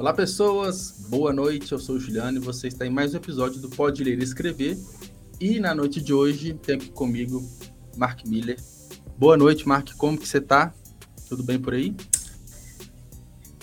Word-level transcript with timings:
Olá, 0.00 0.14
pessoas. 0.14 0.94
Boa 1.10 1.30
noite. 1.30 1.72
Eu 1.72 1.78
sou 1.78 1.96
o 1.96 2.00
Juliano 2.00 2.38
e 2.38 2.40
você 2.40 2.68
está 2.68 2.86
em 2.86 2.90
mais 2.90 3.12
um 3.12 3.18
episódio 3.18 3.60
do 3.60 3.68
Pode 3.68 4.02
Ler 4.02 4.18
e 4.18 4.22
Escrever. 4.22 4.78
E 5.38 5.60
na 5.60 5.74
noite 5.74 6.00
de 6.00 6.14
hoje 6.14 6.54
tem 6.54 6.76
aqui 6.76 6.88
comigo 6.88 7.46
Mark 7.98 8.24
Miller. 8.24 8.56
Boa 9.18 9.36
noite, 9.36 9.68
Mark. 9.68 9.90
Como 9.98 10.16
que 10.16 10.26
você 10.26 10.40
tá? 10.40 10.72
Tudo 11.28 11.42
bem 11.42 11.60
por 11.60 11.74
aí? 11.74 11.94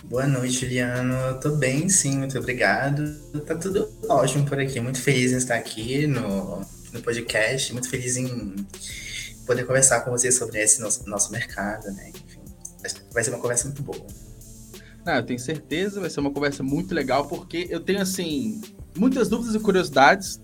Boa 0.03 0.27
noite, 0.27 0.59
Juliano. 0.59 1.15
Eu 1.15 1.39
tô 1.39 1.55
bem, 1.55 1.89
sim, 1.89 2.19
muito 2.19 2.37
obrigado. 2.37 3.11
Tá 3.43 3.55
tudo 3.55 3.89
ótimo 4.07 4.45
por 4.45 4.59
aqui. 4.59 4.79
Muito 4.79 5.01
feliz 5.01 5.31
em 5.31 5.37
estar 5.37 5.55
aqui 5.55 6.05
no, 6.05 6.61
no 6.93 7.01
podcast, 7.01 7.73
muito 7.73 7.89
feliz 7.89 8.15
em 8.15 8.55
poder 9.47 9.65
conversar 9.65 10.01
com 10.01 10.11
você 10.11 10.31
sobre 10.31 10.61
esse 10.61 10.81
nosso, 10.81 11.09
nosso 11.09 11.31
mercado, 11.31 11.87
né? 11.93 12.11
Enfim, 12.11 12.41
vai 13.11 13.23
ser 13.23 13.31
uma 13.31 13.39
conversa 13.39 13.65
muito 13.65 13.81
boa. 13.81 14.26
Não, 15.07 15.15
eu 15.15 15.23
tenho 15.23 15.39
certeza, 15.39 16.01
vai 16.01 16.09
ser 16.09 16.19
uma 16.19 16.31
conversa 16.31 16.61
muito 16.61 16.93
legal, 16.93 17.29
porque 17.29 17.65
eu 17.69 17.79
tenho, 17.79 18.01
assim, 18.01 18.59
muitas 18.97 19.29
dúvidas 19.29 19.55
e 19.55 19.59
curiosidades, 19.59 20.37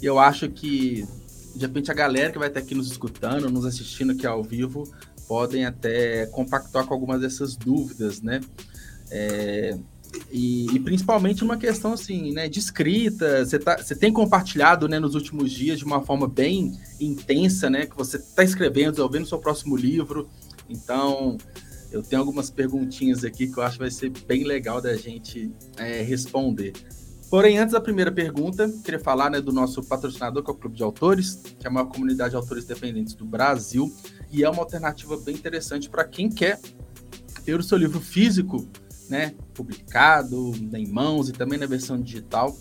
e 0.00 0.06
eu 0.06 0.18
acho 0.18 0.48
que, 0.48 1.06
de 1.54 1.60
repente, 1.60 1.90
a 1.90 1.94
galera 1.94 2.32
que 2.32 2.38
vai 2.38 2.48
estar 2.48 2.60
aqui 2.60 2.74
nos 2.74 2.90
escutando, 2.90 3.50
nos 3.50 3.66
assistindo 3.66 4.12
aqui 4.12 4.26
ao 4.26 4.42
vivo, 4.42 4.90
podem 5.28 5.66
até 5.66 6.24
compactuar 6.28 6.86
com 6.86 6.94
algumas 6.94 7.20
dessas 7.20 7.56
dúvidas, 7.56 8.22
né? 8.22 8.40
É, 9.10 9.76
e, 10.32 10.74
e, 10.74 10.80
principalmente 10.80 11.44
uma 11.44 11.58
questão 11.58 11.92
assim, 11.92 12.32
né, 12.32 12.48
de 12.48 12.58
escrita. 12.58 13.44
Você, 13.44 13.58
tá, 13.58 13.76
você 13.76 13.94
tem 13.94 14.10
compartilhado 14.10 14.88
né, 14.88 14.98
nos 14.98 15.14
últimos 15.14 15.52
dias 15.52 15.78
de 15.78 15.84
uma 15.84 16.00
forma 16.00 16.26
bem 16.26 16.72
intensa, 16.98 17.68
né? 17.68 17.84
Que 17.84 17.94
você 17.94 18.16
está 18.16 18.42
escrevendo, 18.42 18.92
desenvolvendo 18.92 19.26
seu 19.26 19.38
próximo 19.38 19.76
livro. 19.76 20.26
Então, 20.70 21.36
eu 21.90 22.02
tenho 22.02 22.20
algumas 22.20 22.50
perguntinhas 22.50 23.24
aqui 23.24 23.46
que 23.46 23.58
eu 23.58 23.62
acho 23.62 23.74
que 23.74 23.82
vai 23.84 23.90
ser 23.90 24.10
bem 24.26 24.44
legal 24.44 24.80
da 24.80 24.96
gente 24.96 25.50
é, 25.76 26.02
responder. 26.02 26.72
Porém, 27.28 27.58
antes 27.58 27.72
da 27.72 27.80
primeira 27.80 28.12
pergunta, 28.12 28.72
queria 28.84 29.00
falar 29.00 29.30
né, 29.30 29.40
do 29.40 29.52
nosso 29.52 29.82
patrocinador, 29.82 30.44
que 30.44 30.50
é 30.50 30.54
o 30.54 30.56
Clube 30.56 30.76
de 30.76 30.82
Autores, 30.82 31.34
que 31.58 31.66
é 31.66 31.68
a 31.68 31.72
maior 31.72 31.86
comunidade 31.86 32.30
de 32.30 32.36
autores 32.36 32.64
dependentes 32.64 33.14
do 33.14 33.24
Brasil, 33.24 33.92
e 34.30 34.44
é 34.44 34.48
uma 34.48 34.62
alternativa 34.62 35.16
bem 35.16 35.34
interessante 35.34 35.90
para 35.90 36.04
quem 36.04 36.30
quer 36.30 36.60
ter 37.44 37.58
o 37.58 37.62
seu 37.62 37.78
livro 37.78 38.00
físico 38.00 38.68
né, 39.08 39.34
publicado, 39.54 40.52
em 40.74 40.86
mãos 40.86 41.28
e 41.28 41.32
também 41.32 41.58
na 41.58 41.66
versão 41.66 42.00
digital. 42.00 42.56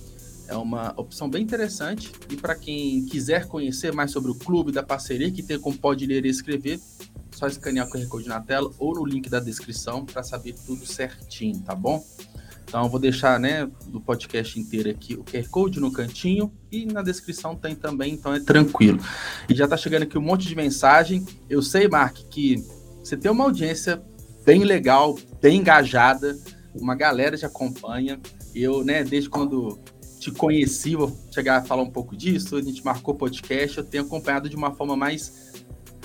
É 0.48 0.56
uma 0.56 0.94
opção 0.98 1.30
bem 1.30 1.44
interessante. 1.44 2.12
E 2.30 2.36
para 2.36 2.56
quem 2.56 3.06
quiser 3.06 3.48
conhecer 3.48 3.94
mais 3.94 4.12
sobre 4.12 4.32
o 4.32 4.36
clube 4.36 4.72
da 4.72 4.84
parceria, 4.84 5.32
que 5.32 5.42
tem 5.42 5.60
como 5.60 5.78
pode 5.78 6.06
ler 6.06 6.26
e 6.26 6.30
escrever, 6.30 6.80
só 7.36 7.48
escanear 7.48 7.88
o 7.88 7.92
QR 7.92 8.08
Code 8.08 8.28
na 8.28 8.40
tela 8.40 8.72
ou 8.80 8.96
no 8.96 9.06
link 9.06 9.30
da 9.30 9.40
descrição 9.40 10.06
para 10.06 10.24
saber 10.24 10.56
tudo 10.66 10.86
certinho, 10.86 11.60
tá 11.62 11.76
bom? 11.76 12.04
Então 12.68 12.84
eu 12.84 12.90
vou 12.90 13.00
deixar, 13.00 13.40
né, 13.40 13.70
do 13.88 14.02
podcast 14.02 14.60
inteiro 14.60 14.90
aqui 14.90 15.14
o 15.14 15.24
QR 15.24 15.48
Code 15.50 15.80
no 15.80 15.92
cantinho 15.92 16.52
e 16.72 16.86
na 16.86 17.02
descrição 17.02 17.56
tem 17.56 17.76
também, 17.76 18.14
então 18.14 18.34
é 18.34 18.40
tranquilo. 18.40 19.00
E 19.48 19.54
já 19.54 19.68
tá 19.68 19.78
chegando 19.78 20.04
aqui 20.04 20.18
um 20.18 20.22
monte 20.22 20.48
de 20.48 20.56
mensagem. 20.56 21.26
Eu 21.50 21.62
sei, 21.62 21.88
Mark, 21.88 22.18
que 22.30 22.64
você 23.04 23.16
tem 23.16 23.30
uma 23.30 23.44
audiência 23.44 24.02
bem 24.44 24.64
legal, 24.64 25.18
bem 25.42 25.60
engajada, 25.60 26.38
uma 26.74 26.96
galera 26.96 27.38
te 27.38 27.46
acompanha. 27.46 28.20
Eu, 28.54 28.84
né, 28.84 29.04
desde 29.04 29.30
quando 29.30 29.80
te 30.20 30.32
conheci, 30.32 30.96
vou 30.96 31.16
chegar 31.32 31.58
a 31.58 31.62
falar 31.62 31.84
um 31.84 31.90
pouco 31.90 32.16
disso, 32.16 32.56
a 32.56 32.62
gente 32.62 32.84
marcou 32.84 33.14
podcast, 33.14 33.78
eu 33.78 33.84
tenho 33.84 34.04
acompanhado 34.04 34.50
de 34.50 34.56
uma 34.56 34.74
forma 34.74 34.96
mais 34.96 35.45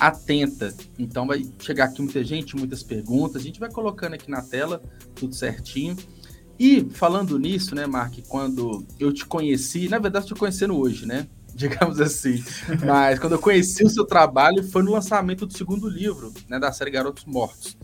atenta. 0.00 0.74
Então 0.98 1.26
vai 1.26 1.44
chegar 1.58 1.84
aqui 1.84 2.00
muita 2.00 2.24
gente, 2.24 2.56
muitas 2.56 2.82
perguntas, 2.82 3.42
a 3.42 3.44
gente 3.44 3.60
vai 3.60 3.70
colocando 3.70 4.14
aqui 4.14 4.30
na 4.30 4.40
tela 4.40 4.82
tudo 5.14 5.34
certinho. 5.34 5.96
E 6.58 6.86
falando 6.90 7.38
nisso, 7.38 7.74
né, 7.74 7.86
Mark, 7.86 8.14
quando 8.28 8.86
eu 8.98 9.12
te 9.12 9.24
conheci, 9.24 9.88
na 9.88 9.98
verdade, 9.98 10.26
te 10.26 10.34
conhecendo 10.34 10.76
hoje, 10.76 11.06
né? 11.06 11.28
Digamos 11.54 12.00
assim. 12.00 12.42
Mas 12.84 13.18
quando 13.18 13.32
eu 13.32 13.38
conheci 13.38 13.84
o 13.84 13.90
seu 13.90 14.04
trabalho 14.04 14.62
foi 14.64 14.82
no 14.82 14.92
lançamento 14.92 15.46
do 15.46 15.56
segundo 15.56 15.88
livro, 15.88 16.32
né, 16.48 16.58
da 16.58 16.72
série 16.72 16.90
Garotos 16.90 17.24
Mortos. 17.24 17.76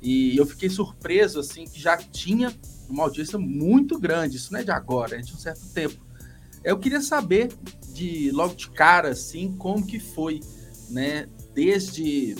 E 0.00 0.36
eu 0.36 0.44
fiquei 0.44 0.68
surpreso, 0.68 1.40
assim, 1.40 1.64
que 1.64 1.80
já 1.80 1.96
tinha 1.96 2.54
uma 2.88 3.04
audiência 3.04 3.38
muito 3.38 3.98
grande. 3.98 4.36
Isso 4.36 4.52
não 4.52 4.60
é 4.60 4.64
de 4.64 4.70
agora, 4.70 5.16
é 5.16 5.20
de 5.20 5.32
um 5.32 5.38
certo 5.38 5.66
tempo. 5.72 6.04
Eu 6.62 6.78
queria 6.78 7.00
saber, 7.00 7.52
de 7.92 8.30
logo 8.30 8.54
de 8.54 8.68
cara, 8.70 9.10
assim, 9.10 9.52
como 9.56 9.86
que 9.86 9.98
foi, 9.98 10.40
né? 10.90 11.28
Desde 11.54 12.34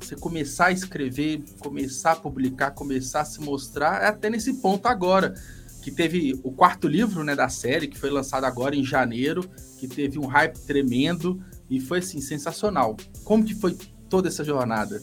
você 0.00 0.16
começar 0.16 0.66
a 0.66 0.72
escrever, 0.72 1.42
começar 1.58 2.12
a 2.12 2.16
publicar, 2.16 2.70
começar 2.72 3.20
a 3.20 3.24
se 3.24 3.40
mostrar, 3.40 4.02
até 4.02 4.30
nesse 4.30 4.54
ponto 4.54 4.86
agora, 4.86 5.34
que 5.82 5.90
teve 5.90 6.38
o 6.42 6.52
quarto 6.52 6.88
livro 6.88 7.24
né, 7.24 7.34
da 7.34 7.48
série, 7.48 7.88
que 7.88 7.98
foi 7.98 8.10
lançado 8.10 8.44
agora 8.44 8.76
em 8.76 8.84
janeiro, 8.84 9.48
que 9.78 9.88
teve 9.88 10.18
um 10.18 10.26
hype 10.26 10.58
tremendo 10.60 11.42
e 11.68 11.80
foi 11.80 11.98
assim, 11.98 12.20
sensacional. 12.20 12.96
Como 13.24 13.44
que 13.44 13.54
foi 13.54 13.76
toda 14.08 14.28
essa 14.28 14.44
jornada? 14.44 15.02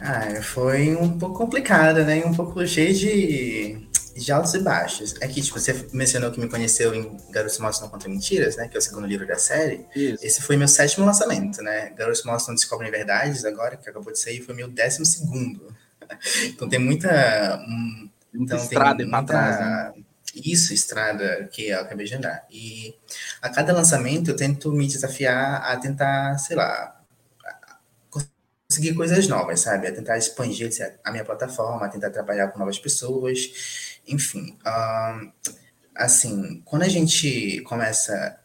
Ah, 0.00 0.42
foi 0.42 0.94
um 0.94 1.18
pouco 1.18 1.38
complicada, 1.38 2.04
né? 2.04 2.24
Um 2.24 2.34
pouco 2.34 2.66
cheio 2.66 2.94
de 2.94 3.83
de 4.14 4.32
altos 4.32 4.54
e 4.54 4.60
baixos. 4.60 5.14
É 5.20 5.26
que, 5.26 5.42
tipo, 5.42 5.58
você 5.58 5.88
mencionou 5.92 6.30
que 6.30 6.40
me 6.40 6.48
conheceu 6.48 6.94
em 6.94 7.16
Garotos 7.30 7.58
Mortos 7.58 7.80
Não 7.80 7.88
Contam 7.88 8.10
Mentiras, 8.10 8.56
né? 8.56 8.68
Que 8.68 8.76
é 8.76 8.78
o 8.78 8.82
segundo 8.82 9.06
livro 9.06 9.26
da 9.26 9.36
série. 9.36 9.86
Isso. 9.94 10.24
Esse 10.24 10.42
foi 10.42 10.56
meu 10.56 10.68
sétimo 10.68 11.04
lançamento, 11.04 11.60
né? 11.62 11.90
Garotos 11.90 12.24
Mortos 12.24 12.46
Não 12.46 12.54
Descobrem 12.54 12.90
Verdades, 12.90 13.44
agora, 13.44 13.76
que 13.76 13.88
acabou 13.88 14.12
de 14.12 14.18
sair, 14.18 14.40
foi 14.40 14.54
meu 14.54 14.68
décimo 14.68 15.04
segundo. 15.04 15.74
então 16.46 16.68
tem 16.68 16.78
muita... 16.78 17.58
Muita 18.32 18.54
então, 18.54 18.58
estrada 18.58 18.96
tem 18.96 19.06
muita, 19.06 19.26
trás, 19.26 19.60
né? 19.60 19.92
Isso, 20.34 20.74
estrada, 20.74 21.48
que 21.52 21.68
eu 21.68 21.80
acabei 21.80 22.06
de 22.06 22.14
andar. 22.14 22.44
E 22.50 22.94
a 23.40 23.48
cada 23.48 23.72
lançamento 23.72 24.30
eu 24.30 24.36
tento 24.36 24.72
me 24.72 24.86
desafiar 24.88 25.62
a 25.62 25.76
tentar, 25.76 26.36
sei 26.38 26.56
lá, 26.56 27.00
conseguir 28.68 28.94
coisas 28.94 29.28
novas, 29.28 29.60
sabe? 29.60 29.86
A 29.86 29.92
tentar 29.92 30.18
expandir 30.18 30.68
a 31.04 31.12
minha 31.12 31.24
plataforma, 31.24 31.86
a 31.86 31.88
tentar 31.88 32.10
trabalhar 32.10 32.48
com 32.48 32.58
novas 32.58 32.78
pessoas 32.78 33.93
enfim, 34.06 34.56
assim, 35.94 36.62
quando 36.64 36.82
a 36.82 36.88
gente 36.88 37.60
começa 37.62 38.38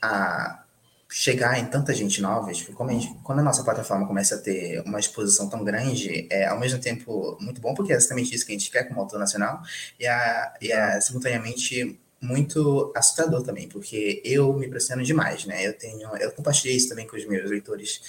a 0.00 0.64
chegar 1.10 1.58
em 1.58 1.66
tanta 1.66 1.94
gente 1.94 2.20
nova, 2.20 2.52
tipo, 2.52 2.82
a 2.82 2.92
gente, 2.92 3.14
quando 3.22 3.38
a 3.38 3.42
nossa 3.42 3.62
plataforma 3.62 4.06
começa 4.06 4.34
a 4.34 4.38
ter 4.38 4.82
uma 4.84 4.98
exposição 4.98 5.48
tão 5.48 5.62
grande, 5.62 6.26
é 6.28 6.46
ao 6.46 6.58
mesmo 6.58 6.80
tempo 6.80 7.38
muito 7.40 7.60
bom, 7.60 7.72
porque 7.72 7.92
é 7.92 7.96
exatamente 7.96 8.34
isso 8.34 8.44
que 8.44 8.52
a 8.52 8.58
gente 8.58 8.70
quer 8.70 8.88
como 8.88 9.00
autor 9.00 9.20
nacional, 9.20 9.62
e, 9.98 10.06
a, 10.06 10.54
e 10.60 10.72
é 10.72 11.00
simultaneamente 11.00 12.00
muito 12.20 12.92
assustador 12.96 13.42
também, 13.42 13.68
porque 13.68 14.20
eu 14.24 14.52
me 14.54 14.66
pressiono 14.68 15.04
demais, 15.04 15.44
né? 15.44 15.66
Eu 15.66 15.74
tenho, 15.74 16.08
eu 16.16 16.32
compartilhei 16.32 16.76
isso 16.76 16.88
também 16.88 17.06
com 17.06 17.16
os 17.16 17.26
meus 17.26 17.48
leitores 17.48 18.00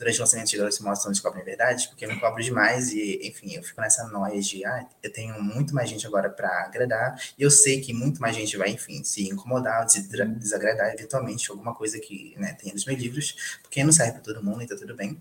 durante 0.00 0.16
o 0.16 0.20
lançamento 0.22 0.48
de 0.48 0.56
Garotos 0.56 0.78
se 0.78 0.82
Mostram 0.82 1.12
Descobrem 1.12 1.44
Verdade, 1.44 1.88
porque 1.88 2.06
eu 2.06 2.08
me 2.08 2.18
cobro 2.18 2.42
demais 2.42 2.90
e, 2.90 3.20
enfim, 3.22 3.54
eu 3.54 3.62
fico 3.62 3.82
nessa 3.82 4.08
noia 4.08 4.40
de, 4.40 4.64
ah, 4.64 4.86
eu 5.02 5.12
tenho 5.12 5.40
muito 5.42 5.74
mais 5.74 5.90
gente 5.90 6.06
agora 6.06 6.30
para 6.30 6.48
agradar, 6.64 7.20
e 7.38 7.42
eu 7.42 7.50
sei 7.50 7.82
que 7.82 7.92
muito 7.92 8.18
mais 8.18 8.34
gente 8.34 8.56
vai, 8.56 8.70
enfim, 8.70 9.04
se 9.04 9.28
incomodar, 9.28 9.86
se 9.90 10.08
desagradar 10.08 10.94
eventualmente 10.94 11.50
alguma 11.50 11.74
coisa 11.74 12.00
que, 12.00 12.34
né, 12.38 12.54
tem 12.54 12.72
nos 12.72 12.86
meus 12.86 12.98
livros, 12.98 13.58
porque 13.62 13.84
não 13.84 13.92
serve 13.92 14.12
para 14.12 14.22
todo 14.22 14.42
mundo 14.42 14.62
e 14.62 14.66
tá 14.66 14.74
tudo 14.74 14.96
bem. 14.96 15.20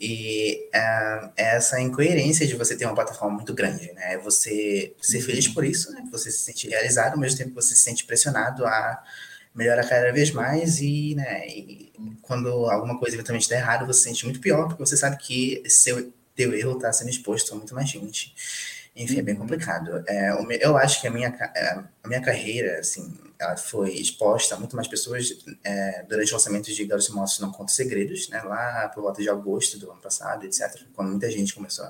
E 0.00 0.68
uh, 0.74 1.30
essa 1.36 1.80
incoerência 1.80 2.48
de 2.48 2.56
você 2.56 2.76
ter 2.76 2.84
uma 2.84 2.96
plataforma 2.96 3.36
muito 3.36 3.54
grande, 3.54 3.92
né? 3.92 4.18
Você 4.18 4.94
ser 5.00 5.20
feliz 5.20 5.46
por 5.48 5.64
isso, 5.64 5.92
né? 5.92 6.02
Você 6.10 6.32
se 6.32 6.38
sentir 6.38 6.68
realizado, 6.68 7.12
ao 7.12 7.18
mesmo 7.18 7.38
tempo 7.38 7.50
que 7.50 7.56
você 7.56 7.76
se 7.76 7.82
sente 7.82 8.04
pressionado 8.04 8.66
a 8.66 9.02
melhorar 9.56 9.88
cada 9.88 10.12
vez 10.12 10.30
mais 10.30 10.80
e, 10.80 11.14
né, 11.14 11.48
e 11.48 11.92
quando 12.20 12.48
alguma 12.70 12.98
coisa 12.98 13.16
eventualmente 13.16 13.44
está 13.44 13.56
errada, 13.56 13.86
você 13.86 14.00
se 14.00 14.04
sente 14.04 14.24
muito 14.24 14.38
pior, 14.38 14.68
porque 14.68 14.84
você 14.84 14.96
sabe 14.96 15.16
que 15.16 15.62
seu 15.66 16.12
teu 16.34 16.54
erro 16.54 16.76
está 16.76 16.92
sendo 16.92 17.08
exposto 17.08 17.52
a 17.54 17.56
muito 17.56 17.74
mais 17.74 17.88
gente. 17.88 18.34
Enfim, 18.94 19.18
é 19.18 19.22
bem 19.22 19.34
uhum. 19.34 19.42
complicado. 19.42 20.04
É, 20.06 20.30
eu 20.60 20.76
acho 20.76 21.00
que 21.00 21.06
a 21.06 21.10
minha, 21.10 21.28
é, 21.54 21.82
a 22.02 22.08
minha 22.08 22.20
carreira, 22.20 22.80
assim, 22.80 23.14
ela 23.38 23.56
foi 23.56 23.92
exposta 23.92 24.54
a 24.54 24.58
muito 24.58 24.74
mais 24.74 24.88
pessoas 24.88 25.36
é, 25.64 26.02
durante 26.08 26.30
o 26.30 26.34
lançamento 26.34 26.72
de 26.72 26.84
Garotos 26.84 27.10
Mortos 27.10 27.38
Não 27.38 27.52
Conta 27.52 27.72
Segredos, 27.72 28.28
né, 28.28 28.40
lá 28.42 28.90
por 28.94 29.02
volta 29.02 29.20
de 29.20 29.28
agosto 29.28 29.78
do 29.78 29.90
ano 29.90 30.00
passado, 30.00 30.44
etc., 30.44 30.82
quando 30.94 31.10
muita 31.10 31.30
gente 31.30 31.54
começou 31.54 31.86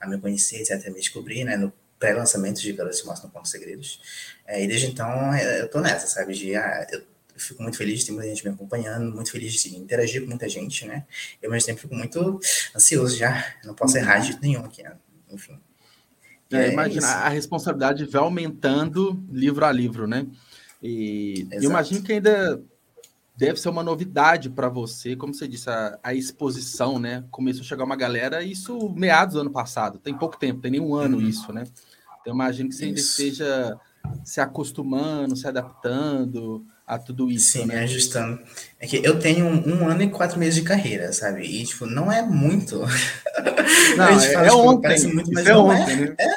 a 0.00 0.06
me 0.06 0.18
conhecer, 0.18 0.60
etc., 0.60 0.86
a 0.86 0.90
me 0.90 0.98
descobrir, 0.98 1.44
né, 1.44 1.56
no 1.56 1.72
pré-lançamento 1.98 2.60
de 2.60 2.72
Garotos 2.72 3.02
Mortos 3.04 3.22
Não 3.22 3.30
Conta 3.30 3.48
Segredos. 3.48 4.00
É, 4.46 4.62
e 4.62 4.66
desde 4.66 4.86
então 4.86 5.34
é, 5.34 5.60
eu 5.60 5.68
tô 5.68 5.80
nessa, 5.80 6.06
sabe? 6.06 6.34
De, 6.34 6.54
ah, 6.56 6.86
eu 6.90 7.02
fico 7.38 7.62
muito 7.62 7.76
feliz 7.76 8.00
de 8.00 8.06
ter 8.06 8.12
muita 8.12 8.28
gente 8.28 8.44
me 8.44 8.50
acompanhando, 8.50 9.14
muito 9.14 9.30
feliz 9.30 9.52
de 9.52 9.76
interagir 9.76 10.22
com 10.22 10.28
muita 10.28 10.48
gente, 10.48 10.86
né? 10.86 11.04
E 11.42 11.46
ao 11.46 11.52
mesmo 11.52 11.66
tempo 11.66 11.80
fico 11.80 11.94
muito 11.94 12.40
ansioso 12.74 13.16
já, 13.16 13.54
não 13.64 13.74
posso 13.74 13.96
errar 13.96 14.18
de 14.18 14.28
jeito 14.28 14.42
nenhum 14.42 14.64
aqui, 14.64 14.82
né? 14.82 14.96
enfim. 15.30 15.58
É, 16.50 16.66
é 16.66 16.72
imagina, 16.72 17.06
a 17.06 17.28
responsabilidade 17.28 18.04
vai 18.06 18.22
aumentando 18.22 19.22
livro 19.30 19.64
a 19.64 19.72
livro, 19.72 20.06
né? 20.06 20.26
E 20.82 21.48
eu 21.50 21.64
imagino 21.64 22.02
que 22.02 22.12
ainda 22.12 22.62
deve 23.36 23.60
ser 23.60 23.68
uma 23.68 23.82
novidade 23.82 24.48
para 24.48 24.68
você, 24.68 25.14
como 25.14 25.34
você 25.34 25.46
disse, 25.46 25.68
a, 25.68 25.98
a, 26.02 26.14
exposição, 26.14 26.98
né? 26.98 27.24
Começou 27.30 27.62
a 27.62 27.66
chegar 27.66 27.84
uma 27.84 27.96
galera, 27.96 28.42
isso 28.42 28.90
meados 28.90 29.34
do 29.34 29.40
ano 29.40 29.50
passado, 29.50 29.98
tem 29.98 30.16
pouco 30.16 30.38
tempo, 30.38 30.60
tem 30.60 30.70
nem 30.70 30.80
um 30.80 30.94
ano 30.94 31.18
uhum. 31.18 31.28
isso, 31.28 31.52
né? 31.52 31.64
Então, 32.20 32.32
imagino 32.34 32.68
que 32.68 32.74
você 32.74 32.86
ainda 32.86 33.00
esteja 33.00 33.78
se 34.24 34.40
acostumando, 34.40 35.36
se 35.36 35.46
adaptando 35.46 36.64
a 36.86 36.98
tudo 36.98 37.30
isso. 37.30 37.52
Sim, 37.52 37.66
né? 37.66 37.76
me 37.76 37.80
ajustando. 37.80 38.40
É 38.78 38.86
que 38.86 39.00
eu 39.04 39.18
tenho 39.18 39.46
um, 39.46 39.82
um, 39.82 39.88
ano 39.88 40.02
e 40.02 40.10
quatro 40.10 40.38
meses 40.38 40.54
de 40.54 40.62
carreira, 40.62 41.12
sabe? 41.12 41.42
E, 41.42 41.64
tipo, 41.64 41.86
não 41.86 42.10
é 42.12 42.22
muito. 42.22 42.80
Não, 43.96 44.08
é, 44.08 44.32
fala, 44.32 44.46
é 44.46 44.50
tipo, 44.50 44.58
ontem. 44.58 45.12
Muito, 45.12 45.32
mas 45.32 45.46
é 45.46 45.56
ontem, 45.56 45.92
é, 45.92 45.96
né? 45.96 46.14
É, 46.18 46.28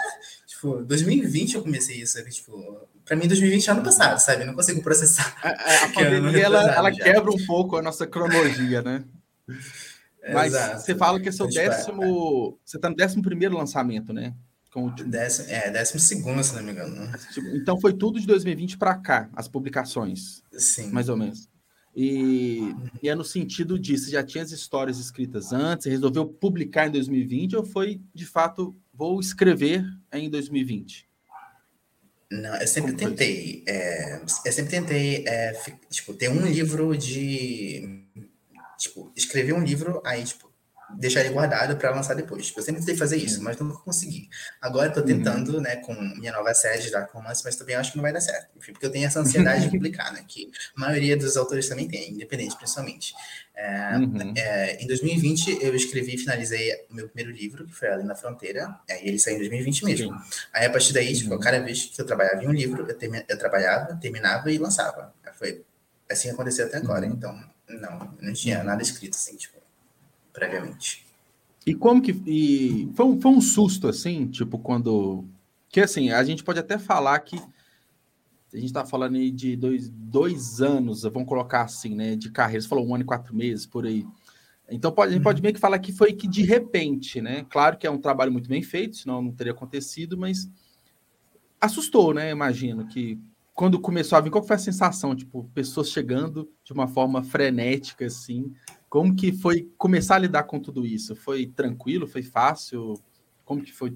tipo, 0.48 0.84
2020 0.84 1.56
eu 1.56 1.62
comecei 1.62 1.98
isso, 1.98 2.22
tipo, 2.30 2.88
para 3.06 3.16
mim 3.16 3.28
2020 3.28 3.68
é 3.68 3.72
ano 3.72 3.84
passado, 3.84 4.20
sabe? 4.20 4.42
Eu 4.42 4.48
não 4.48 4.56
consigo 4.56 4.82
processar. 4.82 5.36
A, 5.44 5.50
a, 5.50 5.86
a 5.86 5.90
pandemia, 5.90 6.44
ela, 6.44 6.72
ela 6.72 6.92
quebra 6.92 7.30
um 7.32 7.46
pouco 7.46 7.78
a 7.78 7.82
nossa 7.82 8.08
cronologia, 8.08 8.82
né? 8.82 9.04
Mas 10.34 10.54
Exato. 10.54 10.82
você 10.82 10.96
fala 10.96 11.20
que 11.20 11.30
é 11.30 11.32
seu 11.32 11.48
então, 11.48 11.64
tipo, 11.64 11.76
décimo. 11.76 12.60
Você 12.66 12.78
está 12.78 12.90
no 12.90 12.96
décimo 12.96 13.24
primeiro 13.24 13.58
lançamento, 13.58 14.14
né? 14.14 14.34
Com 14.72 14.86
o 14.86 14.92
décimo, 14.92 15.50
é, 15.50 15.72
décimo 15.72 16.00
segundo, 16.00 16.44
se 16.44 16.56
não 16.56 16.64
me 16.64 16.72
engano. 16.72 16.96
Né? 16.96 17.12
Então 17.56 17.80
foi 17.80 17.94
tudo 17.94 18.20
de 18.20 18.28
2020 18.28 18.78
para 18.78 18.96
cá, 18.96 19.30
as 19.34 19.48
publicações. 19.48 20.44
Sim. 20.52 20.92
Mais 20.92 21.10
ou 21.10 21.18
menos. 21.18 21.50
E, 21.96 22.74
e 23.02 23.10
é 23.10 23.16
no 23.16 23.24
sentido 23.24 23.80
disso, 23.80 24.06
você 24.06 24.12
já 24.12 24.24
tinha 24.24 24.44
as 24.44 24.52
histórias 24.52 25.00
escritas 25.00 25.52
antes, 25.52 25.84
você 25.84 25.90
resolveu 25.90 26.26
publicar 26.26 26.88
em 26.88 26.92
2020 26.92 27.56
ou 27.56 27.66
foi, 27.66 28.00
de 28.14 28.26
fato, 28.26 28.76
vou 28.94 29.20
escrever 29.20 29.84
em 30.14 30.30
2020? 30.30 31.10
Não, 32.32 32.56
eu 32.58 32.68
sempre 32.68 32.92
Como 32.92 33.10
tentei. 33.10 33.64
É, 33.68 34.22
eu 34.46 34.52
sempre 34.54 34.70
tentei, 34.70 35.28
é, 35.28 35.54
tipo, 35.90 36.14
ter 36.14 36.30
um 36.30 36.46
livro 36.46 36.96
de 36.96 38.06
tipo, 38.78 39.12
escrever 39.16 39.54
um 39.54 39.64
livro, 39.64 40.02
aí, 40.06 40.24
tipo, 40.24 40.49
deixar 40.98 41.22
ele 41.22 41.30
guardado 41.30 41.76
para 41.78 41.92
lançar 41.92 42.14
depois. 42.14 42.54
Eu 42.56 42.64
sempre 42.64 42.82
tentei 42.82 42.96
fazer 42.96 43.18
isso, 43.18 43.44
mas 43.44 43.58
nunca 43.58 43.78
consegui. 43.80 44.30
Agora 44.62 44.90
eu 44.90 44.94
tô 44.94 45.00
uhum. 45.02 45.06
tentando, 45.06 45.56
uhum. 45.56 45.62
né, 45.62 45.78
com 45.78 45.94
minha 45.94 46.32
nova 46.32 46.54
série 46.54 46.90
da 46.90 47.06
Romance, 47.06 47.42
mas 47.44 47.56
também 47.56 47.76
acho 47.76 47.92
que 47.92 47.98
não 47.98 48.04
vai 48.04 48.14
dar 48.14 48.22
certo. 48.22 48.48
Enfim, 48.58 48.72
porque 48.72 48.86
eu 48.86 48.92
tenho 48.92 49.06
essa 49.06 49.20
ansiedade 49.20 49.64
de 49.64 49.70
publicar, 49.78 50.12
né, 50.14 50.24
que 50.28 50.52
a 50.76 50.80
maioria 50.80 51.16
dos 51.16 51.38
autores 51.38 51.68
também 51.68 51.88
tem, 51.88 52.12
independente, 52.12 52.56
principalmente. 52.56 53.14
É, 53.56 53.98
uhum. 53.98 54.34
é, 54.38 54.82
em 54.82 54.88
2020, 54.88 55.60
eu 55.62 55.76
escrevi 55.76 56.16
e 56.16 56.18
finalizei 56.18 56.74
o 56.90 56.96
meu 56.96 57.10
primeiro 57.10 57.38
livro, 57.38 57.66
que 57.66 57.74
foi 57.74 57.90
Ali 57.90 58.04
na 58.04 58.16
Fronteira, 58.16 58.74
aí 58.90 59.06
ele 59.06 59.20
saiu 59.20 59.36
em 59.36 59.40
2020 59.40 59.86
mesmo. 59.86 60.16
Aí, 60.54 60.66
a 60.66 60.70
partir 60.70 60.94
daí, 60.94 61.14
tipo, 61.14 61.34
uhum. 61.34 61.40
cada 61.40 61.60
vez 61.60 61.86
que 61.86 62.02
eu 62.02 62.06
trabalhava 62.06 62.42
em 62.44 62.48
um 62.48 62.54
livro, 62.54 62.86
eu, 62.88 62.98
termi 62.98 63.24
eu 63.28 63.38
trabalhava, 63.38 63.96
terminava 63.98 64.50
e 64.52 64.58
lançava. 64.58 65.14
Foi 65.34 65.64
assim 66.10 66.30
aconteceu 66.30 66.66
até 66.66 66.78
agora, 66.78 67.06
uhum. 67.06 67.14
então 67.14 67.50
não, 67.68 68.18
não 68.20 68.34
tinha 68.34 68.64
nada 68.64 68.82
escrito 68.82 69.16
assim, 69.16 69.36
tipo, 69.36 69.59
previamente. 70.34 71.06
E 71.66 71.74
como 71.74 72.02
que. 72.02 72.12
E 72.26 72.90
foi, 72.96 73.06
um, 73.06 73.22
foi 73.22 73.32
um 73.32 73.42
susto, 73.42 73.88
assim, 73.88 74.28
tipo, 74.28 74.58
quando. 74.58 75.26
Que 75.70 75.82
assim, 75.82 76.10
a 76.10 76.24
gente 76.24 76.44
pode 76.44 76.60
até 76.60 76.78
falar 76.78 77.20
que. 77.20 77.40
A 78.52 78.58
gente 78.58 78.74
tá 78.74 78.84
falando 78.84 79.16
aí 79.16 79.30
de 79.30 79.56
dois, 79.56 79.90
dois 79.90 80.62
anos, 80.62 81.04
vamos 81.04 81.28
colocar 81.28 81.62
assim, 81.62 81.94
né? 81.94 82.16
De 82.16 82.32
carreira. 82.32 82.62
Você 82.62 82.68
falou 82.68 82.88
um 82.88 82.96
ano 82.96 83.04
e 83.04 83.08
quatro 83.08 83.36
meses, 83.36 83.66
por 83.68 83.86
aí. 83.86 84.08
Então 84.72 84.92
pode, 84.92 85.12
a 85.12 85.14
gente 85.14 85.24
pode 85.24 85.42
meio 85.42 85.54
que 85.54 85.60
falar 85.60 85.78
que 85.80 85.92
foi 85.92 86.14
que 86.14 86.28
de 86.28 86.44
repente, 86.44 87.22
né? 87.22 87.46
Claro 87.50 87.78
que 87.78 87.86
é 87.86 87.92
um 87.92 88.00
trabalho 88.00 88.32
muito 88.32 88.50
bem 88.50 88.64
feito, 88.64 88.98
senão 88.98 89.22
não 89.22 89.32
teria 89.32 89.54
acontecido, 89.54 90.18
mas 90.18 90.50
assustou, 91.62 92.14
né? 92.14 92.32
Imagino 92.32 92.88
que 92.88 93.20
quando 93.54 93.80
começou 93.80 94.18
a 94.18 94.22
vir, 94.22 94.30
qual 94.30 94.44
foi 94.44 94.56
a 94.56 94.60
sensação? 94.60 95.16
Tipo, 95.16 95.44
pessoas 95.54 95.90
chegando 95.90 96.50
de 96.64 96.72
uma 96.72 96.88
forma 96.88 97.22
frenética, 97.24 98.06
assim. 98.06 98.54
Como 98.90 99.16
que 99.16 99.32
foi 99.32 99.72
começar 99.78 100.16
a 100.16 100.20
lidar 100.20 100.44
com 100.44 100.60
tudo 100.60 100.86
isso? 100.86 101.16
Foi 101.16 101.46
tranquilo? 101.46 102.08
Foi 102.08 102.24
fácil? 102.24 103.00
Como 103.46 103.62
que 103.62 103.72
foi 103.72 103.96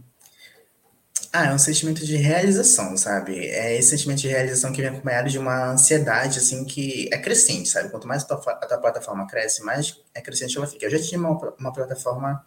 ah, 1.35 1.47
é 1.47 1.53
um 1.53 1.57
sentimento 1.57 2.05
de 2.05 2.15
realização, 2.15 2.95
sabe? 2.95 3.35
É 3.47 3.75
esse 3.75 3.89
sentimento 3.89 4.19
de 4.19 4.27
realização 4.27 4.71
que 4.71 4.79
vem 4.79 4.91
acompanhado 4.91 5.31
de 5.31 5.39
uma 5.39 5.71
ansiedade, 5.71 6.37
assim, 6.37 6.63
que 6.63 7.09
é 7.11 7.17
crescente, 7.17 7.69
sabe? 7.69 7.89
Quanto 7.89 8.07
mais 8.07 8.23
a 8.23 8.27
tua, 8.27 8.37
a 8.37 8.67
tua 8.67 8.77
plataforma 8.77 9.25
cresce, 9.25 9.63
mais 9.63 9.99
é 10.13 10.21
crescente 10.21 10.55
ela 10.55 10.67
fica. 10.67 10.85
Eu 10.85 10.91
já 10.91 10.99
tinha 10.99 11.19
uma, 11.19 11.31
uma 11.59 11.73
plataforma 11.73 12.45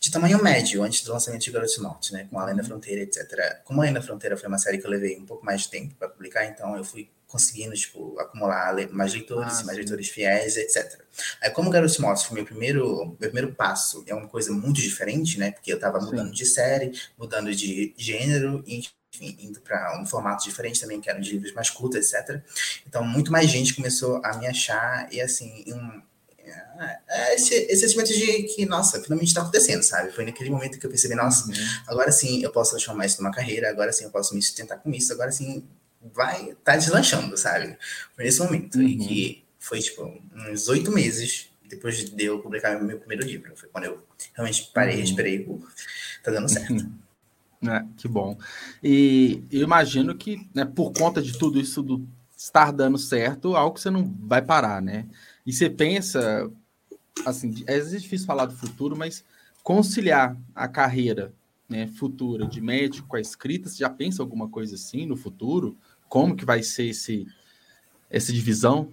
de 0.00 0.10
tamanho 0.10 0.42
médio 0.42 0.82
antes 0.82 1.04
do 1.04 1.12
lançamento 1.12 1.42
de 1.42 1.52
Mortos, 1.82 2.10
né? 2.10 2.26
Com 2.30 2.38
Além 2.38 2.56
da 2.56 2.64
Fronteira, 2.64 3.02
etc. 3.02 3.60
Como 3.64 3.82
Além 3.82 3.92
da 3.92 4.00
Fronteira 4.00 4.34
foi 4.34 4.48
uma 4.48 4.58
série 4.58 4.78
que 4.78 4.86
eu 4.86 4.90
levei 4.90 5.18
um 5.18 5.26
pouco 5.26 5.44
mais 5.44 5.62
de 5.62 5.68
tempo 5.68 5.94
para 5.96 6.08
publicar, 6.08 6.46
então 6.46 6.74
eu 6.74 6.84
fui 6.84 7.10
conseguindo, 7.32 7.74
tipo, 7.74 8.14
acumular 8.20 8.76
mais 8.90 9.14
leitores, 9.14 9.60
ah, 9.60 9.64
mais 9.64 9.78
leitores 9.78 10.10
fiéis, 10.10 10.58
etc. 10.58 11.00
Aí, 11.40 11.50
como 11.50 11.70
Garotos 11.70 11.96
Mortos 11.96 12.24
foi 12.24 12.36
meu 12.36 12.44
primeiro, 12.44 13.16
meu 13.18 13.30
primeiro 13.30 13.54
passo, 13.54 14.04
é 14.06 14.14
uma 14.14 14.28
coisa 14.28 14.52
muito 14.52 14.82
diferente, 14.82 15.38
né? 15.38 15.50
Porque 15.50 15.72
eu 15.72 15.76
estava 15.76 15.98
mudando 15.98 16.30
de 16.30 16.44
série, 16.44 16.92
mudando 17.18 17.54
de 17.54 17.94
gênero, 17.96 18.62
enfim, 18.66 18.90
indo 19.40 19.62
para 19.62 19.98
um 19.98 20.04
formato 20.04 20.44
diferente 20.44 20.78
também, 20.78 21.00
que 21.00 21.08
eram 21.08 21.22
de 21.22 21.30
livros 21.32 21.54
mais 21.54 21.70
curtos, 21.70 22.12
etc. 22.12 22.42
Então, 22.86 23.02
muito 23.02 23.32
mais 23.32 23.48
gente 23.48 23.74
começou 23.74 24.20
a 24.22 24.36
me 24.36 24.46
achar 24.46 25.10
e, 25.10 25.18
assim, 25.18 25.64
um, 25.68 26.02
é, 26.44 26.98
é 27.08 27.34
esse, 27.34 27.54
esse 27.54 27.80
sentimento 27.80 28.12
de 28.12 28.42
que, 28.42 28.66
nossa, 28.66 29.02
finalmente 29.02 29.28
está 29.28 29.40
acontecendo, 29.40 29.82
sabe? 29.82 30.12
Foi 30.12 30.26
naquele 30.26 30.50
momento 30.50 30.78
que 30.78 30.84
eu 30.84 30.90
percebi, 30.90 31.14
nossa, 31.14 31.48
uhum. 31.48 31.54
agora 31.86 32.12
sim 32.12 32.42
eu 32.42 32.52
posso 32.52 32.72
transformar 32.72 33.06
isso 33.06 33.22
numa 33.22 33.32
carreira, 33.32 33.70
agora 33.70 33.90
sim 33.90 34.04
eu 34.04 34.10
posso 34.10 34.34
me 34.34 34.42
sustentar 34.42 34.76
com 34.76 34.90
isso, 34.90 35.14
agora 35.14 35.32
sim 35.32 35.66
vai 36.14 36.54
tá 36.64 36.76
deslanchando, 36.76 37.36
sabe? 37.36 37.76
Foi 38.14 38.24
nesse 38.24 38.40
momento 38.40 38.76
uhum. 38.76 38.82
em 38.82 38.98
que 38.98 39.44
foi 39.58 39.80
tipo 39.80 40.20
uns 40.34 40.68
oito 40.68 40.90
meses 40.90 41.50
depois 41.64 42.10
de 42.10 42.24
eu 42.24 42.40
publicar 42.40 42.80
meu 42.82 42.98
primeiro 42.98 43.24
livro. 43.24 43.56
Foi 43.56 43.68
quando 43.68 43.84
eu 43.84 44.02
realmente 44.34 44.70
parei, 44.74 44.96
uhum. 44.96 45.00
respirei, 45.00 45.48
tá 46.22 46.30
dando 46.30 46.48
certo. 46.48 46.72
Uhum. 46.72 47.02
É, 47.70 47.84
que 47.96 48.08
bom. 48.08 48.36
E 48.82 49.42
eu 49.50 49.62
imagino 49.62 50.14
que, 50.16 50.48
né, 50.52 50.64
por 50.64 50.92
conta 50.92 51.22
de 51.22 51.38
tudo 51.38 51.60
isso 51.60 51.80
do 51.80 52.06
estar 52.36 52.72
dando 52.72 52.98
certo, 52.98 53.54
algo 53.54 53.74
que 53.74 53.80
você 53.80 53.90
não 53.90 54.04
vai 54.22 54.42
parar, 54.42 54.82
né? 54.82 55.06
E 55.46 55.52
você 55.52 55.70
pensa, 55.70 56.50
assim, 57.24 57.62
é 57.68 57.78
difícil 57.78 58.26
falar 58.26 58.46
do 58.46 58.56
futuro, 58.56 58.96
mas 58.96 59.24
conciliar 59.62 60.36
a 60.52 60.66
carreira 60.66 61.32
né, 61.68 61.86
futura 61.86 62.46
de 62.46 62.60
médico 62.60 63.06
com 63.06 63.16
a 63.16 63.20
escrita, 63.20 63.68
você 63.68 63.78
já 63.78 63.88
pensa 63.88 64.22
alguma 64.22 64.48
coisa 64.48 64.74
assim 64.74 65.06
no 65.06 65.16
futuro? 65.16 65.78
Como 66.12 66.36
que 66.36 66.44
vai 66.44 66.62
ser 66.62 66.88
esse, 66.88 67.26
essa 68.10 68.30
divisão? 68.34 68.92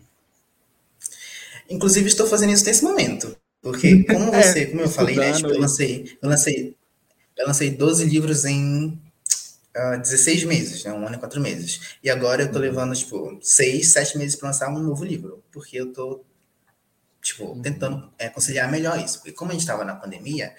Inclusive, 1.69 2.07
estou 2.07 2.25
fazendo 2.25 2.53
isso 2.53 2.63
nesse 2.63 2.81
momento. 2.81 3.35
Porque, 3.61 4.05
como 4.05 4.31
é, 4.33 4.41
você, 4.41 4.59
é, 4.61 4.65
como 4.67 4.81
eu 4.83 4.89
falei, 4.89 5.17
né, 5.17 5.33
tipo, 5.33 5.49
eu 5.49 5.59
lancei, 5.59 6.17
eu 6.21 6.29
lancei, 6.29 6.77
eu 7.37 7.45
lancei 7.45 7.71
12 7.71 8.05
livros 8.05 8.45
em 8.45 8.97
uh, 9.75 9.95
ah, 9.95 9.95
16 9.97 10.45
meses, 10.45 10.85
né, 10.85 10.93
um 10.93 11.05
ano 11.05 11.17
e 11.17 11.19
quatro 11.19 11.41
meses. 11.41 11.97
E 12.01 12.09
agora 12.09 12.43
eu 12.43 12.45
estou 12.45 12.61
uhum. 12.61 12.69
levando, 12.69 12.95
tipo, 12.95 13.37
6, 13.41 13.91
7 13.91 14.17
meses 14.17 14.37
para 14.37 14.47
lançar 14.47 14.69
um 14.69 14.79
novo 14.79 15.03
livro. 15.03 15.43
Porque 15.51 15.75
eu 15.75 15.89
estou 15.89 16.25
tipo, 17.21 17.45
uhum. 17.45 17.61
tentando 17.61 18.11
é, 18.17 18.29
conciliar 18.29 18.69
melhor 18.71 18.99
isso. 18.99 19.19
Porque 19.19 19.33
como 19.33 19.51
a 19.51 19.53
gente 19.53 19.61
estava 19.61 19.83
na 19.83 19.95
pandemia, 19.95 20.53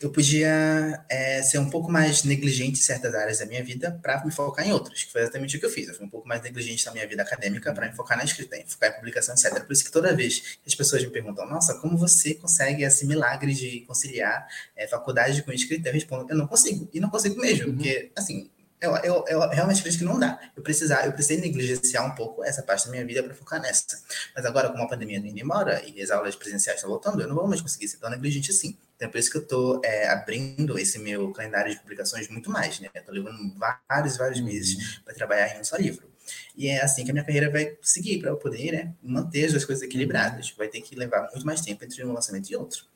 eu 0.00 0.10
podia 0.10 1.04
é, 1.08 1.42
ser 1.42 1.58
um 1.58 1.70
pouco 1.70 1.90
mais 1.90 2.24
negligente 2.24 2.78
em 2.78 2.82
certas 2.82 3.14
áreas 3.14 3.38
da 3.38 3.46
minha 3.46 3.62
vida 3.62 3.98
para 4.02 4.24
me 4.24 4.30
focar 4.30 4.66
em 4.66 4.72
outras, 4.72 5.04
que 5.04 5.12
foi 5.12 5.22
exatamente 5.22 5.56
o 5.56 5.60
que 5.60 5.66
eu 5.66 5.70
fiz. 5.70 5.88
Eu 5.88 5.94
fui 5.94 6.06
um 6.06 6.10
pouco 6.10 6.28
mais 6.28 6.42
negligente 6.42 6.84
na 6.86 6.92
minha 6.92 7.06
vida 7.06 7.22
acadêmica 7.22 7.72
para 7.72 7.88
me 7.88 7.94
focar 7.94 8.16
na 8.18 8.24
escrita, 8.24 8.56
em 8.56 8.66
focar 8.66 8.90
em 8.90 8.94
publicação, 8.94 9.34
etc. 9.34 9.64
Por 9.64 9.72
isso 9.72 9.84
que 9.84 9.90
toda 9.90 10.14
vez 10.14 10.40
que 10.40 10.68
as 10.68 10.74
pessoas 10.74 11.02
me 11.02 11.10
perguntam, 11.10 11.46
nossa, 11.48 11.74
como 11.80 11.96
você 11.96 12.34
consegue 12.34 12.82
esse 12.84 13.06
milagre 13.06 13.54
de 13.54 13.80
conciliar 13.80 14.46
é, 14.76 14.86
faculdade 14.86 15.42
com 15.42 15.52
escrita? 15.52 15.88
Eu 15.88 15.92
respondo, 15.92 16.26
eu 16.28 16.36
não 16.36 16.46
consigo. 16.46 16.88
E 16.92 17.00
não 17.00 17.08
consigo 17.08 17.40
mesmo, 17.40 17.68
uhum. 17.68 17.74
porque, 17.76 18.10
assim, 18.16 18.50
eu, 18.84 18.96
eu, 18.98 19.24
eu 19.28 19.48
realmente 19.48 19.80
acredito 19.80 20.00
que 20.00 20.04
não 20.04 20.18
dá. 20.18 20.38
Eu 20.56 20.62
precisar, 20.62 21.06
eu 21.06 21.12
precisei 21.12 21.40
negligenciar 21.40 22.06
um 22.06 22.14
pouco 22.14 22.44
essa 22.44 22.62
parte 22.62 22.86
da 22.86 22.90
minha 22.90 23.04
vida 23.04 23.22
para 23.22 23.34
focar 23.34 23.60
nessa. 23.60 24.02
Mas 24.34 24.44
agora, 24.44 24.70
como 24.70 24.82
a 24.82 24.88
pandemia 24.88 25.18
não 25.18 25.26
indo 25.26 25.40
embora 25.40 25.82
e 25.86 26.00
as 26.00 26.10
aulas 26.10 26.36
presenciais 26.36 26.78
estão 26.78 26.90
voltando, 26.90 27.20
eu 27.20 27.28
não 27.28 27.34
vou 27.34 27.46
mais 27.46 27.60
conseguir 27.60 27.88
ser 27.88 27.98
tão 27.98 28.10
negligente 28.10 28.50
assim. 28.50 28.76
Então, 28.96 29.08
é 29.08 29.10
por 29.10 29.18
isso 29.18 29.30
que 29.30 29.36
eu 29.36 29.42
estou 29.42 29.80
é, 29.84 30.08
abrindo 30.08 30.78
esse 30.78 30.98
meu 30.98 31.32
calendário 31.32 31.72
de 31.72 31.80
publicações 31.80 32.28
muito 32.28 32.50
mais, 32.50 32.78
né? 32.80 32.88
Estou 32.94 33.14
levando 33.14 33.54
vários, 33.88 34.16
vários 34.16 34.38
uhum. 34.38 34.46
meses 34.46 35.00
para 35.04 35.14
trabalhar 35.14 35.56
em 35.56 35.60
um 35.60 35.64
só 35.64 35.76
livro. 35.76 36.08
E 36.56 36.68
é 36.68 36.82
assim 36.82 37.04
que 37.04 37.10
a 37.10 37.14
minha 37.14 37.24
carreira 37.24 37.50
vai 37.50 37.76
seguir, 37.82 38.20
para 38.20 38.30
eu 38.30 38.36
poder 38.36 38.72
né, 38.72 38.94
manter 39.02 39.46
as 39.46 39.52
duas 39.52 39.64
coisas 39.64 39.82
equilibradas. 39.82 40.54
Vai 40.56 40.68
ter 40.68 40.80
que 40.80 40.94
levar 40.94 41.28
muito 41.32 41.44
mais 41.44 41.60
tempo 41.60 41.84
entre 41.84 42.04
um 42.04 42.12
lançamento 42.12 42.50
e 42.50 42.56
outro. 42.56 42.86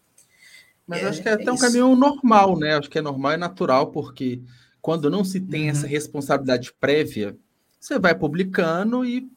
Mas 0.87 1.03
é, 1.03 1.07
acho 1.07 1.23
que 1.23 1.29
é, 1.29 1.33
é 1.33 1.35
até 1.35 1.53
um 1.53 1.59
caminho 1.59 1.95
normal, 1.95 2.59
né? 2.59 2.77
Acho 2.77 2.89
que 2.89 2.99
é 2.99 3.03
normal 3.03 3.35
e 3.35 3.37
natural, 3.37 3.91
porque 3.91 4.41
quando 4.89 5.11
não 5.11 5.23
se 5.23 5.39
tem 5.39 5.65
uhum. 5.65 5.69
essa 5.69 5.87
responsabilidade 5.87 6.73
prévia, 6.73 7.37
você 7.79 7.99
vai 7.99 8.15
publicando 8.15 9.05
e, 9.05 9.31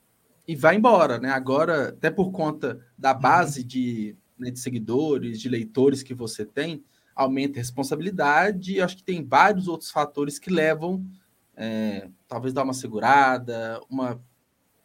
e 0.48 0.56
vai 0.56 0.78
embora, 0.78 1.20
né? 1.20 1.30
Agora, 1.30 1.90
até 1.90 2.10
por 2.10 2.32
conta 2.32 2.80
da 2.98 3.14
uhum. 3.14 3.20
base 3.20 3.62
de, 3.62 4.16
né, 4.40 4.50
de 4.50 4.58
seguidores, 4.58 5.42
de 5.42 5.50
leitores 5.50 6.04
que 6.04 6.14
você 6.14 6.46
tem, 6.46 6.82
aumenta 7.14 7.60
a 7.60 7.62
responsabilidade 7.62 8.76
e 8.76 8.82
acho 8.82 8.96
que 8.96 9.04
tem 9.04 9.26
vários 9.26 9.68
outros 9.68 9.92
fatores 9.92 10.40
que 10.40 10.50
levam, 10.50 11.06
é, 11.54 12.08
talvez 12.30 12.54
dar 12.54 12.64
uma 12.64 12.74
segurada, 12.74 13.82
uma 13.90 14.24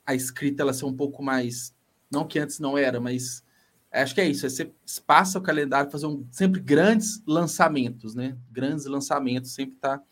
a 0.05 0.17
escrita 0.17 0.65
ela 0.65 0.73
ser 0.73 0.87
um 0.87 0.97
pouco 0.97 1.23
mais, 1.23 1.73
não 2.11 2.27
que 2.27 2.41
antes 2.41 2.59
não 2.59 2.77
era, 2.77 2.99
mas 2.99 3.45
acho 3.93 4.17
que 4.17 4.21
é 4.21 4.29
isso, 4.29 4.45
é 4.45 4.49
você 4.49 4.73
passa 5.07 5.39
o 5.39 5.43
calendário 5.43 5.93
fazer 5.93 6.07
um, 6.07 6.27
sempre 6.33 6.61
grandes 6.61 7.23
lançamentos, 7.25 8.17
né? 8.17 8.37
Grandes 8.51 8.87
lançamentos, 8.87 9.53
sempre 9.53 9.77
tá 9.77 10.03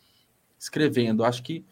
escrevendo. 0.65 1.23
Acho 1.23 1.41
que, 1.43 1.63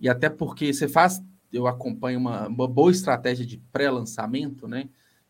e 0.00 0.08
até 0.08 0.28
porque 0.28 0.72
você 0.72 0.88
faz, 0.88 1.22
eu 1.52 1.66
acompanho 1.66 2.18
uma, 2.18 2.48
uma 2.48 2.68
boa 2.68 2.90
estratégia 2.90 3.46
de 3.46 3.58
pré-lançamento, 3.72 4.66
né? 4.66 4.88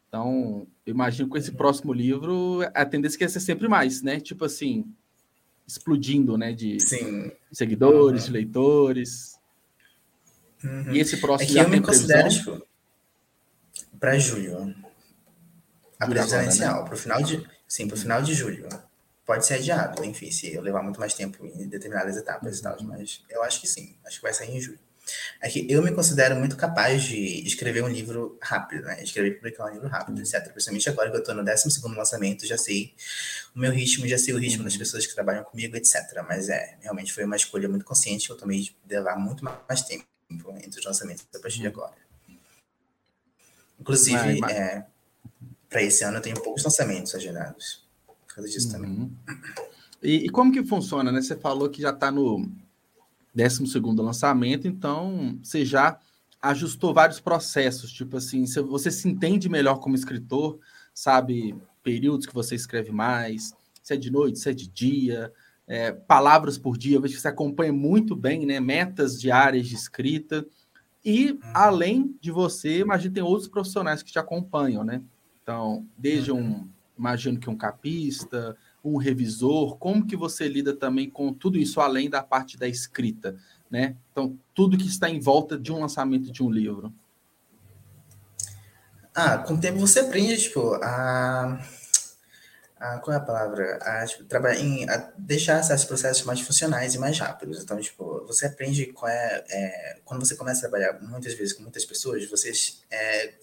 Então, 0.09 0.66
eu 0.87 0.92
imagino 0.92 1.26
que 1.26 1.32
com 1.32 1.38
esse 1.38 1.52
próximo 1.52 1.92
livro, 1.92 2.61
a 2.75 2.85
tendência 2.85 3.25
é 3.25 3.28
ser 3.28 3.40
sempre 3.40 3.68
mais, 3.68 4.02
né? 4.02 4.21
Tipo 4.21 4.44
assim, 4.44 4.85
explodindo, 5.66 6.37
né? 6.37 6.52
De 6.52 6.78
Sim. 6.80 7.32
seguidores, 7.50 8.23
uhum. 8.23 8.26
de 8.26 8.32
leitores. 8.32 9.38
Uhum. 10.62 10.92
E 10.92 11.00
esse 11.00 11.16
próximo 11.16 11.50
é 11.50 11.52
que 11.52 11.59
eu 11.59 11.68
me 11.68 11.80
considero, 11.80 12.28
tipo, 12.28 12.62
para 13.99 14.18
julho. 14.18 14.75
A 15.99 16.06
presidencial, 16.06 16.80
né? 16.80 16.85
para 16.85 16.94
o 16.94 16.99
final 16.99 17.23
de. 17.23 17.47
Sim, 17.66 17.87
para 17.87 17.97
o 17.97 17.99
final 17.99 18.23
de 18.23 18.35
julho. 18.35 18.68
Pode 19.24 19.46
ser 19.46 19.54
adiado, 19.54 20.04
enfim, 20.04 20.30
se 20.30 20.52
eu 20.52 20.60
levar 20.60 20.82
muito 20.82 20.98
mais 20.98 21.14
tempo 21.14 21.46
em 21.46 21.68
determinadas 21.68 22.16
etapas 22.16 22.58
e 22.58 22.62
tal, 22.62 22.76
uhum. 22.78 22.88
mas 22.88 23.24
eu 23.30 23.42
acho 23.42 23.60
que 23.60 23.68
sim, 23.68 23.96
acho 24.04 24.16
que 24.16 24.22
vai 24.22 24.34
sair 24.34 24.56
em 24.56 24.60
julho. 24.60 24.80
É 25.40 25.48
que 25.48 25.66
eu 25.70 25.82
me 25.82 25.90
considero 25.92 26.36
muito 26.36 26.56
capaz 26.56 27.02
de 27.02 27.44
escrever 27.46 27.82
um 27.82 27.88
livro 27.88 28.38
rápido, 28.40 28.84
né? 28.84 29.02
Escrever 29.02 29.32
e 29.32 29.34
publicar 29.34 29.66
um 29.66 29.74
livro 29.74 29.88
rápido, 29.88 30.16
uhum. 30.16 30.22
etc. 30.22 30.50
Principalmente 30.50 30.88
agora 30.88 31.10
que 31.10 31.16
eu 31.16 31.20
estou 31.20 31.34
no 31.34 31.44
12 31.44 31.80
lançamento, 31.96 32.46
já 32.46 32.56
sei 32.56 32.94
o 33.54 33.58
meu 33.58 33.72
ritmo, 33.72 34.06
já 34.06 34.16
sei 34.16 34.32
o 34.32 34.38
ritmo 34.38 34.62
das 34.62 34.74
uhum. 34.74 34.78
pessoas 34.78 35.06
que 35.06 35.14
trabalham 35.14 35.42
comigo, 35.44 35.76
etc. 35.76 36.24
Mas 36.26 36.48
é, 36.48 36.78
realmente 36.80 37.12
foi 37.12 37.24
uma 37.24 37.36
escolha 37.36 37.68
muito 37.68 37.84
consciente 37.84 38.26
que 38.26 38.32
eu 38.32 38.36
tomei 38.36 38.60
de 38.60 38.74
levar 38.94 39.16
muito 39.16 39.44
mais 39.44 39.82
tempo 39.82 40.06
entre 40.30 40.78
os 40.78 40.86
lançamentos 40.86 41.26
a 41.34 41.38
partir 41.38 41.60
de 41.60 41.66
agora. 41.66 41.94
Inclusive, 43.78 44.40
é, 44.50 44.84
para 45.68 45.82
esse 45.82 46.04
ano 46.04 46.18
eu 46.18 46.22
tenho 46.22 46.40
poucos 46.40 46.62
lançamentos 46.62 47.14
agendados. 47.14 47.81
Por 48.32 48.36
causa 48.36 48.50
disso 48.50 48.68
uhum. 48.68 48.72
também. 48.72 49.12
E, 50.02 50.26
e, 50.26 50.28
como 50.30 50.50
que 50.50 50.64
funciona, 50.64 51.12
né? 51.12 51.20
Você 51.20 51.36
falou 51.36 51.68
que 51.68 51.82
já 51.82 51.90
está 51.90 52.10
no 52.10 52.50
12 53.34 53.62
lançamento, 53.98 54.66
então 54.66 55.38
você 55.42 55.64
já 55.64 55.98
ajustou 56.40 56.92
vários 56.92 57.20
processos, 57.20 57.92
tipo 57.92 58.16
assim, 58.16 58.44
você 58.46 58.90
se 58.90 59.08
entende 59.08 59.48
melhor 59.48 59.76
como 59.76 59.94
escritor, 59.94 60.58
sabe 60.92 61.54
períodos 61.84 62.26
que 62.26 62.34
você 62.34 62.56
escreve 62.56 62.90
mais, 62.90 63.54
se 63.80 63.94
é 63.94 63.96
de 63.96 64.10
noite, 64.10 64.40
se 64.40 64.50
é 64.50 64.54
de 64.54 64.66
dia, 64.66 65.32
é, 65.68 65.92
palavras 65.92 66.58
por 66.58 66.76
dia, 66.76 66.96
eu 66.96 67.00
vejo 67.00 67.14
que 67.14 67.20
você 67.20 67.28
acompanha 67.28 67.72
muito 67.72 68.16
bem, 68.16 68.44
né? 68.44 68.58
Metas 68.58 69.20
diárias 69.20 69.68
de 69.68 69.74
escrita. 69.74 70.44
E, 71.04 71.32
uhum. 71.32 71.38
além 71.54 72.16
de 72.20 72.30
você, 72.30 72.78
imagino 72.78 73.14
tem 73.14 73.22
outros 73.22 73.48
profissionais 73.48 74.02
que 74.02 74.10
te 74.10 74.18
acompanham, 74.18 74.82
né? 74.82 75.02
Então, 75.42 75.86
desde 75.98 76.32
um, 76.32 76.38
uhum. 76.38 76.68
Imagino 77.02 77.38
que 77.40 77.50
um 77.50 77.56
capista, 77.56 78.56
um 78.85 78.97
revisor, 78.97 79.76
como 79.76 80.06
que 80.06 80.16
você 80.16 80.47
lida 80.47 80.75
também 80.75 81.11
com 81.11 81.32
tudo 81.32 81.59
isso, 81.59 81.80
além 81.80 82.09
da 82.09 82.23
parte 82.23 82.56
da 82.56 82.68
escrita, 82.68 83.37
né? 83.68 83.97
Então, 84.12 84.38
tudo 84.54 84.78
que 84.78 84.87
está 84.87 85.11
em 85.11 85.18
volta 85.18 85.59
de 85.59 85.73
um 85.73 85.80
lançamento 85.80 86.30
de 86.30 86.42
um 86.44 86.50
livro. 86.50 86.94
Ah, 89.14 89.38
com 89.38 89.54
o 89.54 89.61
tempo 89.61 89.80
você 89.80 90.00
aprende, 90.00 90.40
tipo, 90.40 90.75
a... 90.75 91.61
a 92.78 92.99
qual 93.00 93.14
é 93.14 93.18
a 93.18 93.21
palavra? 93.21 93.78
A, 93.82 94.06
tipo, 94.06 94.25
trabalhar 94.25 94.61
em, 94.61 94.88
a 94.88 95.12
deixar 95.18 95.59
esses 95.61 95.85
processos 95.85 96.25
mais 96.25 96.40
funcionais 96.40 96.94
e 96.94 96.99
mais 96.99 97.18
rápidos. 97.18 97.62
Então, 97.62 97.80
tipo, 97.80 98.25
você 98.26 98.47
aprende 98.47 98.87
qual 98.92 99.11
é, 99.11 99.44
é 99.50 100.00
quando 100.04 100.25
você 100.25 100.37
começa 100.37 100.61
a 100.61 100.71
trabalhar 100.71 101.00
muitas 101.02 101.35
vezes 101.35 101.52
com 101.52 101.62
muitas 101.62 101.85
pessoas, 101.85 102.30
vocês 102.30 102.82
é, 102.90 103.35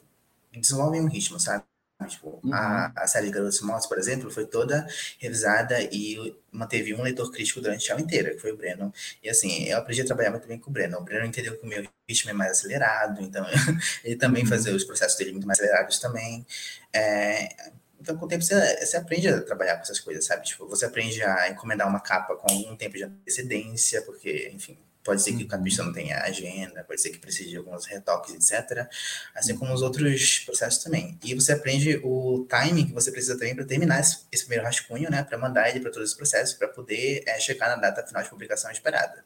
desenvolvem 0.53 1.01
um 1.01 1.07
ritmo, 1.07 1.39
sabe? 1.39 1.63
Tipo, 2.07 2.39
uhum. 2.43 2.53
a, 2.53 2.91
a 2.95 3.07
série 3.07 3.27
de 3.27 3.33
Garotos 3.33 3.61
Mortos, 3.61 3.87
por 3.87 3.97
exemplo, 3.97 4.31
foi 4.31 4.45
toda 4.45 4.87
revisada 5.19 5.81
e 5.91 6.33
manteve 6.51 6.93
um 6.93 7.01
leitor 7.01 7.29
crítico 7.31 7.59
durante 7.59 7.89
a 7.89 7.93
aula 7.93 8.03
inteira, 8.03 8.31
que 8.31 8.39
foi 8.39 8.51
o 8.51 8.57
Breno. 8.57 8.93
E 9.21 9.29
assim, 9.29 9.65
eu 9.65 9.77
aprendi 9.77 10.01
a 10.01 10.05
trabalhar 10.05 10.31
muito 10.31 10.47
bem 10.47 10.57
com 10.57 10.69
o 10.69 10.73
Breno. 10.73 10.97
O 10.97 11.03
Breno 11.03 11.25
entendeu 11.25 11.57
que 11.57 11.65
o 11.65 11.67
meu 11.69 11.85
ritmo 12.07 12.31
é 12.31 12.33
mais 12.33 12.51
acelerado, 12.51 13.21
então 13.21 13.45
ele 14.03 14.15
também 14.15 14.43
uhum. 14.43 14.49
fazia 14.49 14.73
os 14.73 14.83
processos 14.83 15.17
dele 15.17 15.33
muito 15.33 15.45
mais 15.45 15.59
acelerados 15.59 15.99
também. 15.99 16.45
É, 16.93 17.71
então, 17.99 18.15
com 18.17 18.25
o 18.25 18.27
tempo, 18.29 18.43
você, 18.43 18.85
você, 18.85 18.95
aprende 18.95 19.27
a 19.27 19.41
trabalhar 19.41 19.75
com 19.75 19.81
essas 19.81 19.99
coisas, 19.99 20.25
sabe? 20.25 20.45
Tipo, 20.45 20.67
você 20.67 20.85
aprende 20.85 21.21
a 21.21 21.49
encomendar 21.49 21.87
uma 21.87 21.99
capa 21.99 22.35
com 22.35 22.49
algum 22.49 22.75
tempo 22.77 22.95
de 22.95 23.03
antecedência, 23.03 24.01
porque, 24.03 24.49
enfim, 24.53 24.77
Pode 25.09 25.23
ser 25.23 25.35
que 25.35 25.43
o 25.43 25.47
capista 25.47 25.83
não 25.83 25.91
tenha 25.91 26.21
agenda, 26.21 26.83
pode 26.83 27.01
ser 27.01 27.09
que 27.09 27.17
precise 27.17 27.49
de 27.49 27.57
alguns 27.57 27.87
retoques, 27.87 28.31
etc. 28.31 28.87
Assim 29.33 29.57
como 29.57 29.73
os 29.73 29.81
outros 29.81 30.37
processos 30.45 30.83
também. 30.83 31.17
E 31.23 31.33
você 31.33 31.53
aprende 31.53 31.99
o 32.03 32.45
timing 32.47 32.85
que 32.85 32.93
você 32.93 33.11
precisa 33.11 33.33
também 33.33 33.55
para 33.55 33.65
terminar 33.65 34.01
esse, 34.01 34.19
esse, 34.31 34.43
primeiro 34.43 34.65
rascunho, 34.65 35.09
né? 35.09 35.23
Para 35.23 35.35
mandar 35.35 35.67
ele 35.67 35.79
para 35.79 35.89
todos 35.89 36.11
os 36.11 36.15
processos, 36.15 36.53
para 36.53 36.67
poder 36.67 37.23
é, 37.25 37.39
chegar 37.39 37.69
na 37.69 37.77
data 37.77 38.05
final 38.05 38.21
de 38.21 38.29
publicação 38.29 38.69
esperada. 38.69 39.25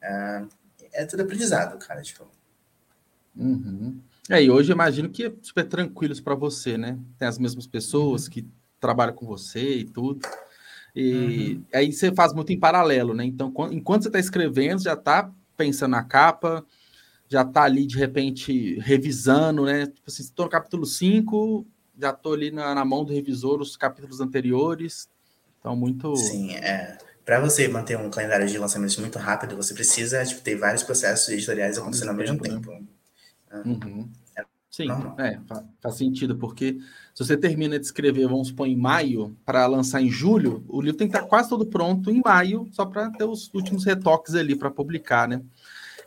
Uh, 0.00 0.48
é 0.92 1.04
tudo 1.04 1.24
aprendizado, 1.24 1.76
cara. 1.84 2.00
Tipo. 2.00 2.24
Uhum. 3.34 4.00
É, 4.30 4.40
e 4.40 4.48
hoje 4.48 4.70
imagino 4.70 5.10
que 5.10 5.24
é 5.24 5.32
super 5.42 5.64
tranquilos 5.64 6.20
para 6.20 6.36
você, 6.36 6.78
né? 6.78 6.96
Tem 7.18 7.26
as 7.26 7.38
mesmas 7.38 7.66
pessoas 7.66 8.26
uhum. 8.26 8.30
que 8.30 8.48
trabalham 8.78 9.16
com 9.16 9.26
você 9.26 9.78
e 9.78 9.84
tudo. 9.84 10.20
E 10.94 11.54
uhum. 11.54 11.64
aí 11.72 11.92
você 11.92 12.12
faz 12.12 12.32
muito 12.32 12.52
em 12.52 12.58
paralelo, 12.58 13.14
né? 13.14 13.24
Então, 13.24 13.52
enquanto 13.70 14.02
você 14.02 14.08
está 14.08 14.18
escrevendo, 14.18 14.82
já 14.82 14.94
está 14.94 15.30
pensando 15.56 15.92
na 15.92 16.02
capa, 16.02 16.64
já 17.28 17.42
está 17.42 17.62
ali, 17.62 17.86
de 17.86 17.96
repente, 17.96 18.78
revisando, 18.80 19.64
né? 19.64 19.86
Tipo 19.86 20.02
assim, 20.06 20.22
estou 20.22 20.46
no 20.46 20.50
capítulo 20.50 20.86
5, 20.86 21.66
já 21.98 22.10
estou 22.10 22.32
ali 22.32 22.50
na, 22.50 22.74
na, 22.74 22.84
mão 22.84 23.04
do 23.04 23.12
revisor 23.12 23.60
os 23.60 23.76
capítulos 23.76 24.20
anteriores. 24.20 25.08
Então, 25.60 25.76
muito. 25.76 26.16
Sim, 26.16 26.54
é. 26.54 26.96
Para 27.24 27.40
você 27.40 27.68
manter 27.68 27.98
um 27.98 28.08
calendário 28.08 28.48
de 28.48 28.56
lançamentos 28.56 28.96
muito 28.96 29.18
rápido, 29.18 29.54
você 29.54 29.74
precisa 29.74 30.24
tipo, 30.24 30.40
ter 30.40 30.56
vários 30.56 30.82
processos 30.82 31.28
editoriais 31.28 31.76
acontecendo 31.76 32.08
ao 32.08 32.14
mesmo 32.14 32.38
tempo. 32.38 32.70
Né? 32.70 33.62
Uhum. 33.66 34.10
Sim, 34.78 34.88
é, 35.18 35.40
faz 35.80 35.96
sentido, 35.96 36.36
porque 36.36 36.78
se 37.12 37.24
você 37.24 37.36
termina 37.36 37.80
de 37.80 37.84
escrever, 37.84 38.28
vamos 38.28 38.46
supor, 38.46 38.68
em 38.68 38.76
maio, 38.76 39.36
para 39.44 39.66
lançar 39.66 40.00
em 40.00 40.08
julho, 40.08 40.64
o 40.68 40.80
livro 40.80 40.96
tem 40.96 41.08
que 41.08 41.16
estar 41.16 41.26
quase 41.26 41.48
todo 41.48 41.66
pronto 41.66 42.12
em 42.12 42.22
maio, 42.24 42.68
só 42.70 42.86
para 42.86 43.10
ter 43.10 43.24
os 43.24 43.52
últimos 43.52 43.84
retoques 43.84 44.36
ali 44.36 44.54
para 44.54 44.70
publicar, 44.70 45.26
né? 45.26 45.42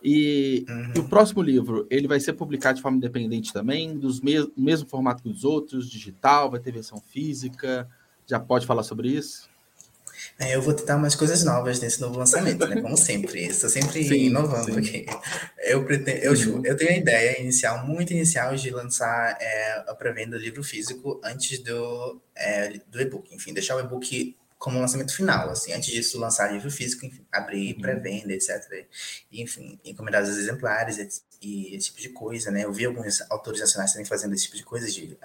E, 0.01 0.65
uhum. 0.69 0.93
e, 0.95 0.99
o 0.99 1.09
próximo 1.09 1.41
livro, 1.41 1.85
ele 1.89 2.07
vai 2.07 2.21
ser 2.21 2.31
publicado 2.31 2.77
de 2.77 2.81
forma 2.81 2.97
independente 2.97 3.51
também, 3.51 3.99
dos 3.99 4.21
mes 4.21 4.47
mesmo 4.55 4.87
formato 4.87 5.21
que 5.21 5.29
os 5.29 5.43
outros, 5.43 5.89
digital, 5.89 6.49
vai 6.49 6.61
ter 6.61 6.71
versão 6.71 7.01
física, 7.01 7.89
já 8.25 8.39
pode 8.39 8.65
falar 8.65 8.83
sobre 8.83 9.09
isso? 9.09 9.50
É, 10.41 10.55
eu 10.55 10.61
vou 10.61 10.73
tentar 10.73 10.95
umas 10.95 11.13
coisas 11.13 11.43
novas 11.43 11.79
nesse 11.79 12.01
novo 12.01 12.17
lançamento, 12.17 12.65
né? 12.65 12.81
Como 12.81 12.97
sempre. 12.97 13.45
Estou 13.45 13.69
sempre 13.69 14.03
sim, 14.03 14.25
inovando 14.25 14.73
sim. 14.73 14.79
aqui. 14.79 15.05
Eu, 15.59 15.85
pretendo, 15.85 16.17
eu, 16.17 16.33
uhum. 16.33 16.65
eu 16.65 16.75
tenho 16.75 16.89
a 16.89 16.97
ideia 16.97 17.39
inicial, 17.39 17.85
muito 17.85 18.11
inicial, 18.11 18.55
de 18.55 18.71
lançar 18.71 19.37
é, 19.39 19.83
a 19.87 19.93
pré-venda 19.93 20.37
do 20.37 20.43
livro 20.43 20.63
físico 20.63 21.21
antes 21.23 21.59
do, 21.59 22.19
é, 22.35 22.79
do 22.87 22.99
e-book. 22.99 23.33
Enfim, 23.33 23.53
deixar 23.53 23.75
o 23.75 23.79
e-book 23.79 24.35
como 24.57 24.79
lançamento 24.79 25.15
final, 25.15 25.49
assim, 25.49 25.73
antes 25.73 25.91
disso 25.91 26.19
lançar 26.19 26.51
livro 26.51 26.71
físico, 26.71 27.05
enfim, 27.05 27.25
abrir 27.31 27.75
uhum. 27.75 27.81
pré-venda, 27.81 28.33
etc. 28.33 28.87
Enfim, 29.31 29.79
encomendar 29.85 30.23
os 30.23 30.29
exemplares 30.29 30.97
e, 30.97 31.07
e, 31.41 31.75
esse 31.75 31.87
tipo 31.87 32.01
de 32.01 32.09
coisa, 32.09 32.49
né? 32.49 32.65
Eu 32.65 32.73
vi 32.73 32.85
alguns 32.85 33.21
autores 33.29 33.59
nacionais 33.59 33.91
também 33.91 34.05
fazendo 34.05 34.33
esse 34.33 34.45
tipo 34.45 34.57
de 34.57 34.63
coisa, 34.63 34.89
de 34.89 35.17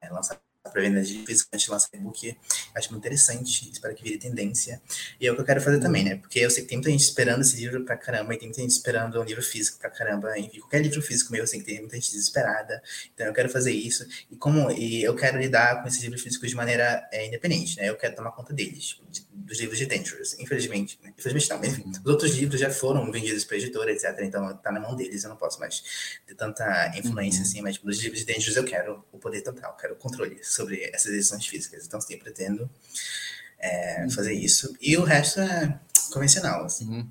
é, 0.00 0.10
lançar 0.10 0.40
para 0.70 0.82
venda 0.82 1.02
de 1.02 1.24
antes 1.52 1.64
de 1.64 1.70
lançar 1.70 1.88
e-book. 1.94 2.36
Acho 2.74 2.90
muito 2.90 3.04
interessante, 3.04 3.70
espero 3.70 3.94
que 3.94 4.02
vire 4.02 4.18
tendência. 4.18 4.80
E 5.20 5.26
é 5.26 5.32
o 5.32 5.34
que 5.34 5.40
eu 5.40 5.44
quero 5.44 5.60
fazer 5.60 5.80
também, 5.80 6.04
né? 6.04 6.16
Porque 6.16 6.38
eu 6.38 6.50
sei 6.50 6.62
que 6.62 6.68
tem 6.68 6.78
muita 6.78 6.90
gente 6.90 7.02
esperando 7.02 7.40
esse 7.42 7.56
livro 7.56 7.84
pra 7.84 7.96
caramba, 7.96 8.34
e 8.34 8.38
tem 8.38 8.48
muita 8.48 8.60
gente 8.60 8.70
esperando 8.70 9.20
um 9.20 9.24
livro 9.24 9.42
físico 9.42 9.78
pra 9.78 9.90
caramba. 9.90 10.38
Enfim, 10.38 10.60
qualquer 10.60 10.82
livro 10.82 11.00
físico 11.02 11.32
meu, 11.32 11.42
eu 11.42 11.46
sei 11.46 11.60
que 11.60 11.66
tem 11.66 11.80
muita 11.80 11.96
gente 11.96 12.10
desesperada. 12.12 12.82
Então 13.14 13.26
eu 13.26 13.32
quero 13.32 13.48
fazer 13.48 13.72
isso. 13.72 14.06
E 14.30 14.36
como 14.36 14.70
e 14.70 15.02
eu 15.02 15.14
quero 15.14 15.38
lidar 15.38 15.82
com 15.82 15.88
esses 15.88 16.02
livros 16.02 16.22
físicos 16.22 16.48
de 16.48 16.56
maneira 16.56 17.08
é, 17.12 17.26
independente, 17.26 17.76
né? 17.76 17.88
Eu 17.88 17.96
quero 17.96 18.14
tomar 18.14 18.32
conta 18.32 18.52
deles, 18.52 19.00
de, 19.10 19.26
dos 19.30 19.58
livros 19.58 19.78
de 19.78 19.86
Dangerous. 19.86 20.38
Infelizmente, 20.38 20.98
né? 21.02 21.12
infelizmente 21.16 21.50
não, 21.50 21.58
mas 21.58 21.68
enfim, 21.72 21.90
os 21.90 22.06
outros 22.06 22.34
livros 22.34 22.60
já 22.60 22.70
foram 22.70 23.10
vendidos 23.10 23.44
para 23.44 23.56
editora, 23.56 23.92
etc. 23.92 24.18
Então 24.22 24.56
tá 24.56 24.70
na 24.70 24.80
mão 24.80 24.94
deles, 24.94 25.24
eu 25.24 25.30
não 25.30 25.36
posso 25.36 25.58
mais 25.58 25.82
ter 26.26 26.34
tanta 26.34 26.92
influência 26.96 27.40
uhum. 27.40 27.46
assim, 27.46 27.62
mas 27.62 27.74
tipo, 27.74 27.86
dos 27.86 28.00
livros 28.00 28.20
de 28.20 28.26
Dangerous 28.26 28.56
eu 28.56 28.64
quero 28.64 29.04
o 29.12 29.18
poder 29.18 29.42
total, 29.42 29.72
eu 29.72 29.76
quero 29.76 29.94
o 29.94 29.96
controle 29.96 30.38
sobre 30.58 30.82
essas 30.92 31.12
edições 31.12 31.46
físicas. 31.46 31.86
Então, 31.86 32.00
sim, 32.00 32.18
pretendo 32.18 32.68
é, 33.58 34.02
uhum. 34.02 34.10
fazer 34.10 34.34
isso. 34.34 34.74
E 34.80 34.96
o 34.96 35.04
resto 35.04 35.40
é 35.40 35.78
convencional. 36.12 36.64
Assim. 36.64 36.88
Uhum. 36.88 37.08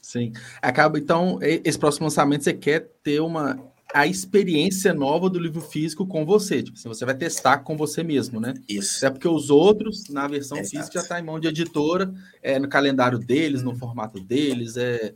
Sim. 0.00 0.32
Acaba, 0.60 0.98
então, 0.98 1.38
esse 1.42 1.78
próximo 1.78 2.06
lançamento 2.06 2.44
você 2.44 2.54
quer 2.54 2.88
ter 3.02 3.20
uma 3.20 3.58
a 3.92 4.06
experiência 4.06 4.94
nova 4.94 5.28
do 5.28 5.38
livro 5.38 5.60
físico 5.60 6.06
com 6.06 6.24
você. 6.24 6.62
Tipo 6.62 6.78
assim, 6.78 6.88
você 6.88 7.04
vai 7.04 7.14
testar 7.14 7.58
com 7.58 7.76
você 7.76 8.04
mesmo, 8.04 8.40
né? 8.40 8.54
Isso. 8.68 9.04
É 9.04 9.10
porque 9.10 9.26
os 9.26 9.50
outros, 9.50 10.08
na 10.08 10.28
versão 10.28 10.58
Exato. 10.58 10.70
física, 10.70 10.92
já 10.94 11.00
está 11.00 11.18
em 11.18 11.24
mão 11.24 11.40
de 11.40 11.48
editora, 11.48 12.12
é 12.40 12.58
no 12.60 12.68
calendário 12.68 13.18
deles, 13.18 13.62
no 13.62 13.74
formato 13.74 14.20
deles. 14.20 14.76
É, 14.76 15.12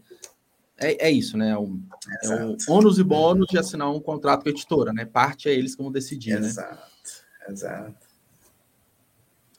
é, 0.77 1.09
é 1.09 1.11
isso, 1.11 1.37
né? 1.37 1.51
É 1.51 1.57
o, 1.57 1.79
é 2.25 2.47
o 2.47 2.57
ônus 2.69 2.99
e 2.99 3.05
bônus 3.05 3.47
de 3.49 3.59
assinar 3.59 3.93
um 3.93 4.01
contrato 4.01 4.43
com 4.43 4.49
a 4.49 4.53
editora, 4.53 4.93
né? 4.93 5.05
Parte 5.05 5.49
é 5.49 5.55
eles 5.55 5.77
que 5.77 5.83
vão 5.83 5.93
decidir, 5.93 6.33
Exato. 6.33 6.75
né? 6.75 6.81
Exato. 7.49 8.07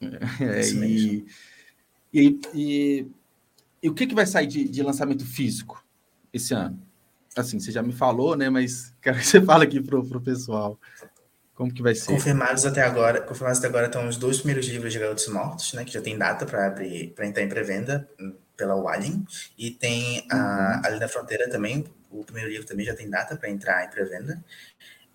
É, 0.01 0.61
e, 0.67 1.25
e, 2.13 2.39
e, 2.53 3.07
E 3.81 3.89
o 3.89 3.93
que, 3.93 4.07
que 4.07 4.15
vai 4.15 4.25
sair 4.25 4.47
de, 4.47 4.67
de 4.67 4.83
lançamento 4.83 5.25
físico 5.25 5.83
esse 6.33 6.53
ano? 6.53 6.79
Assim, 7.35 7.59
você 7.59 7.71
já 7.71 7.81
me 7.81 7.93
falou, 7.93 8.35
né? 8.35 8.49
Mas 8.49 8.93
quero 9.01 9.17
que 9.17 9.25
você 9.25 9.41
fale 9.41 9.65
aqui 9.65 9.81
pro, 9.81 10.05
pro 10.05 10.21
pessoal. 10.21 10.79
Como 11.53 11.73
que 11.73 11.81
vai 11.81 11.95
ser? 11.95 12.11
Confirmados 12.11 12.65
até 12.65 12.81
agora, 12.81 13.21
confirmados 13.21 13.59
até 13.59 13.67
agora 13.67 13.85
estão 13.85 14.07
os 14.07 14.17
dois 14.17 14.37
primeiros 14.37 14.67
livros 14.67 14.91
de 14.91 14.99
Garotos 14.99 15.27
Mortos, 15.29 15.73
né? 15.73 15.85
Que 15.85 15.93
já 15.93 16.01
tem 16.01 16.17
data 16.17 16.45
para 16.45 16.67
abrir, 16.67 17.13
para 17.13 17.25
entrar 17.25 17.43
em 17.43 17.49
pré-venda 17.49 18.09
pela 18.57 18.75
Walling. 18.75 19.25
E 19.57 19.71
tem 19.71 20.25
a, 20.29 20.35
uhum. 20.35 20.81
Ali 20.85 20.99
na 20.99 21.07
Fronteira 21.07 21.49
também, 21.49 21.85
o 22.11 22.23
primeiro 22.23 22.49
livro 22.49 22.65
também 22.65 22.85
já 22.85 22.93
tem 22.93 23.09
data 23.09 23.37
para 23.37 23.49
entrar 23.49 23.85
em 23.85 23.89
pré-venda. 23.89 24.43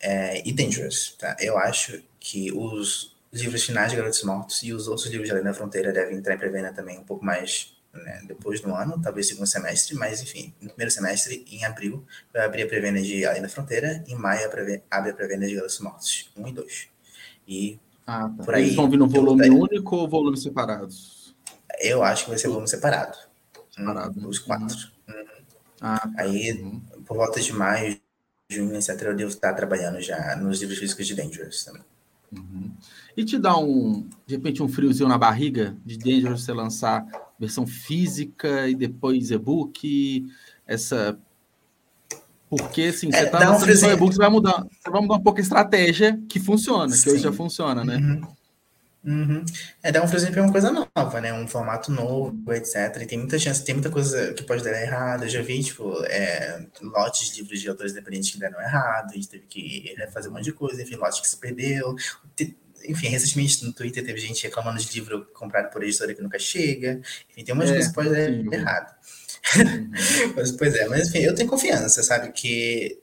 É, 0.00 0.49
e 0.49 0.53
Dangerous, 0.53 1.15
tá? 1.19 1.37
Eu 1.39 1.59
acho 1.59 2.03
que 2.21 2.53
os 2.53 3.17
livros 3.33 3.65
finais 3.65 3.91
de 3.91 3.97
Garotos 3.97 4.23
Mortos 4.23 4.62
e 4.62 4.73
os 4.73 4.87
outros 4.87 5.07
livros 5.09 5.29
de 5.29 5.35
Ali 5.35 5.43
na 5.43 5.55
Fronteira 5.55 5.93
devem 5.93 6.19
entrar 6.19 6.35
em 6.35 6.39
pré-venda 6.39 6.73
também 6.73 6.99
um 6.99 7.05
pouco 7.05 7.25
mais 7.25 7.75
né, 7.93 8.23
depois 8.27 8.61
do 8.61 8.73
ano, 8.73 9.00
talvez 9.03 9.27
segundo 9.27 9.47
semestre, 9.47 9.97
mas 9.97 10.23
enfim, 10.23 10.55
no 10.61 10.69
primeiro 10.69 10.93
semestre, 10.93 11.45
em 11.50 11.65
abril, 11.65 12.05
vai 12.33 12.45
abrir 12.45 12.62
a 12.62 12.67
pré-venda 12.67 13.00
de 13.00 13.25
Além 13.25 13.43
da 13.43 13.49
Fronteira, 13.49 14.05
em 14.07 14.15
maio 14.15 14.47
abre 14.47 15.11
a 15.11 15.15
pré-venda 15.15 15.47
de 15.47 15.55
Garotos 15.55 15.81
Mortos 15.81 16.31
1 16.37 16.47
e 16.47 16.53
2. 16.53 16.89
E 17.49 17.81
ah, 18.07 18.31
tá. 18.37 18.45
por 18.45 18.55
aí. 18.55 18.65
Eles 18.65 18.77
vão 18.77 18.89
vir 18.89 18.97
no 18.97 19.09
volume 19.09 19.41
daí, 19.41 19.50
único 19.50 19.97
ou 19.97 20.09
volumes 20.09 20.43
separados? 20.43 21.35
Eu 21.81 22.03
acho 22.03 22.25
que 22.25 22.31
vai 22.31 22.39
ser 22.39 22.49
volume 22.49 22.69
separado. 22.69 23.17
Separado. 23.71 24.21
Hum, 24.21 24.29
os 24.29 24.39
quatro. 24.39 24.77
Uhum. 25.09 25.15
Uhum. 25.15 25.27
Ah, 25.81 25.99
tá. 25.99 26.12
Aí, 26.19 26.53
uhum. 26.53 26.81
por 27.05 27.17
volta 27.17 27.41
de 27.41 27.53
maio, 27.53 28.00
junho, 28.49 28.77
etc., 28.77 29.00
eu 29.03 29.17
devo 29.17 29.31
estar 29.31 29.55
trabalhando 29.55 30.00
já 30.00 30.37
nos 30.37 30.61
livros 30.61 30.79
físicos 30.79 31.07
de 31.07 31.15
Dangerous 31.15 31.65
também. 31.65 31.83
Uhum. 32.33 32.71
E 33.17 33.25
te 33.25 33.39
dá 33.39 33.59
um, 33.59 34.09
de 34.27 34.37
repente, 34.37 34.63
um 34.63 34.69
friozinho 34.69 35.09
na 35.09 35.19
barriga 35.19 35.77
de 35.85 35.99
Dangerous 35.99 36.45
você 36.45 36.53
lançar 36.53 37.05
versão 37.39 37.67
física 37.67 38.69
e 38.69 38.75
depois 38.75 39.31
e-book, 39.31 40.27
essa 40.67 41.19
porque 42.49 42.83
assim, 42.83 43.09
é, 43.13 43.13
você 43.13 43.31
tá 43.31 43.39
lançando 43.39 43.87
um 43.87 43.93
e-book, 43.93 44.13
você 44.13 44.19
vai 44.19 44.29
mudar, 44.29 44.67
você 44.69 44.91
vai 44.91 45.01
mudar 45.01 45.15
um 45.15 45.23
pouco 45.23 45.39
a 45.39 45.43
estratégia 45.43 46.21
que 46.29 46.41
funciona, 46.41 46.89
Sim. 46.89 47.05
que 47.05 47.11
hoje 47.11 47.23
já 47.23 47.33
funciona, 47.33 47.85
né? 47.85 47.97
Uhum. 47.97 48.40
Uhum. 49.02 49.45
É, 49.83 49.90
dar 49.90 50.02
um 50.02 50.09
friozinho 50.09 50.33
para 50.33 50.42
uma 50.42 50.52
coisa 50.52 50.71
nova, 50.71 51.21
né? 51.21 51.33
Um 51.33 51.49
formato 51.49 51.90
novo, 51.90 52.52
etc. 52.52 52.97
E 53.00 53.07
tem 53.07 53.19
muita 53.19 53.38
chance, 53.38 53.64
tem 53.64 53.75
muita 53.75 53.90
coisa 53.90 54.35
que 54.35 54.42
pode 54.42 54.62
dar 54.62 54.73
errado. 54.80 55.25
Eu 55.25 55.28
já 55.28 55.42
vi, 55.42 55.62
tipo, 55.62 56.04
é, 56.04 56.66
lotes 56.83 57.30
de 57.30 57.40
livros 57.40 57.61
de 57.61 57.69
autores 57.69 57.92
independentes 57.92 58.30
que 58.30 58.38
deram 58.38 58.61
errado, 58.61 59.11
a 59.11 59.14
gente 59.14 59.28
teve 59.28 59.47
que 59.47 59.95
fazer 60.12 60.28
um 60.28 60.33
monte 60.33 60.45
de 60.45 60.52
coisa, 60.52 60.83
enfim, 60.83 60.97
lote 60.97 61.23
que 61.23 61.28
se 61.28 61.37
perdeu 61.37 61.97
enfim, 62.85 63.09
recentemente 63.09 63.64
no 63.64 63.73
Twitter 63.73 64.04
teve 64.04 64.19
gente 64.21 64.42
reclamando 64.42 64.78
de 64.78 64.92
livro 64.95 65.26
comprado 65.35 65.71
por 65.71 65.83
editora 65.83 66.14
que 66.14 66.23
nunca 66.23 66.38
chega. 66.38 67.00
Enfim, 67.30 67.45
tem 67.45 67.54
umas 67.54 67.69
é, 67.69 67.73
coisas 67.73 67.88
que 67.88 67.95
pode 67.95 68.11
dar 68.11 68.21
errado. 68.21 68.95
Uhum. 69.57 69.90
mas, 70.37 70.52
pois 70.52 70.75
é, 70.75 70.88
mas 70.88 71.09
enfim, 71.09 71.19
eu 71.19 71.35
tenho 71.35 71.49
confiança, 71.49 72.02
sabe? 72.02 72.33
Que, 72.33 73.00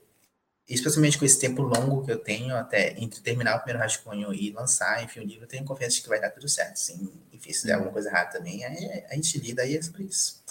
especialmente 0.68 1.18
com 1.18 1.24
esse 1.24 1.40
tempo 1.40 1.62
longo 1.62 2.04
que 2.04 2.12
eu 2.12 2.18
tenho 2.18 2.54
até 2.54 2.94
entre 2.98 3.20
terminar 3.20 3.56
o 3.56 3.58
primeiro 3.60 3.78
rascunho 3.78 4.34
e 4.34 4.50
lançar, 4.50 5.02
enfim, 5.02 5.20
o 5.20 5.24
livro, 5.24 5.44
eu 5.44 5.48
tenho 5.48 5.64
confiança 5.64 5.96
de 5.96 6.02
que 6.02 6.08
vai 6.08 6.20
dar 6.20 6.30
tudo 6.30 6.46
certo. 6.46 6.72
Assim, 6.72 7.10
enfim, 7.32 7.52
se 7.52 7.66
der 7.66 7.74
alguma 7.74 7.92
coisa 7.92 8.10
errada 8.10 8.30
também, 8.32 8.64
aí 8.64 9.04
a 9.10 9.14
gente 9.14 9.38
lida 9.38 9.62
aí 9.62 9.76
é 9.76 9.82
sobre 9.82 10.04
isso. 10.04 10.42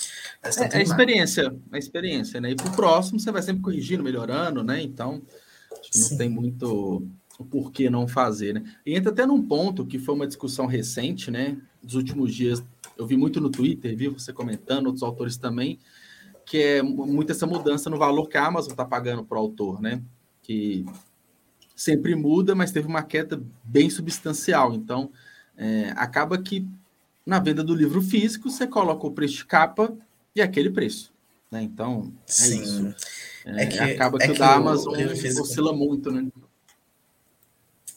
É, 0.41 0.77
a 0.77 0.81
experiência, 0.81 1.55
a 1.71 1.77
experiência, 1.77 2.41
né? 2.41 2.51
E 2.51 2.55
pro 2.55 2.71
próximo 2.71 3.19
você 3.19 3.31
vai 3.31 3.43
sempre 3.43 3.61
corrigindo, 3.61 4.03
melhorando, 4.03 4.63
né? 4.63 4.81
Então, 4.81 5.21
não 5.95 6.07
Sim. 6.07 6.17
tem 6.17 6.29
muito 6.29 7.07
o 7.37 7.45
porquê 7.45 7.87
não 7.87 8.07
fazer, 8.07 8.55
né? 8.55 8.63
E 8.83 8.95
entra 8.95 9.11
até 9.11 9.25
num 9.25 9.45
ponto 9.45 9.85
que 9.85 9.99
foi 9.99 10.15
uma 10.15 10.25
discussão 10.25 10.65
recente, 10.65 11.29
né? 11.29 11.57
Dos 11.83 11.93
últimos 11.93 12.33
dias, 12.33 12.63
eu 12.97 13.05
vi 13.05 13.15
muito 13.15 13.39
no 13.39 13.51
Twitter, 13.51 13.95
vi 13.95 14.07
você 14.07 14.33
comentando, 14.33 14.87
outros 14.87 15.03
autores 15.03 15.37
também, 15.37 15.79
que 16.47 16.57
é 16.57 16.81
muito 16.81 17.29
essa 17.29 17.45
mudança 17.45 17.89
no 17.89 17.97
valor 17.97 18.29
que 18.29 18.37
a 18.37 18.45
Amazon 18.45 18.71
está 18.71 18.85
pagando 18.85 19.21
para 19.21 19.37
o 19.37 19.41
autor, 19.41 19.81
né? 19.81 20.01
Que 20.41 20.85
sempre 21.75 22.15
muda, 22.15 22.55
mas 22.55 22.71
teve 22.71 22.87
uma 22.87 23.03
queda 23.03 23.43
bem 23.65 23.89
substancial. 23.89 24.73
Então, 24.73 25.11
é, 25.57 25.91
acaba 25.97 26.37
que 26.37 26.65
na 27.25 27.37
venda 27.37 27.61
do 27.61 27.75
livro 27.75 28.01
físico, 28.01 28.49
você 28.49 28.65
coloca 28.65 29.05
o 29.05 29.11
preço 29.11 29.35
de 29.35 29.45
capa 29.45 29.93
e 30.33 30.41
aquele 30.41 30.69
preço. 30.69 31.11
Né? 31.51 31.61
Então, 31.63 32.13
é 32.25 32.31
Sim. 32.31 32.61
isso. 32.61 32.95
É, 33.45 33.63
é 33.63 33.65
que, 33.65 33.79
acaba 33.79 34.17
que 34.17 34.27
é 34.27 34.31
o 34.31 34.37
da 34.37 34.55
Amazon 34.55 34.95
oscila 35.41 35.73
muito, 35.73 36.09
né? 36.09 36.25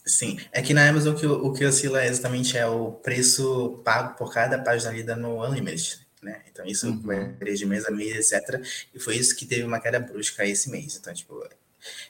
Sim, 0.05 0.41
é 0.51 0.61
que 0.61 0.75
na 0.75 0.89
Amazon 0.89 1.15
o 1.15 1.17
que, 1.17 1.27
o 1.27 1.53
que 1.53 1.65
oscila 1.65 2.05
exatamente 2.05 2.59
é 2.59 2.67
o 2.67 2.91
preço 2.91 3.81
pago 3.85 4.17
por 4.17 4.35
cada 4.35 4.59
página 4.59 4.91
lida 4.91 5.15
no 5.15 5.47
Unlimited, 5.47 6.05
né? 6.23 6.43
Então 6.51 6.65
isso 6.67 6.87
uhum. 6.87 7.01
varia 7.39 7.55
de 7.55 7.67
mês 7.67 7.85
a 7.87 7.91
mês, 7.91 8.33
etc. 8.33 8.63
E 8.95 8.99
foi 8.99 9.17
isso 9.17 9.37
que 9.37 9.47
teve 9.47 9.63
uma 9.65 9.81
queda 9.81 10.01
brusca 10.01 10.47
esse 10.47 10.71
mês. 10.71 10.97
Então, 10.97 11.13
tipo, 11.13 11.43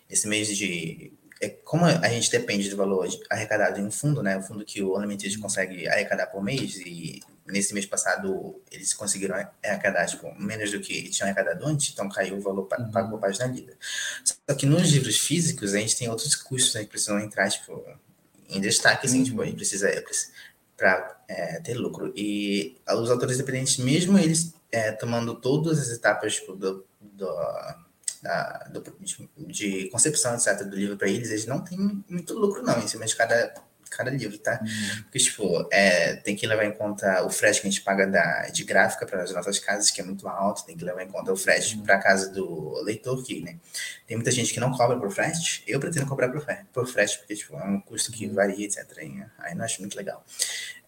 esse 0.08 0.26
mês 0.28 0.56
de... 0.56 1.12
É, 1.42 1.48
como 1.48 1.86
a 1.86 2.08
gente 2.08 2.30
depende 2.30 2.68
do 2.68 2.76
valor 2.76 3.08
arrecadado 3.30 3.80
em 3.80 3.84
um 3.84 3.90
fundo, 3.90 4.22
né? 4.22 4.36
O 4.36 4.42
fundo 4.42 4.64
que 4.64 4.82
o 4.82 4.98
Unlimited 4.98 5.38
consegue 5.38 5.88
arrecadar 5.88 6.26
por 6.26 6.42
mês 6.42 6.76
e 6.76 7.22
nesse 7.46 7.72
mês 7.72 7.86
passado 7.86 8.60
eles 8.70 8.92
conseguiram 8.92 9.34
arrecadar 9.64 10.06
tipo, 10.06 10.32
menos 10.38 10.70
do 10.70 10.80
que 10.80 11.08
tinham 11.08 11.26
arrecadado 11.26 11.66
antes, 11.66 11.92
então 11.92 12.08
caiu 12.08 12.36
o 12.36 12.40
valor 12.40 12.64
pago 12.64 12.84
uhum. 12.84 13.10
por 13.10 13.20
página 13.20 13.46
lida. 13.46 13.76
Só 14.22 14.54
que 14.54 14.66
nos 14.66 14.90
livros 14.90 15.18
físicos 15.18 15.74
a 15.74 15.78
gente 15.78 15.96
tem 15.96 16.08
outros 16.08 16.34
custos 16.34 16.74
né, 16.74 16.82
que 16.82 16.90
precisam 16.90 17.18
entrar 17.18 17.50
tipo, 17.50 17.84
em 18.50 18.60
destaque, 18.60 19.06
assim, 19.06 19.22
tipo, 19.22 19.40
a 19.40 19.46
gente 19.46 19.56
precisa, 19.56 19.88
para 20.80 21.22
é, 21.28 21.60
ter 21.60 21.74
lucro. 21.74 22.10
E 22.16 22.80
os 22.88 23.10
autores 23.10 23.36
independentes, 23.36 23.76
mesmo 23.76 24.18
eles 24.18 24.54
é, 24.72 24.90
tomando 24.92 25.34
todas 25.34 25.78
as 25.78 25.90
etapas 25.90 26.36
tipo, 26.36 26.56
do, 26.56 26.86
do, 26.98 27.26
da, 28.22 28.66
do, 28.72 28.82
de, 28.98 29.28
de 29.46 29.90
concepção, 29.90 30.34
etc., 30.34 30.64
do 30.64 30.74
livro 30.74 30.96
para 30.96 31.08
eles, 31.08 31.28
eles 31.28 31.44
não 31.44 31.60
têm 31.60 32.02
muito 32.08 32.32
lucro, 32.32 32.62
não, 32.62 32.78
em 32.78 32.88
cima 32.88 33.04
de 33.04 33.14
cada 33.14 33.52
cada 33.90 34.10
livro, 34.10 34.38
tá? 34.38 34.60
Uhum. 34.62 35.02
Porque, 35.02 35.18
tipo, 35.18 35.68
é, 35.70 36.16
tem 36.16 36.36
que 36.36 36.46
levar 36.46 36.64
em 36.64 36.72
conta 36.72 37.24
o 37.24 37.30
frete 37.30 37.60
que 37.60 37.66
a 37.66 37.70
gente 37.70 37.82
paga 37.82 38.06
da, 38.06 38.48
de 38.48 38.64
gráfica 38.64 39.04
para 39.04 39.22
as 39.22 39.32
nossas 39.32 39.58
casas, 39.58 39.90
que 39.90 40.00
é 40.00 40.04
muito 40.04 40.28
alto, 40.28 40.64
tem 40.64 40.76
que 40.76 40.84
levar 40.84 41.02
em 41.02 41.08
conta 41.08 41.32
o 41.32 41.36
frete 41.36 41.76
uhum. 41.76 41.82
para 41.82 41.96
a 41.96 41.98
casa 41.98 42.30
do 42.30 42.80
leitor, 42.82 43.22
que, 43.22 43.40
né? 43.42 43.56
Tem 44.06 44.16
muita 44.16 44.30
gente 44.30 44.54
que 44.54 44.60
não 44.60 44.72
cobra 44.72 44.98
por 44.98 45.10
frete, 45.10 45.62
eu 45.66 45.78
pretendo 45.80 46.06
cobrar 46.06 46.28
por, 46.28 46.46
por 46.72 46.86
frete, 46.86 47.18
porque, 47.18 47.34
tipo, 47.34 47.56
é 47.56 47.64
um 47.64 47.80
custo 47.80 48.12
que 48.12 48.26
uhum. 48.26 48.34
varia, 48.34 48.66
etc. 48.66 48.86
Aí 49.38 49.54
não 49.54 49.64
acho 49.64 49.80
muito 49.80 49.96
legal. 49.96 50.24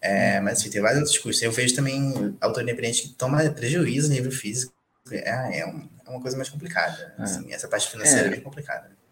É, 0.01 0.37
uhum. 0.37 0.45
mas, 0.45 0.61
enfim, 0.61 0.69
tem 0.69 0.81
vários 0.81 0.99
outros 0.99 1.17
custos. 1.17 1.43
Eu 1.43 1.51
vejo 1.51 1.75
também 1.75 2.35
autor 2.41 2.63
independente 2.63 3.03
que 3.03 3.09
toma 3.09 3.49
prejuízo 3.49 4.09
no 4.09 4.15
livro 4.15 4.31
físico, 4.31 4.73
é, 5.11 5.59
é, 5.59 5.65
um, 5.65 5.89
é 6.05 6.09
uma 6.09 6.21
coisa 6.21 6.37
mais 6.37 6.49
complicada. 6.49 7.13
É. 7.17 7.23
Assim, 7.23 7.51
essa 7.53 7.67
parte 7.67 7.89
financeira 7.89 8.23
é, 8.23 8.27
é 8.27 8.31
bem 8.31 8.41
complicada. 8.41 9.02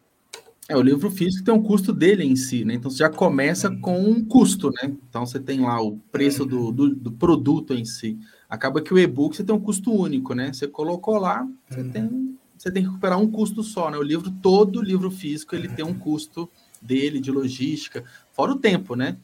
É, 0.70 0.78
o 0.78 0.82
livro 0.82 1.10
físico 1.10 1.44
tem 1.44 1.54
um 1.54 1.62
custo 1.62 1.92
dele 1.92 2.24
em 2.24 2.36
si, 2.36 2.64
né? 2.64 2.76
Então 2.76 2.90
você 2.90 3.00
já 3.00 3.10
começa 3.10 3.70
uhum. 3.70 3.82
com 3.82 4.00
um 4.00 4.24
custo, 4.24 4.70
né? 4.72 4.94
Então 5.10 5.26
você 5.26 5.40
tem 5.40 5.62
lá 5.62 5.82
o 5.82 5.98
preço 6.12 6.46
do, 6.46 6.66
uhum. 6.66 6.72
do, 6.72 6.96
do 6.96 7.12
produto 7.12 7.74
em 7.74 7.84
si. 7.84 8.18
Acaba 8.50 8.82
que 8.82 8.94
o 8.94 9.00
e-book 9.00 9.36
você 9.36 9.44
tem 9.44 9.56
um 9.56 9.60
custo 9.60 9.92
único, 9.92 10.34
né? 10.34 10.54
Você 10.54 10.68
colocou 10.68 11.18
lá, 11.18 11.48
você, 11.70 11.82
uhum. 11.82 11.90
tem, 11.90 12.38
você 12.58 12.72
tem 12.72 12.84
que 12.84 12.90
recuperar 12.90 13.20
um 13.20 13.30
custo 13.30 13.64
só, 13.64 13.90
né? 13.90 13.98
O 13.98 14.04
livro, 14.04 14.32
todo 14.42 14.82
livro 14.82 15.10
físico, 15.10 15.56
ele 15.56 15.68
tem 15.68 15.84
um 15.84 15.94
custo 15.94 16.50
dele 16.82 17.20
de 17.20 17.32
logística, 17.32 18.04
fora 18.32 18.52
o 18.52 18.60
tempo, 18.60 18.96
né? 18.96 19.18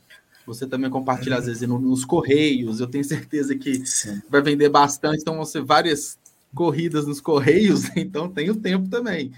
Você 0.45 0.65
também 0.65 0.89
compartilha, 0.89 1.37
às 1.37 1.45
vezes, 1.45 1.67
nos 1.67 2.05
correios. 2.05 2.79
Eu 2.79 2.87
tenho 2.87 3.03
certeza 3.03 3.53
que 3.53 3.85
Sim. 3.85 4.21
vai 4.29 4.41
vender 4.41 4.69
bastante. 4.69 5.19
Então, 5.19 5.35
você 5.35 5.59
várias 5.59 6.17
corridas 6.53 7.05
nos 7.05 7.21
correios, 7.21 7.83
então 7.95 8.29
tem 8.29 8.49
o 8.49 8.55
tempo 8.55 8.89
também. 8.89 9.31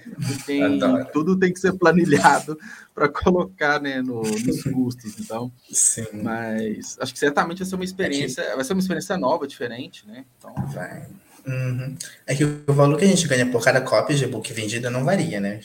Tem, 0.45 0.79
tudo 1.11 1.37
tem 1.37 1.51
que 1.53 1.59
ser 1.59 1.73
planilhado 1.73 2.57
para 2.93 3.09
colocar 3.09 3.81
né, 3.81 4.01
no, 4.01 4.21
nos 4.21 4.63
custos. 4.63 5.19
Então, 5.19 5.51
Sim. 5.71 6.07
mas 6.23 6.97
acho 6.99 7.13
que 7.13 7.19
certamente 7.19 7.59
vai 7.59 7.67
ser 7.67 7.75
uma 7.75 7.83
experiência, 7.83 8.41
é 8.41 8.55
vai 8.55 8.63
ser 8.63 8.73
uma 8.73 8.81
experiência 8.81 9.17
nova, 9.17 9.47
diferente, 9.47 10.07
né? 10.07 10.25
Então, 10.37 10.53
vai. 10.73 11.07
Uhum. 11.47 11.95
É 12.27 12.35
que 12.35 12.43
o 12.43 12.73
valor 12.73 12.97
que 12.97 13.05
a 13.05 13.07
gente 13.07 13.27
ganha 13.27 13.49
por 13.49 13.63
cada 13.63 13.81
cópia 13.81 14.15
de 14.15 14.25
e-book 14.25 14.51
vendida 14.53 14.89
não 14.89 15.03
varia, 15.03 15.39
né? 15.39 15.59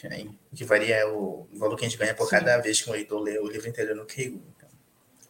O 0.53 0.57
que 0.57 0.65
varia 0.65 0.95
é 0.95 1.07
o 1.07 1.47
valor 1.53 1.77
que 1.77 1.85
a 1.85 1.89
gente 1.89 1.99
ganha 1.99 2.15
por 2.15 2.25
Sim. 2.25 2.31
cada 2.31 2.57
vez 2.59 2.81
que 2.81 2.89
o 2.89 2.93
leitor 2.93 3.21
lê 3.21 3.39
o 3.39 3.49
livro 3.49 3.69
inteiro 3.69 3.95
no 3.95 4.07
Kindle. 4.07 4.41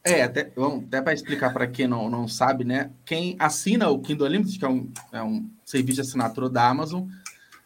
É, 0.07 0.23
até, 0.23 0.53
vamos, 0.55 0.85
até 0.85 1.01
para 1.01 1.15
explicar 1.15 1.51
para 1.51 1.67
quem 1.67 1.89
não, 1.89 2.11
não 2.11 2.29
sabe, 2.29 2.63
né? 2.63 2.91
Quem 3.07 3.37
assina 3.39 3.89
o 3.89 3.99
Kindle 3.99 4.27
Unlimited, 4.27 4.59
que 4.59 4.65
é 4.65 4.69
um, 4.69 4.93
é 5.11 5.23
um 5.23 5.49
serviço 5.65 5.97
de 5.97 6.01
assinatura 6.03 6.51
da 6.51 6.69
Amazon, 6.69 7.09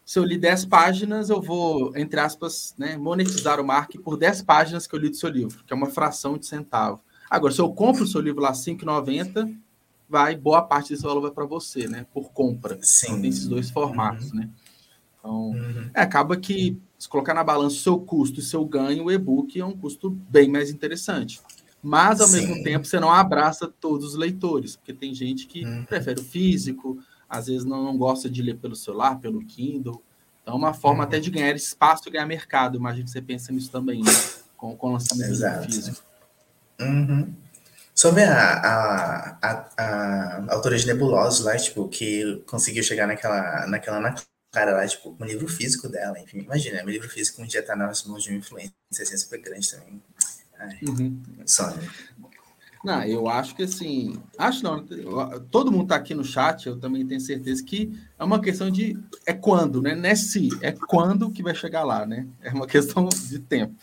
se 0.07 0.21
eu 0.21 0.25
li 0.25 0.39
10 0.39 0.67
páginas, 0.67 1.31
eu 1.31 1.43
vou, 1.43 1.95
entre 1.97 2.19
aspas, 2.21 2.75
né, 2.79 2.97
monetizar 2.97 3.61
o 3.61 3.67
Mark 3.67 3.91
por 4.03 4.17
10 4.17 4.41
páginas 4.43 4.87
que 4.87 4.95
eu 4.95 5.01
li 5.01 5.11
do 5.11 5.17
seu 5.17 5.29
livro, 5.29 5.65
que 5.67 5.73
é 5.73 5.77
uma 5.77 5.91
fração 5.91 6.39
de 6.39 6.47
centavo. 6.47 7.03
Agora, 7.29 7.53
se 7.53 7.61
eu 7.61 7.71
compro 7.73 8.05
o 8.05 8.07
seu 8.07 8.21
livro 8.21 8.41
lá 8.41 8.51
R$ 8.51 8.55
5,90, 8.55 9.55
vai, 10.09 10.35
boa 10.35 10.63
parte 10.63 10.91
desse 10.91 11.03
valor 11.03 11.21
vai 11.21 11.31
para 11.33 11.45
você, 11.45 11.89
né? 11.89 12.07
Por 12.15 12.31
compra. 12.31 12.79
Sim. 12.81 13.09
Então, 13.09 13.21
tem 13.21 13.31
esses 13.31 13.49
dois 13.49 13.69
formatos, 13.69 14.31
uhum. 14.31 14.39
né? 14.39 14.49
Então, 15.19 15.51
uhum. 15.51 15.91
é, 15.93 16.01
acaba 16.01 16.37
que, 16.37 16.81
se 16.99 17.09
colocar 17.09 17.35
na 17.35 17.45
balança 17.45 17.77
o 17.77 17.81
seu 17.81 17.99
custo 17.99 18.41
e 18.41 18.43
seu 18.43 18.65
ganho, 18.65 19.05
o 19.05 19.13
e-book 19.13 19.61
é 19.61 19.65
um 19.65 19.77
custo 19.77 20.09
bem 20.09 20.49
mais 20.49 20.71
interessante 20.71 21.43
mas 21.89 22.21
ao 22.21 22.27
Sim. 22.29 22.47
mesmo 22.47 22.63
tempo 22.63 22.87
você 22.87 23.01
não 23.01 23.11
abraça 23.11 23.67
todos 23.67 24.09
os 24.09 24.15
leitores, 24.15 24.77
porque 24.77 24.93
tem 24.93 25.15
gente 25.15 25.47
que 25.47 25.67
hum. 25.67 25.85
prefere 25.85 26.21
o 26.21 26.25
físico, 26.25 26.99
às 27.29 27.47
vezes 27.47 27.65
não, 27.65 27.83
não 27.83 27.97
gosta 27.97 28.29
de 28.29 28.43
ler 28.43 28.57
pelo 28.57 28.77
celular, 28.77 29.19
pelo 29.19 29.45
Kindle. 29.45 30.03
Então, 30.43 30.55
é 30.55 30.57
uma 30.57 30.73
forma 30.73 31.03
uhum. 31.03 31.09
até 31.09 31.21
de 31.21 31.31
ganhar 31.31 31.55
espaço 31.55 32.05
e 32.07 32.11
ganhar 32.11 32.27
mercado. 32.27 32.79
Imagino 32.79 33.05
que 33.05 33.11
você 33.11 33.21
pensa 33.21 33.53
nisso 33.53 33.71
também, 33.71 34.03
né? 34.03 34.13
com, 34.59 34.77
com 34.77 34.89
o 34.89 34.93
lançamento 34.93 35.31
Exato. 35.31 35.65
físico. 35.65 36.03
Uhum. 36.81 37.33
Sobre 37.95 38.23
a, 38.23 38.53
a, 38.53 39.39
a, 39.43 39.69
a 39.77 40.55
autora 40.55 40.77
de 40.77 40.87
Nebulosos 40.87 41.45
lá, 41.45 41.57
tipo, 41.57 41.89
que 41.89 42.43
conseguiu 42.47 42.83
chegar 42.83 43.07
naquela, 43.07 43.67
naquela 43.67 43.99
na 43.99 44.15
cara 44.53 44.73
lá, 44.73 44.87
tipo, 44.87 45.17
um 45.19 45.25
livro 45.25 45.49
físico 45.49 45.89
dela, 45.89 46.19
enfim, 46.19 46.39
imagina, 46.39 46.83
um 46.83 46.89
livro 46.89 47.09
físico 47.09 47.43
um 47.43 47.47
dia 47.47 47.63
tá 47.63 47.75
nas 47.75 48.05
mãos 48.05 48.23
de 48.23 48.33
um 48.33 48.37
influencer, 48.37 48.73
assim, 48.93 49.17
super 49.17 49.41
grande 49.41 49.71
também. 49.71 50.01
Uhum. 50.87 51.21
sonho. 51.47 51.79
Não, 52.85 53.03
eu 53.03 53.29
acho 53.29 53.57
que 53.57 53.65
assim, 53.65 54.21
acho 54.39 54.63
não, 54.63 54.85
todo 55.51 55.73
mundo 55.73 55.89
tá 55.89 55.97
aqui 55.97 56.15
no 56.15 56.25
chat, 56.25 56.67
eu 56.67 56.79
também 56.79 57.05
tenho 57.07 57.21
certeza 57.21 57.63
que 57.63 57.93
é 58.19 58.25
uma 58.25 58.41
questão 58.41 58.71
de 58.71 58.97
é 59.27 59.33
quando, 59.33 59.83
né? 59.83 59.95
Não 59.95 60.09
é 60.09 60.15
se, 60.15 60.49
é 60.61 60.71
quando 60.73 61.31
que 61.31 61.43
vai 61.43 61.55
chegar 61.55 61.85
lá, 61.85 62.07
né? 62.07 62.27
É 62.41 62.51
uma 62.51 62.67
questão 62.67 63.09
de 63.09 63.41
tempo. 63.41 63.75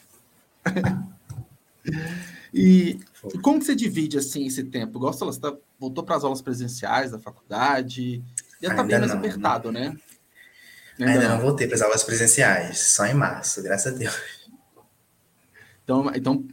e, 2.54 3.00
como 3.42 3.60
que 3.60 3.66
você 3.66 3.76
divide 3.76 4.18
assim 4.18 4.46
esse 4.48 4.64
tempo? 4.64 4.98
Gosta, 4.98 5.26
você 5.26 5.42
tá, 5.42 5.54
voltou 5.78 6.04
para 6.04 6.16
as 6.16 6.24
aulas 6.24 6.42
presenciais 6.42 7.12
da 7.12 7.20
faculdade, 7.20 8.24
já 8.62 8.70
está 8.70 8.84
bem 8.84 8.98
mais 8.98 9.12
não, 9.12 9.20
apertado, 9.20 9.72
né? 9.74 9.96
Ainda, 10.98 11.12
Ainda 11.12 11.28
não, 11.28 11.36
não 11.36 11.42
voltei 11.42 11.68
para 11.68 11.76
as 11.76 11.82
aulas 11.82 12.04
presenciais, 12.04 12.80
só 12.80 13.06
em 13.06 13.14
março, 13.14 13.62
graças 13.62 13.94
a 13.94 13.98
Deus. 13.98 14.16
Então, 15.84 16.12
então 16.16 16.44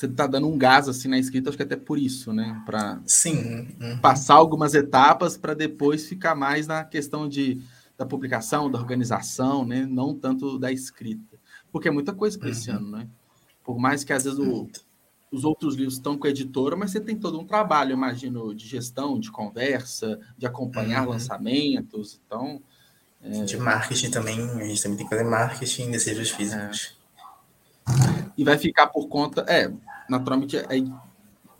você 0.00 0.06
está 0.06 0.26
dando 0.26 0.48
um 0.48 0.56
gás 0.56 0.88
assim 0.88 1.08
na 1.08 1.18
escrita, 1.18 1.50
acho 1.50 1.56
que 1.56 1.62
até 1.62 1.76
por 1.76 1.98
isso, 1.98 2.32
né? 2.32 2.62
Para 2.64 3.00
sim 3.06 3.68
uhum. 3.80 3.98
passar 3.98 4.34
algumas 4.34 4.74
etapas 4.74 5.36
para 5.36 5.52
depois 5.52 6.06
ficar 6.06 6.34
mais 6.34 6.66
na 6.66 6.82
questão 6.84 7.28
de, 7.28 7.60
da 7.98 8.06
publicação, 8.06 8.70
da 8.70 8.78
organização, 8.78 9.64
né? 9.64 9.86
Não 9.86 10.14
tanto 10.14 10.58
da 10.58 10.72
escrita, 10.72 11.36
porque 11.70 11.88
é 11.88 11.90
muita 11.90 12.14
coisa 12.14 12.38
para 12.38 12.46
uhum. 12.46 12.52
esse 12.52 12.70
ano, 12.70 12.90
né? 12.90 13.06
Por 13.62 13.78
mais 13.78 14.02
que 14.02 14.12
às 14.12 14.24
vezes 14.24 14.38
o, 14.38 14.68
os 15.30 15.44
outros 15.44 15.74
livros 15.74 15.94
estão 15.94 16.16
com 16.16 16.26
a 16.26 16.30
editora, 16.30 16.76
mas 16.76 16.92
você 16.92 17.00
tem 17.00 17.16
todo 17.16 17.38
um 17.38 17.44
trabalho, 17.44 17.92
imagino, 17.92 18.54
de 18.54 18.66
gestão, 18.66 19.20
de 19.20 19.30
conversa, 19.30 20.18
de 20.38 20.46
acompanhar 20.46 21.04
uhum. 21.04 21.10
lançamentos, 21.10 22.18
então 22.24 22.62
é... 23.22 23.44
De 23.44 23.58
marketing 23.58 24.10
também, 24.10 24.40
a 24.40 24.64
gente 24.64 24.82
também 24.82 24.96
tem 24.96 25.06
que 25.06 25.14
fazer 25.14 25.28
marketing 25.28 25.90
desses 25.90 26.08
livros 26.08 26.30
físicos. 26.30 26.96
É. 26.96 28.30
E 28.36 28.44
vai 28.44 28.56
ficar 28.56 28.86
por 28.86 29.08
conta, 29.08 29.44
é, 29.46 29.70
naturalmente, 30.10 30.56
é 30.56 30.66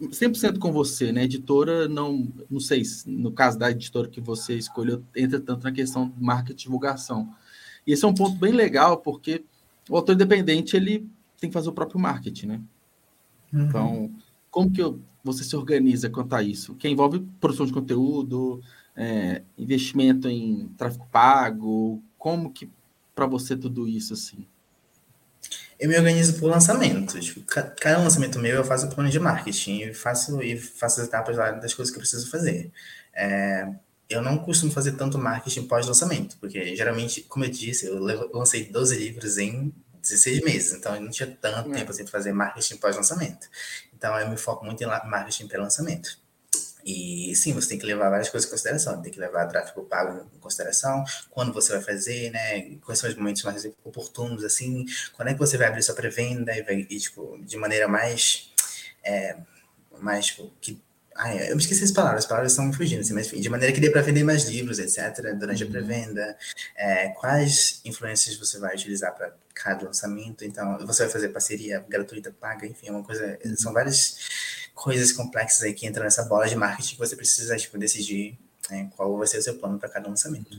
100% 0.01 0.59
com 0.59 0.73
você, 0.73 1.13
né? 1.13 1.25
Editora, 1.25 1.89
não, 1.89 2.33
não 2.51 2.61
sei, 2.61 2.83
no 3.07 3.33
caso 3.33 3.59
da 3.59 3.71
editora 3.71 4.09
que 4.09 4.21
você 4.21 4.55
escolheu, 4.57 5.03
entra 5.15 5.39
tanto 5.41 5.65
na 5.65 5.73
questão 5.73 6.09
de 6.09 6.23
marketing 6.23 6.61
e 6.61 6.65
divulgação. 6.65 7.35
E 7.87 7.93
esse 7.93 8.05
é 8.05 8.09
um 8.09 8.15
ponto 8.15 8.37
bem 8.37 8.53
legal, 8.53 8.99
porque 8.99 9.45
o 9.89 9.97
autor 9.97 10.15
independente, 10.15 10.77
ele 10.77 11.07
tem 11.39 11.49
que 11.49 11.55
fazer 11.55 11.69
o 11.69 11.73
próprio 11.73 12.01
marketing, 12.01 12.47
né? 12.47 12.61
Uhum. 13.53 13.65
Então, 13.65 14.11
como 14.51 14.71
que 14.71 14.83
eu, 14.83 15.01
você 15.23 15.45
se 15.45 15.55
organiza 15.57 16.11
quanto 16.11 16.35
a 16.35 16.43
isso? 16.43 16.75
Que 16.75 16.89
envolve 16.89 17.21
produção 17.41 17.67
de 17.67 17.73
conteúdo, 17.73 18.61
é, 18.97 19.43
investimento 19.57 20.29
em 20.29 20.69
tráfego 20.77 21.07
pago? 21.11 22.03
Como 22.19 22.51
que 22.51 22.69
para 23.15 23.27
você 23.27 23.57
tudo 23.57 23.87
isso 23.87 24.15
assim? 24.15 24.47
Eu 25.81 25.89
me 25.89 25.97
organizo 25.97 26.39
por 26.39 26.51
lançamento. 26.51 27.19
Tipo, 27.19 27.41
cada 27.41 27.99
lançamento 27.99 28.39
meu 28.39 28.57
eu 28.57 28.65
faço 28.65 28.87
plano 28.91 29.09
de 29.09 29.19
marketing 29.19 29.81
e 29.81 29.95
faço, 29.95 30.43
e 30.43 30.59
faço 30.59 31.01
as 31.01 31.09
etapas 31.09 31.39
lá 31.39 31.53
das 31.53 31.73
coisas 31.73 31.91
que 31.91 31.97
eu 31.99 32.03
preciso 32.03 32.31
fazer. 32.31 32.71
É, 33.15 33.67
eu 34.11 34.21
não 34.21 34.37
costumo 34.37 34.71
fazer 34.71 34.93
tanto 34.93 35.17
marketing 35.17 35.67
pós-lançamento, 35.67 36.37
porque 36.39 36.77
geralmente, 36.77 37.23
como 37.23 37.47
eu 37.47 37.51
disse, 37.51 37.87
eu 37.87 37.99
lancei 38.31 38.67
12 38.67 38.95
livros 38.99 39.39
em 39.39 39.73
16 40.03 40.43
meses, 40.43 40.73
então 40.75 40.95
eu 40.95 41.01
não 41.01 41.11
tinha 41.11 41.35
tanto 41.41 41.71
é. 41.71 41.79
tempo 41.79 41.91
assim 41.91 42.05
de 42.05 42.11
fazer 42.11 42.33
marketing 42.33 42.77
pós-lançamento. 42.77 43.49
Então 43.95 44.19
eu 44.19 44.29
me 44.29 44.37
foco 44.37 44.67
muito 44.67 44.83
em 44.85 44.87
marketing 44.87 45.47
pré-lançamento. 45.47 46.20
E 46.85 47.35
sim, 47.35 47.53
você 47.53 47.69
tem 47.69 47.79
que 47.79 47.87
levar 47.87 48.11
várias 48.11 48.29
coisas 48.29 48.49
em 48.49 48.51
consideração. 48.51 49.03
Tem 49.03 49.13
que 49.13 49.21
levar 49.21 49.47
tráfego 49.47 49.85
pago 49.85 50.29
em 50.35 50.39
consideração, 50.39 51.05
quando 51.31 51.53
você 51.53 51.73
vai 51.73 51.83
fazer, 51.83 52.31
né? 52.31 52.77
Quais 52.85 52.99
são 52.99 53.09
os 53.09 53.17
momentos 53.17 53.43
mais 53.43 53.65
oportunos, 53.85 54.45
assim, 54.45 54.85
quando 55.15 55.29
é 55.29 55.33
que 55.35 55.39
você 55.39 55.57
vai 55.57 55.69
abrir 55.69 55.83
sua 55.83 55.95
pré-venda 55.95 56.57
e, 56.57 56.63
vai, 56.63 56.87
e, 56.89 56.99
tipo, 56.99 57.39
de 57.43 57.57
maneira 57.57 57.89
mais. 57.89 58.51
É, 59.03 59.37
mais, 60.01 60.27
tipo, 60.27 60.53
que 60.61 60.81
Ai, 61.23 61.51
eu 61.51 61.57
me 61.57 61.61
esqueci 61.61 61.85
as 61.85 61.91
palavras, 61.91 62.25
as 62.25 62.29
palavras 62.29 62.53
estão 62.53 62.65
me 62.65 62.75
fugindo, 62.75 63.01
assim, 63.01 63.13
mas 63.13 63.27
enfim, 63.27 63.41
de 63.41 63.51
maneira 63.51 63.75
que 63.75 63.81
dê 63.81 63.91
para 63.91 64.01
vender 64.01 64.25
mais 64.25 64.45
livros, 64.45 64.79
etc., 64.79 65.37
durante 65.39 65.63
a 65.63 65.67
uhum. 65.67 65.73
pré-venda, 65.73 66.37
é, 66.75 67.09
quais 67.09 67.83
influências 67.85 68.37
você 68.37 68.59
vai 68.59 68.75
utilizar 68.75 69.15
para 69.15 69.35
cada 69.53 69.85
lançamento, 69.85 70.45
então 70.47 70.79
você 70.87 71.03
vai 71.03 71.13
fazer 71.13 71.29
parceria 71.29 71.85
gratuita, 71.87 72.33
paga, 72.41 72.67
enfim, 72.67 72.89
é 72.89 72.91
uma 72.93 73.03
coisa, 73.03 73.39
uhum. 73.45 73.55
são 73.55 73.73
várias 73.73 74.17
coisas 74.81 75.13
complexas 75.13 75.63
aí 75.63 75.75
que 75.75 75.87
entram 75.87 76.05
nessa 76.05 76.25
bola 76.25 76.49
de 76.49 76.57
marketing 76.57 76.95
que 76.95 76.99
você 76.99 77.15
precisa 77.15 77.55
tipo, 77.57 77.77
decidir 77.77 78.39
né, 78.71 78.91
qual 78.97 79.15
vai 79.19 79.27
ser 79.27 79.39
o 79.39 79.43
seu 79.43 79.55
plano 79.59 79.79
para 79.79 79.91
cada 79.91 80.09
lançamento. 80.09 80.59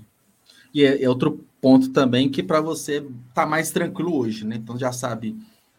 E 0.72 0.86
é, 0.86 1.04
é, 1.04 1.10
outro 1.10 1.44
ponto 1.60 1.90
também 1.90 2.30
que 2.30 2.44
para 2.44 2.62
você 2.62 3.06
tá 3.34 3.48
mais 3.48 3.72
tranquilo 3.72 4.16
hoje, 4.16 4.46
né? 4.46 4.58
Então 4.58 4.78
já 4.78 4.92
sabe, 4.92 5.32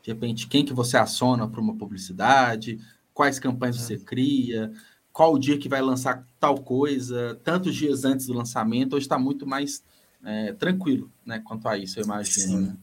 de 0.02 0.12
repente, 0.12 0.48
quem 0.48 0.64
que 0.64 0.72
você 0.72 0.96
aciona 0.96 1.46
para 1.46 1.60
uma 1.60 1.76
publicidade, 1.76 2.80
quais 3.14 3.38
campanhas 3.38 3.76
você 3.76 3.94
uhum. 3.94 4.04
cria, 4.04 4.72
qual 5.12 5.34
o 5.34 5.38
dia 5.38 5.56
que 5.56 5.68
vai 5.68 5.80
lançar 5.80 6.26
tal 6.40 6.58
coisa, 6.58 7.38
tantos 7.44 7.74
dias 7.76 8.04
antes 8.04 8.26
do 8.26 8.32
lançamento, 8.32 8.96
hoje 8.96 9.04
está 9.04 9.18
muito 9.18 9.46
mais 9.46 9.84
é, 10.24 10.52
tranquilo, 10.52 11.10
né? 11.24 11.40
Quanto 11.44 11.68
a 11.68 11.78
isso, 11.78 12.00
eu 12.00 12.04
imagino. 12.04 12.60
Né? 12.60 12.76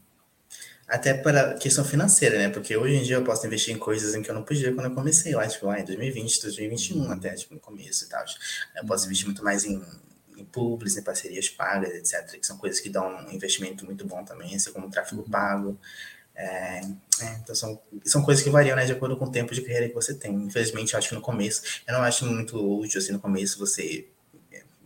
Até 0.90 1.14
para 1.14 1.54
questão 1.54 1.84
financeira, 1.84 2.36
né? 2.36 2.48
Porque 2.48 2.76
hoje 2.76 2.96
em 2.96 3.02
dia 3.04 3.14
eu 3.14 3.22
posso 3.22 3.46
investir 3.46 3.72
em 3.72 3.78
coisas 3.78 4.12
em 4.12 4.22
que 4.22 4.28
eu 4.28 4.34
não 4.34 4.42
podia 4.42 4.74
quando 4.74 4.86
eu 4.86 4.94
comecei 4.94 5.32
lá, 5.36 5.46
tipo, 5.46 5.66
lá 5.66 5.78
em 5.78 5.84
2020, 5.84 6.42
2021 6.42 7.12
até, 7.12 7.32
tipo, 7.34 7.54
no 7.54 7.60
começo 7.60 8.04
e 8.04 8.08
tal. 8.08 8.24
Eu 8.76 8.84
posso 8.84 9.04
investir 9.04 9.26
muito 9.26 9.44
mais 9.44 9.64
em, 9.64 9.80
em 10.36 10.44
publis, 10.44 10.96
em 10.96 11.02
parcerias 11.04 11.48
pagas, 11.48 11.94
etc., 11.94 12.40
que 12.40 12.44
são 12.44 12.58
coisas 12.58 12.80
que 12.80 12.88
dão 12.88 13.06
um 13.24 13.30
investimento 13.30 13.84
muito 13.84 14.04
bom 14.04 14.24
também, 14.24 14.56
assim 14.56 14.72
como 14.72 14.90
tráfego 14.90 15.22
uhum. 15.22 15.30
pago. 15.30 15.78
É, 16.34 16.80
é, 17.22 17.34
então 17.40 17.54
são, 17.54 17.80
são 18.04 18.22
coisas 18.22 18.42
que 18.42 18.50
variam 18.50 18.74
né, 18.74 18.84
de 18.84 18.92
acordo 18.92 19.16
com 19.16 19.26
o 19.26 19.30
tempo 19.30 19.54
de 19.54 19.60
carreira 19.60 19.88
que 19.88 19.94
você 19.94 20.12
tem. 20.12 20.34
Infelizmente, 20.34 20.94
eu 20.94 20.98
acho 20.98 21.10
que 21.10 21.14
no 21.14 21.20
começo, 21.20 21.62
eu 21.86 21.94
não 21.94 22.02
acho 22.02 22.26
muito 22.26 22.56
útil 22.56 22.98
assim 22.98 23.12
no 23.12 23.20
começo 23.20 23.60
você 23.60 24.08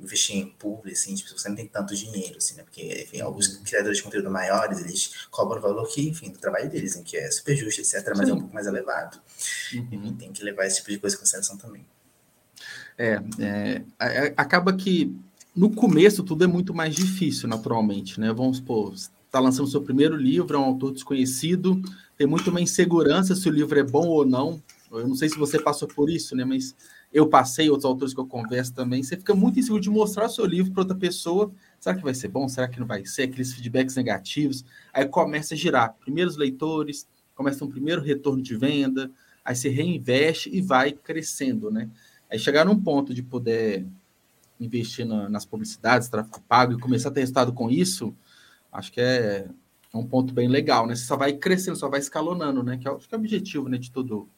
investir 0.00 0.37
em 0.37 0.46
publi, 0.46 0.92
assim, 0.92 1.14
tipo, 1.14 1.38
você 1.38 1.48
não 1.48 1.57
tem 1.57 1.66
tanto 1.66 1.94
dinheiro, 1.94 2.38
assim, 2.38 2.57
né? 2.57 2.62
Porque, 2.62 3.02
enfim, 3.02 3.20
alguns 3.20 3.48
uhum. 3.48 3.62
criadores 3.62 3.98
de 3.98 4.04
conteúdo 4.04 4.30
maiores, 4.30 4.80
eles 4.80 5.26
cobram 5.30 5.59
o 5.59 5.62
valor 5.62 5.87
que, 5.88 6.09
enfim, 6.09 6.30
do 6.30 6.38
trabalho 6.38 6.68
deles, 6.68 6.96
em 6.96 7.02
que 7.02 7.16
é 7.16 7.30
super 7.30 7.57
justo, 7.57 7.80
etc., 7.80 8.12
mas 8.16 8.26
Sim. 8.26 8.33
é 8.33 8.35
um 8.35 8.40
pouco 8.40 8.54
mais 8.54 8.66
elevado. 8.66 9.20
Uhum. 9.74 10.16
tem 10.16 10.33
que 10.33 10.42
levar 10.42 10.66
esse 10.66 10.76
tipo 10.76 10.90
de 10.90 10.98
coisa 10.98 11.16
em 11.16 11.18
consideração 11.18 11.57
também. 11.57 11.87
É, 12.96 13.20
é, 13.38 14.35
acaba 14.37 14.72
que 14.72 15.14
no 15.54 15.70
começo 15.70 16.22
tudo 16.22 16.44
é 16.44 16.46
muito 16.46 16.74
mais 16.74 16.94
difícil, 16.94 17.48
naturalmente, 17.48 18.18
né? 18.20 18.33
Vamos 18.33 18.59
supor, 18.59 18.94
está 18.94 19.40
lançando 19.40 19.68
seu 19.68 19.83
primeiro 19.83 20.16
livro, 20.16 20.57
é 20.57 20.59
um 20.59 20.64
autor 20.64 20.92
desconhecido, 20.92 21.80
tem 22.16 22.26
muito 22.26 22.50
uma 22.50 22.61
insegurança 22.61 23.35
se 23.35 23.48
o 23.48 23.52
livro 23.52 23.78
é 23.78 23.83
bom 23.83 24.07
ou 24.07 24.24
não. 24.24 24.62
Eu 24.90 25.09
não 25.09 25.16
sei 25.16 25.28
se 25.28 25.37
você 25.37 25.61
passou 25.61 25.88
por 25.88 26.09
isso, 26.09 26.37
né? 26.37 26.44
Mas 26.44 26.74
eu 27.14 27.29
passei, 27.29 27.70
outros 27.70 27.85
autores 27.85 28.12
que 28.12 28.18
eu 28.18 28.27
converso 28.27 28.74
também, 28.74 29.00
você 29.00 29.16
fica 29.16 29.37
muito 29.37 29.57
inseguro 29.57 29.81
de 29.81 29.88
mostrar 29.88 30.27
o 30.27 30.29
seu 30.29 30.44
livro 30.44 30.72
para 30.72 30.83
outra 30.83 30.96
pessoa. 30.96 31.53
Será 31.79 31.94
que 31.94 32.03
vai 32.03 32.12
ser 32.12 32.27
bom? 32.27 32.48
Será 32.48 32.66
que 32.66 32.81
não 32.81 32.88
vai 32.88 33.07
ser? 33.07 33.22
Aqueles 33.22 33.55
feedbacks 33.55 33.94
negativos. 33.94 34.64
Aí 34.92 35.07
começa 35.07 35.55
a 35.55 35.57
girar. 35.57 35.94
Primeiros 36.00 36.37
leitores, 36.37 37.07
começa 37.37 37.64
um 37.64 37.70
primeiro 37.70 38.03
retorno 38.03 38.42
de 38.42 38.57
venda, 38.57 39.12
aí 39.44 39.55
você 39.55 39.68
reinveste 39.68 40.50
e 40.53 40.61
vai 40.61 40.90
crescendo, 40.90 41.70
né? 41.70 41.88
Aí 42.29 42.37
chegar 42.37 42.64
num 42.64 42.83
ponto 42.83 43.14
de 43.14 43.22
poder 43.22 43.87
investir 44.59 45.07
na, 45.07 45.29
nas 45.29 45.44
publicidades, 45.44 46.09
tráfego 46.09 46.42
pago 46.48 46.72
e 46.72 46.81
começar 46.81 47.11
a 47.11 47.12
ter 47.12 47.20
resultado 47.20 47.53
com 47.53 47.70
isso, 47.70 48.12
acho 48.72 48.90
que 48.90 49.00
é, 49.00 49.48
é 49.92 49.96
um 49.96 50.05
ponto 50.05 50.35
bem 50.35 50.48
legal, 50.48 50.85
né? 50.85 50.96
Você 50.96 51.05
só 51.05 51.16
vai 51.16 51.35
crescendo, 51.35 51.77
só 51.77 51.88
vai 51.88 52.00
escalonando, 52.00 52.64
né? 52.64 52.77
Que 52.77 52.88
é, 52.88 52.90
acho 52.90 53.09
que 53.09 53.14
é 53.14 53.18
o 53.18 53.20
objetivo, 53.20 53.68
né, 53.68 53.79
de 53.79 53.92
todo 53.92 54.29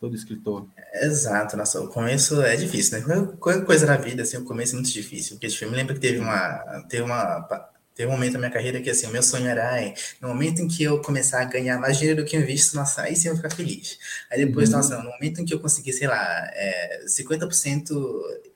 todo 0.00 0.14
escritor. 0.14 0.66
Exato, 0.94 1.56
nossa, 1.56 1.80
o 1.80 1.88
começo 1.88 2.40
é 2.42 2.56
difícil, 2.56 3.00
né? 3.06 3.32
Qualquer 3.38 3.64
coisa 3.64 3.86
na 3.86 3.96
vida, 3.96 4.22
assim, 4.22 4.36
o 4.36 4.44
começo 4.44 4.72
é 4.72 4.76
muito 4.76 4.90
difícil. 4.90 5.36
Porque, 5.36 5.48
tipo, 5.48 5.64
eu 5.64 5.70
me 5.70 5.76
lembro 5.76 5.94
que 5.94 6.00
teve 6.00 6.18
uma, 6.18 6.84
teve 6.88 7.02
uma, 7.02 7.40
teve 7.94 8.08
um 8.08 8.12
momento 8.12 8.34
na 8.34 8.38
minha 8.38 8.50
carreira 8.50 8.80
que, 8.80 8.90
assim, 8.90 9.06
o 9.06 9.10
meu 9.10 9.22
sonho 9.22 9.46
era, 9.46 9.72
ai, 9.72 9.94
no 10.20 10.28
momento 10.28 10.60
em 10.60 10.68
que 10.68 10.82
eu 10.82 11.02
começar 11.02 11.42
a 11.42 11.44
ganhar 11.44 11.78
mais 11.78 11.98
dinheiro 11.98 12.22
do 12.22 12.28
que 12.28 12.36
eu 12.36 12.40
invisto, 12.40 12.76
nossa, 12.76 13.02
aí 13.02 13.16
sim 13.16 13.28
eu 13.28 13.34
vou 13.34 13.42
ficar 13.42 13.54
feliz. 13.54 13.98
Aí 14.30 14.44
depois, 14.44 14.70
uhum. 14.70 14.76
nossa, 14.76 14.98
no 14.98 15.10
momento 15.10 15.40
em 15.40 15.44
que 15.44 15.52
eu 15.52 15.60
conseguir, 15.60 15.92
sei 15.92 16.06
lá, 16.06 16.48
é, 16.52 17.04
50% 17.06 17.88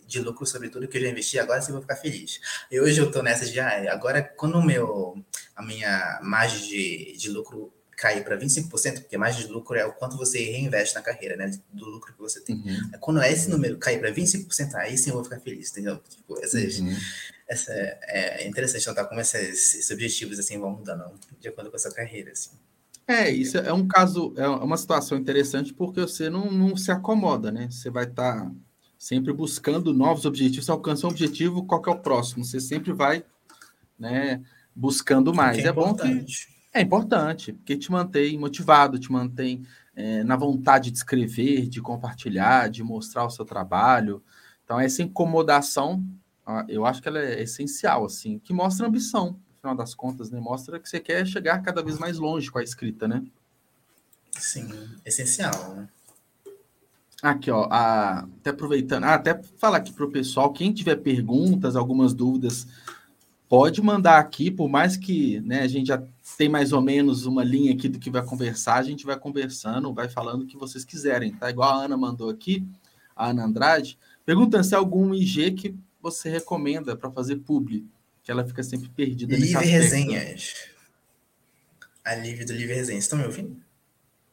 de 0.06 0.20
lucro 0.20 0.46
sobre 0.46 0.68
tudo 0.68 0.86
que 0.86 0.98
eu 0.98 1.02
já 1.02 1.08
investi, 1.08 1.38
agora 1.38 1.60
sim 1.60 1.70
eu 1.70 1.74
vou 1.74 1.82
ficar 1.82 1.96
feliz. 1.96 2.40
E 2.70 2.80
hoje 2.80 3.00
eu 3.00 3.10
tô 3.10 3.22
nessa 3.22 3.46
de, 3.46 3.58
ai, 3.58 3.88
agora 3.88 4.22
quando 4.22 4.58
o 4.58 4.62
meu, 4.62 5.24
a 5.56 5.62
minha 5.62 6.20
margem 6.22 6.60
de, 6.68 7.16
de 7.16 7.30
lucro 7.30 7.72
cair 8.02 8.24
para 8.24 8.36
25%, 8.36 9.02
porque 9.02 9.16
mais 9.16 9.36
de 9.36 9.46
lucro 9.46 9.78
é 9.78 9.86
o 9.86 9.92
quanto 9.92 10.16
você 10.16 10.38
reinveste 10.38 10.96
na 10.96 11.00
carreira, 11.00 11.36
né? 11.36 11.56
Do 11.72 11.84
lucro 11.84 12.12
que 12.12 12.18
você 12.18 12.40
tem. 12.40 12.56
Uhum. 12.56 12.90
Quando 12.98 13.22
esse 13.22 13.48
número 13.48 13.78
cair 13.78 14.00
para 14.00 14.12
25%, 14.12 14.74
aí 14.74 14.98
sim 14.98 15.10
eu 15.10 15.14
vou 15.14 15.22
ficar 15.22 15.38
feliz, 15.38 15.70
entendeu? 15.70 16.00
Tipo, 16.08 16.36
essas, 16.42 16.80
uhum. 16.80 16.96
essa, 17.46 17.72
é 17.72 18.48
interessante 18.48 18.88
notar 18.88 19.08
como 19.08 19.20
esses, 19.20 19.74
esses, 19.74 19.90
objetivos 19.92 20.36
assim 20.40 20.58
vão 20.58 20.72
mudando 20.72 21.04
de 21.38 21.46
acordo 21.46 21.70
com 21.70 21.76
a 21.76 21.78
sua 21.78 21.92
carreira, 21.92 22.32
assim. 22.32 22.50
É, 23.06 23.30
isso 23.30 23.56
é 23.56 23.72
um 23.72 23.86
caso, 23.86 24.34
é 24.36 24.48
uma 24.48 24.76
situação 24.76 25.16
interessante 25.16 25.72
porque 25.72 26.00
você 26.00 26.28
não, 26.28 26.50
não 26.50 26.76
se 26.76 26.90
acomoda, 26.90 27.52
né? 27.52 27.68
Você 27.70 27.88
vai 27.88 28.02
estar 28.02 28.46
tá 28.46 28.52
sempre 28.98 29.32
buscando 29.32 29.94
novos 29.94 30.24
objetivos. 30.24 30.64
Você 30.64 30.72
alcança 30.72 31.06
um 31.06 31.10
objetivo, 31.10 31.64
qual 31.66 31.80
que 31.80 31.88
é 31.88 31.92
o 31.92 32.00
próximo? 32.00 32.44
Você 32.44 32.58
sempre 32.58 32.92
vai, 32.92 33.24
né, 33.96 34.42
buscando 34.74 35.32
mais. 35.32 35.58
É, 35.58 35.68
é 35.68 35.72
bom 35.72 35.94
que 35.94 36.26
é 36.72 36.80
importante, 36.80 37.52
porque 37.52 37.76
te 37.76 37.90
mantém 37.90 38.38
motivado, 38.38 38.98
te 38.98 39.12
mantém 39.12 39.62
é, 39.94 40.24
na 40.24 40.36
vontade 40.36 40.90
de 40.90 40.96
escrever, 40.96 41.68
de 41.68 41.80
compartilhar, 41.80 42.70
de 42.70 42.82
mostrar 42.82 43.24
o 43.26 43.30
seu 43.30 43.44
trabalho. 43.44 44.22
Então, 44.64 44.80
essa 44.80 45.02
incomodação, 45.02 46.04
eu 46.68 46.86
acho 46.86 47.02
que 47.02 47.08
ela 47.08 47.18
é 47.18 47.42
essencial, 47.42 48.06
assim, 48.06 48.38
que 48.38 48.52
mostra 48.52 48.86
ambição, 48.86 49.32
no 49.32 49.56
final 49.60 49.76
das 49.76 49.94
contas, 49.94 50.30
né? 50.30 50.40
Mostra 50.40 50.80
que 50.80 50.88
você 50.88 50.98
quer 50.98 51.26
chegar 51.26 51.62
cada 51.62 51.82
vez 51.82 51.98
mais 51.98 52.18
longe 52.18 52.50
com 52.50 52.58
a 52.58 52.62
escrita, 52.62 53.06
né? 53.06 53.22
Sim, 54.32 54.68
essencial, 55.04 55.74
né? 55.74 55.88
Aqui, 57.22 57.50
ó, 57.52 57.68
a, 57.70 58.20
até 58.20 58.50
aproveitando, 58.50 59.04
ah, 59.04 59.14
até 59.14 59.40
falar 59.56 59.76
aqui 59.76 59.92
para 59.92 60.04
o 60.04 60.10
pessoal, 60.10 60.52
quem 60.52 60.72
tiver 60.72 60.96
perguntas, 60.96 61.76
algumas 61.76 62.12
dúvidas, 62.12 62.66
pode 63.52 63.82
mandar 63.82 64.18
aqui, 64.18 64.50
por 64.50 64.66
mais 64.66 64.96
que 64.96 65.38
né, 65.42 65.60
a 65.60 65.68
gente 65.68 65.88
já 65.88 66.02
tem 66.38 66.48
mais 66.48 66.72
ou 66.72 66.80
menos 66.80 67.26
uma 67.26 67.44
linha 67.44 67.74
aqui 67.74 67.86
do 67.86 67.98
que 67.98 68.08
vai 68.08 68.24
conversar, 68.24 68.76
a 68.76 68.82
gente 68.82 69.04
vai 69.04 69.18
conversando, 69.18 69.92
vai 69.92 70.08
falando 70.08 70.40
o 70.40 70.46
que 70.46 70.56
vocês 70.56 70.86
quiserem, 70.86 71.34
tá? 71.34 71.50
Igual 71.50 71.68
a 71.68 71.84
Ana 71.84 71.94
mandou 71.94 72.30
aqui, 72.30 72.66
a 73.14 73.28
Ana 73.28 73.44
Andrade, 73.44 73.98
perguntando 74.24 74.64
se 74.64 74.72
é 74.74 74.78
algum 74.78 75.14
IG 75.14 75.52
que 75.52 75.74
você 76.00 76.30
recomenda 76.30 76.96
para 76.96 77.10
fazer 77.10 77.36
publi, 77.40 77.86
que 78.22 78.30
ela 78.30 78.42
fica 78.42 78.62
sempre 78.62 78.88
perdida 78.88 79.36
Livre 79.36 79.66
Resenhas. 79.66 80.54
A 82.02 82.14
Livre 82.14 82.46
do 82.46 82.54
Livre 82.54 82.74
Resenhas. 82.74 83.04
Estão 83.04 83.18
me 83.18 83.26
ouvindo? 83.26 83.54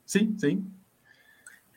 Sim, 0.05 0.33
sim. 0.39 0.65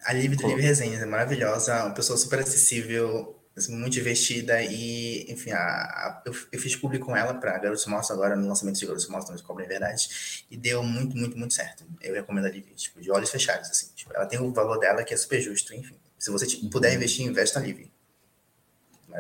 A 0.04 0.12
Livre 0.12 0.36
do 0.36 0.46
Livre 0.46 0.62
Resenhas 0.62 1.02
é 1.02 1.06
maravilhosa, 1.06 1.86
uma 1.86 1.92
pessoa 1.92 2.16
super 2.16 2.38
acessível, 2.38 3.36
assim, 3.56 3.76
muito 3.76 3.92
divertida 3.92 4.62
e, 4.62 5.30
enfim, 5.30 5.50
a, 5.50 5.58
a, 5.58 6.22
eu, 6.24 6.34
eu, 6.50 6.58
fiz 6.58 6.74
público 6.74 7.06
com 7.06 7.16
ela 7.16 7.34
para 7.34 7.58
Garotos 7.58 7.86
Mostra 7.86 8.14
agora 8.16 8.34
no 8.34 8.48
lançamento 8.48 8.78
de 8.78 8.86
Garotos 8.86 9.08
Mostra, 9.08 9.32
mas 9.32 9.42
cobra 9.42 9.64
em 9.64 9.68
verdade, 9.68 10.44
e 10.50 10.56
deu 10.56 10.82
muito, 10.82 11.16
muito, 11.16 11.36
muito 11.36 11.52
certo. 11.52 11.84
Eu 12.00 12.14
recomendo 12.14 12.46
a 12.46 12.50
Livre, 12.50 12.72
tipo, 12.74 13.00
de 13.00 13.10
olhos 13.10 13.30
fechados, 13.30 13.70
assim. 13.70 13.90
Tipo, 13.94 14.12
ela 14.14 14.26
tem 14.26 14.40
o 14.40 14.52
valor 14.52 14.78
dela 14.78 15.04
que 15.04 15.12
é 15.12 15.16
super 15.16 15.40
justo, 15.40 15.74
enfim. 15.74 15.96
Se 16.18 16.30
você 16.30 16.46
tipo, 16.46 16.68
puder 16.70 16.94
investir, 16.94 17.26
investe 17.26 17.56
na 17.56 17.62
Livre. 17.62 17.90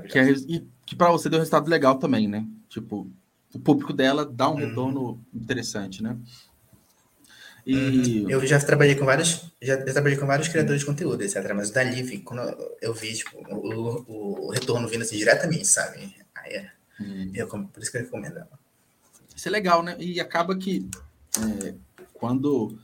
Que 0.08 0.18
é, 0.18 0.30
e 0.30 0.66
que 0.86 0.96
para 0.96 1.10
você 1.10 1.28
deu 1.28 1.38
um 1.38 1.40
resultado 1.40 1.68
legal 1.68 1.98
também, 1.98 2.26
né? 2.26 2.46
Tipo, 2.68 3.10
o 3.54 3.58
público 3.58 3.92
dela 3.92 4.24
dá 4.24 4.48
um 4.48 4.52
uhum. 4.52 4.68
retorno 4.68 5.26
interessante, 5.34 6.02
né? 6.02 6.16
E... 7.64 8.24
Eu 8.28 8.44
já 8.44 8.58
trabalhei 8.58 8.94
com 8.96 9.04
vários, 9.04 9.46
já, 9.60 9.80
trabalhei 9.82 10.18
com 10.18 10.26
vários 10.26 10.48
criadores 10.48 10.80
de 10.80 10.86
conteúdo, 10.86 11.22
etc. 11.22 11.52
Mas 11.54 11.70
o 11.70 11.72
da 11.72 11.82
Live, 11.82 12.18
quando 12.18 12.42
eu 12.80 12.92
vi 12.92 13.14
tipo, 13.14 13.38
o, 13.38 14.46
o, 14.46 14.50
retorno 14.50 14.88
vindo 14.88 15.02
assim 15.02 15.16
diretamente, 15.16 15.66
sabe? 15.66 16.14
Aí 16.34 16.52
é, 16.54 16.70
hum. 17.00 17.30
eu, 17.34 17.46
por 17.46 17.82
isso 17.82 17.90
que 17.90 17.98
eu 17.98 18.02
recomendo 18.02 18.38
ela. 18.38 18.58
Isso 19.34 19.48
é 19.48 19.50
legal, 19.50 19.82
né? 19.82 19.96
E 19.98 20.20
acaba 20.20 20.56
que 20.56 20.88
é, 21.38 21.74
quando 22.12 22.76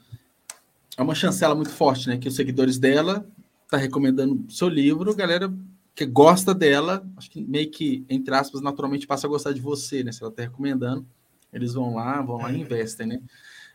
é 0.97 1.03
uma 1.03 1.15
chancela 1.15 1.55
muito 1.55 1.71
forte, 1.71 2.09
né? 2.09 2.17
Que 2.17 2.29
os 2.29 2.37
seguidores 2.37 2.79
dela 2.79 3.27
tá 3.69 3.77
recomendando 3.77 4.45
seu 4.51 4.69
livro, 4.69 5.15
galera 5.15 5.53
que 5.95 6.07
gosta 6.07 6.55
dela, 6.55 7.05
acho 7.17 7.29
que 7.29 7.43
meio 7.43 7.69
que, 7.69 8.05
entre 8.09 8.33
aspas, 8.33 8.61
naturalmente 8.61 9.05
passa 9.05 9.27
a 9.27 9.31
gostar 9.31 9.53
de 9.53 9.61
você, 9.61 10.05
né? 10.05 10.13
Se 10.13 10.23
ela 10.23 10.31
tá 10.31 10.43
recomendando, 10.43 11.05
eles 11.53 11.75
vão 11.75 11.97
lá, 11.97 12.23
vão 12.23 12.37
lá 12.37 12.53
e 12.53 12.55
uhum. 12.55 12.61
investem, 12.61 13.07
né? 13.09 13.21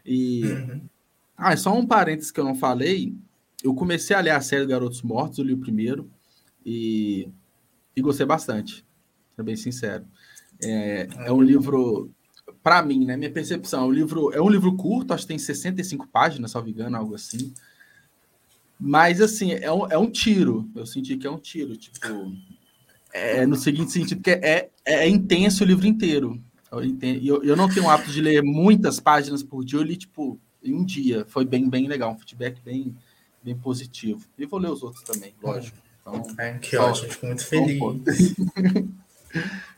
E 0.06 0.46
uhum. 0.46 0.82
Ah, 1.38 1.56
só 1.58 1.74
um 1.78 1.86
parênteses 1.86 2.32
que 2.32 2.40
eu 2.40 2.44
não 2.44 2.56
falei. 2.56 3.16
Eu 3.64 3.74
comecei 3.74 4.16
a 4.16 4.20
ler 4.20 4.32
a 4.32 4.42
série 4.42 4.66
Garotos 4.66 5.02
Mortos, 5.02 5.40
eu 5.40 5.46
li 5.46 5.54
o 5.54 5.58
primeiro, 5.58 6.10
e, 6.66 7.30
e 7.96 8.02
gostei 8.02 8.26
bastante, 8.26 8.86
pra 9.36 9.44
bem 9.44 9.56
sincero. 9.56 10.06
É, 10.62 11.08
é 11.26 11.32
um 11.32 11.42
livro, 11.42 12.12
para 12.62 12.84
mim, 12.84 13.06
né? 13.06 13.16
Minha 13.16 13.32
percepção, 13.32 13.84
é 13.84 13.88
um 13.88 13.92
livro, 13.92 14.34
é 14.34 14.42
um 14.42 14.50
livro 14.50 14.76
curto, 14.76 15.14
acho 15.14 15.24
que 15.24 15.30
tem 15.30 15.40
65 15.40 16.08
páginas, 16.08 16.52
salvo 16.52 16.70
engano, 16.70 16.98
algo 16.98 17.16
assim. 17.16 17.54
Mas, 18.80 19.22
assim, 19.22 19.54
é 19.54 19.72
um, 19.72 19.88
é 19.90 19.98
um 19.98 20.10
tiro. 20.10 20.70
Eu 20.76 20.86
senti 20.86 21.16
que 21.16 21.26
é 21.26 21.32
um 21.32 21.38
tiro, 21.38 21.78
tipo. 21.78 21.98
É 23.14 23.46
no 23.46 23.56
seguinte 23.56 23.92
sentido, 23.92 24.22
que 24.22 24.32
é, 24.32 24.70
é, 24.86 25.06
é 25.06 25.08
intenso 25.08 25.64
o 25.64 25.68
livro 25.68 25.86
inteiro. 25.86 26.42
Eu, 26.72 26.82
eu, 27.24 27.44
eu 27.44 27.56
não 27.56 27.70
tenho 27.70 27.86
o 27.86 27.90
hábito 27.90 28.12
de 28.12 28.20
ler 28.20 28.42
muitas 28.42 29.00
páginas 29.00 29.44
por 29.44 29.64
dia, 29.64 29.78
eu 29.78 29.84
li, 29.84 29.96
tipo, 29.96 30.40
em 30.64 30.74
um 30.74 30.84
dia. 30.84 31.26
Foi 31.28 31.46
bem, 31.46 31.70
bem 31.70 31.88
legal, 31.88 32.12
um 32.12 32.18
feedback 32.18 32.60
bem, 32.62 32.96
bem 33.44 33.56
positivo. 33.56 34.26
E 34.38 34.46
vou 34.46 34.60
ler 34.60 34.72
os 34.72 34.84
outros 34.84 35.04
também, 35.04 35.34
lógico. 35.42 35.78
Então, 36.02 36.24
é, 36.38 36.58
que 36.58 36.76
só, 36.76 36.90
ótimo, 36.90 37.12
fico 37.12 37.26
muito 37.26 37.46
feliz. 37.46 37.80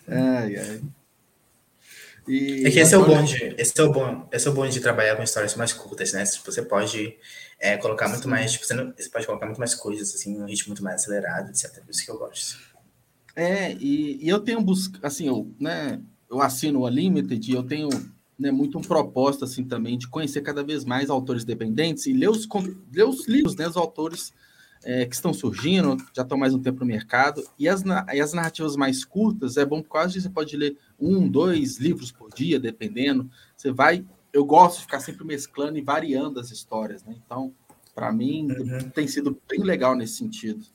ai, 0.07 0.57
ai. 0.57 0.81
E, 2.27 2.65
é 2.65 2.71
que 2.71 2.79
esse 2.79 2.95
é 2.95 2.97
o 2.97 3.05
bom 3.05 3.23
de, 3.23 3.55
esse 3.57 3.79
é 3.79 3.83
o 3.83 3.91
bom, 3.91 4.27
esse 4.31 4.47
é 4.47 4.51
o 4.51 4.53
bom 4.53 4.67
de 4.67 4.79
trabalhar 4.79 5.15
com 5.15 5.21
histórias 5.21 5.55
mais 5.55 5.73
curtas, 5.73 6.13
né? 6.13 6.25
Tipo, 6.25 6.51
você 6.51 6.63
pode 6.63 7.15
é, 7.59 7.77
colocar 7.77 8.07
muito 8.07 8.23
Sim. 8.23 8.29
mais, 8.29 8.51
tipo, 8.51 8.65
você, 8.65 8.73
não, 8.73 8.91
você, 8.97 9.09
pode 9.09 9.27
colocar 9.27 9.45
muito 9.45 9.59
mais 9.59 9.75
coisas 9.75 10.13
assim, 10.13 10.35
num 10.35 10.45
ritmo 10.45 10.69
muito 10.69 10.83
mais 10.83 11.01
acelerado, 11.01 11.49
etc. 11.49 11.83
Por 11.83 11.91
isso 11.91 12.03
que 12.03 12.09
eu 12.09 12.17
gosto. 12.17 12.59
É, 13.35 13.73
e, 13.73 14.25
e 14.25 14.27
eu 14.27 14.39
tenho 14.39 14.59
buscado, 14.61 15.05
assim, 15.05 15.27
eu, 15.27 15.53
né, 15.59 16.01
eu 16.29 16.41
assino 16.41 16.79
o 16.79 16.87
Unlimited 16.87 17.51
e 17.51 17.53
eu 17.53 17.61
tenho 17.61 17.89
né, 18.37 18.51
muito 18.51 18.77
um 18.77 18.81
propósito 18.81 19.45
assim 19.45 19.63
também 19.63 19.97
de 19.97 20.07
conhecer 20.07 20.41
cada 20.41 20.63
vez 20.63 20.83
mais 20.83 21.09
autores 21.09 21.43
independentes 21.43 22.05
e 22.05 22.13
ler 22.13 22.29
os, 22.29 22.47
ler 22.91 23.05
os 23.05 23.27
livros, 23.27 23.55
né, 23.55 23.67
os 23.67 23.77
autores 23.77 24.33
é, 24.83 25.05
que 25.05 25.15
estão 25.15 25.33
surgindo, 25.33 25.97
já 26.13 26.21
estão 26.21 26.37
mais 26.37 26.53
um 26.53 26.61
tempo 26.61 26.81
no 26.81 26.85
mercado, 26.85 27.43
e 27.57 27.67
as, 27.67 27.83
e 28.13 28.21
as 28.21 28.33
narrativas 28.33 28.75
mais 28.75 29.03
curtas, 29.03 29.57
é 29.57 29.65
bom 29.65 29.81
disso, 29.81 30.21
você 30.21 30.29
pode 30.29 30.55
ler 30.55 30.77
um, 30.99 31.27
dois 31.27 31.77
livros 31.77 32.11
por 32.11 32.29
dia, 32.31 32.59
dependendo, 32.59 33.29
você 33.57 33.71
vai, 33.71 34.05
eu 34.31 34.45
gosto 34.45 34.77
de 34.77 34.83
ficar 34.83 34.99
sempre 34.99 35.25
mesclando 35.25 35.77
e 35.77 35.81
variando 35.81 36.39
as 36.39 36.51
histórias, 36.51 37.03
né, 37.03 37.15
então, 37.25 37.53
para 37.95 38.11
mim, 38.11 38.51
uhum. 38.51 38.89
tem 38.89 39.07
sido 39.07 39.39
bem 39.49 39.63
legal 39.63 39.95
nesse 39.95 40.17
sentido. 40.17 40.65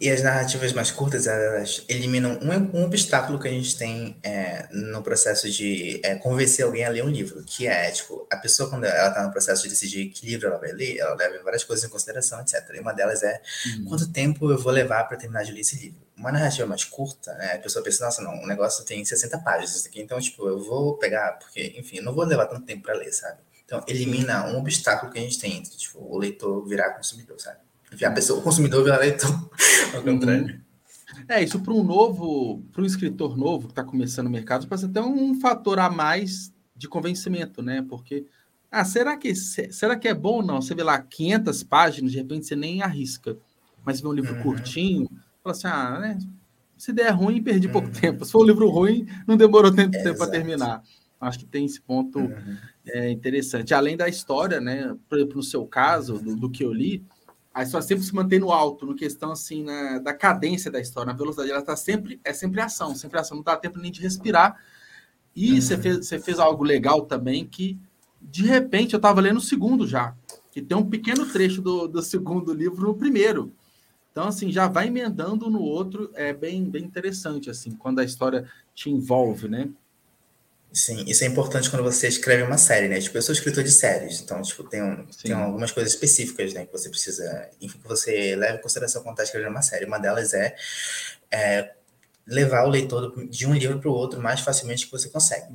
E 0.00 0.08
as 0.08 0.22
narrativas 0.22 0.72
mais 0.72 0.92
curtas, 0.92 1.26
elas 1.26 1.84
eliminam 1.88 2.38
um, 2.40 2.78
um 2.78 2.84
obstáculo 2.84 3.36
que 3.36 3.48
a 3.48 3.50
gente 3.50 3.76
tem 3.76 4.16
é, 4.22 4.68
no 4.70 5.02
processo 5.02 5.50
de 5.50 6.00
é, 6.04 6.14
convencer 6.14 6.64
alguém 6.64 6.84
a 6.84 6.88
ler 6.88 7.04
um 7.04 7.08
livro, 7.08 7.42
que 7.44 7.66
é, 7.66 7.90
tipo, 7.90 8.24
a 8.30 8.36
pessoa, 8.36 8.70
quando 8.70 8.84
ela 8.84 9.08
está 9.08 9.24
no 9.24 9.32
processo 9.32 9.64
de 9.64 9.70
decidir 9.70 10.10
que 10.10 10.24
livro 10.24 10.46
ela 10.46 10.58
vai 10.58 10.70
ler, 10.70 10.98
ela 10.98 11.16
leva 11.16 11.42
várias 11.42 11.64
coisas 11.64 11.84
em 11.84 11.88
consideração, 11.88 12.40
etc. 12.40 12.64
E 12.74 12.78
uma 12.78 12.92
delas 12.92 13.24
é 13.24 13.42
uhum. 13.66 13.86
quanto 13.86 14.12
tempo 14.12 14.48
eu 14.52 14.58
vou 14.58 14.70
levar 14.70 15.02
para 15.04 15.16
terminar 15.16 15.42
de 15.42 15.50
ler 15.50 15.62
esse 15.62 15.76
livro. 15.76 16.00
Uma 16.16 16.30
narrativa 16.30 16.66
mais 16.66 16.84
curta, 16.84 17.34
né, 17.34 17.54
a 17.54 17.58
pessoa 17.58 17.82
pensa, 17.82 18.04
nossa, 18.04 18.22
não, 18.22 18.40
o 18.40 18.46
negócio 18.46 18.84
tem 18.84 19.04
60 19.04 19.38
páginas 19.38 19.84
aqui, 19.84 20.00
então, 20.00 20.20
tipo, 20.20 20.46
eu 20.48 20.62
vou 20.62 20.96
pegar, 20.96 21.32
porque, 21.40 21.74
enfim, 21.76 22.00
não 22.00 22.14
vou 22.14 22.24
levar 22.24 22.46
tanto 22.46 22.64
tempo 22.64 22.84
para 22.84 22.94
ler, 22.94 23.12
sabe? 23.12 23.38
Então, 23.64 23.82
elimina 23.86 24.46
um 24.46 24.58
obstáculo 24.58 25.12
que 25.12 25.18
a 25.18 25.22
gente 25.22 25.38
tem 25.40 25.58
entre, 25.58 25.76
tipo, 25.76 25.98
o 25.98 26.16
leitor 26.16 26.64
virar 26.66 26.90
consumidor, 26.90 27.38
sabe? 27.40 27.58
A 28.04 28.10
pessoa, 28.10 28.40
o 28.40 28.42
consumidor 28.42 28.84
vira 28.84 28.98
leitor, 28.98 29.30
ao 29.94 30.02
contrário. 30.02 30.60
É, 31.28 31.42
isso 31.42 31.60
para 31.60 31.74
um 31.74 31.82
novo, 31.82 32.62
para 32.72 32.82
um 32.82 32.86
escritor 32.86 33.36
novo 33.36 33.66
que 33.66 33.72
está 33.72 33.84
começando 33.84 34.26
o 34.26 34.30
mercado, 34.30 34.66
pode 34.66 34.80
ser 34.80 34.86
até 34.86 35.00
um 35.00 35.38
fator 35.40 35.78
a 35.78 35.90
mais 35.90 36.52
de 36.74 36.88
convencimento, 36.88 37.60
né? 37.60 37.84
Porque, 37.88 38.24
ah, 38.70 38.84
será 38.84 39.16
que, 39.16 39.34
será 39.34 39.96
que 39.96 40.08
é 40.08 40.14
bom 40.14 40.36
ou 40.36 40.42
não? 40.42 40.62
Você 40.62 40.74
vê 40.74 40.82
lá 40.82 41.00
500 41.00 41.62
páginas, 41.64 42.12
de 42.12 42.18
repente 42.18 42.46
você 42.46 42.56
nem 42.56 42.82
arrisca. 42.82 43.36
Mas 43.84 44.00
vê 44.00 44.08
um 44.08 44.12
livro 44.12 44.34
uhum. 44.36 44.42
curtinho, 44.42 45.08
fala 45.42 45.56
assim, 45.56 45.66
ah, 45.66 45.98
né? 45.98 46.18
Se 46.76 46.92
der 46.92 47.10
ruim, 47.10 47.42
perdi 47.42 47.66
uhum. 47.66 47.72
pouco 47.72 47.90
tempo. 47.90 48.24
Se 48.24 48.30
for 48.30 48.42
um 48.42 48.46
livro 48.46 48.68
ruim, 48.68 49.06
não 49.26 49.36
demorou 49.36 49.74
tanto 49.74 49.92
tempo 50.02 50.18
para 50.18 50.30
terminar. 50.30 50.82
Acho 51.20 51.40
que 51.40 51.46
tem 51.46 51.64
esse 51.64 51.80
ponto 51.80 52.20
uhum. 52.20 52.56
é, 52.86 53.10
interessante. 53.10 53.74
Além 53.74 53.96
da 53.96 54.08
história, 54.08 54.60
né? 54.60 54.94
Por 55.08 55.18
exemplo, 55.18 55.36
no 55.36 55.42
seu 55.42 55.66
caso, 55.66 56.18
do, 56.18 56.36
do 56.36 56.48
que 56.48 56.64
eu 56.64 56.72
li, 56.72 57.04
a 57.58 57.64
história 57.64 57.84
sempre 57.84 58.04
se 58.04 58.14
mantém 58.14 58.38
no 58.38 58.52
alto, 58.52 58.86
no 58.86 58.94
questão 58.94 59.32
assim, 59.32 59.64
na, 59.64 59.98
da 59.98 60.14
cadência 60.14 60.70
da 60.70 60.80
história, 60.80 61.10
na 61.10 61.18
velocidade, 61.18 61.50
ela 61.50 61.60
tá 61.60 61.74
sempre, 61.74 62.20
é 62.22 62.32
sempre 62.32 62.60
ação, 62.60 62.94
sempre 62.94 63.18
ação, 63.18 63.38
não 63.38 63.42
dá 63.42 63.56
tempo 63.56 63.80
nem 63.80 63.90
de 63.90 64.00
respirar. 64.00 64.62
E 65.34 65.54
uhum. 65.54 65.60
você, 65.60 65.76
fez, 65.76 66.06
você 66.06 66.20
fez 66.20 66.38
algo 66.38 66.62
legal 66.62 67.02
também 67.02 67.44
que, 67.44 67.76
de 68.22 68.46
repente, 68.46 68.94
eu 68.94 68.98
estava 68.98 69.20
lendo 69.20 69.38
o 69.38 69.40
segundo 69.40 69.88
já, 69.88 70.14
que 70.52 70.62
tem 70.62 70.78
um 70.78 70.88
pequeno 70.88 71.26
trecho 71.26 71.60
do, 71.60 71.88
do 71.88 72.00
segundo 72.00 72.54
livro 72.54 72.86
no 72.86 72.94
primeiro. 72.94 73.52
Então, 74.12 74.28
assim, 74.28 74.52
já 74.52 74.68
vai 74.68 74.86
emendando 74.86 75.50
no 75.50 75.60
outro, 75.60 76.12
é 76.14 76.32
bem, 76.32 76.62
bem 76.62 76.84
interessante, 76.84 77.50
assim, 77.50 77.72
quando 77.72 77.98
a 77.98 78.04
história 78.04 78.48
te 78.72 78.88
envolve, 78.88 79.48
né? 79.48 79.68
Sim, 80.72 81.04
isso 81.06 81.24
é 81.24 81.26
importante 81.26 81.70
quando 81.70 81.82
você 81.82 82.08
escreve 82.08 82.42
uma 82.42 82.58
série, 82.58 82.88
né? 82.88 83.00
Tipo, 83.00 83.16
eu 83.16 83.22
sou 83.22 83.32
escritor 83.32 83.64
de 83.64 83.70
séries, 83.70 84.20
então, 84.20 84.42
tipo, 84.42 84.62
tem, 84.64 84.82
um, 84.82 85.06
tem 85.22 85.32
algumas 85.32 85.72
coisas 85.72 85.94
específicas, 85.94 86.52
né? 86.52 86.66
Que 86.66 86.72
você 86.72 86.90
precisa, 86.90 87.48
enfim, 87.60 87.78
que 87.78 87.88
você 87.88 88.36
leva 88.36 88.58
em 88.58 88.60
consideração 88.60 89.02
quando 89.02 89.14
está 89.14 89.24
escrevendo 89.24 89.50
uma 89.50 89.62
série. 89.62 89.86
Uma 89.86 89.98
delas 89.98 90.34
é, 90.34 90.54
é 91.30 91.72
levar 92.26 92.64
o 92.66 92.68
leitor 92.68 93.26
de 93.28 93.46
um 93.46 93.54
livro 93.54 93.80
para 93.80 93.88
o 93.88 93.94
outro 93.94 94.20
mais 94.20 94.40
facilmente 94.40 94.84
que 94.84 94.92
você 94.92 95.08
consegue. 95.08 95.46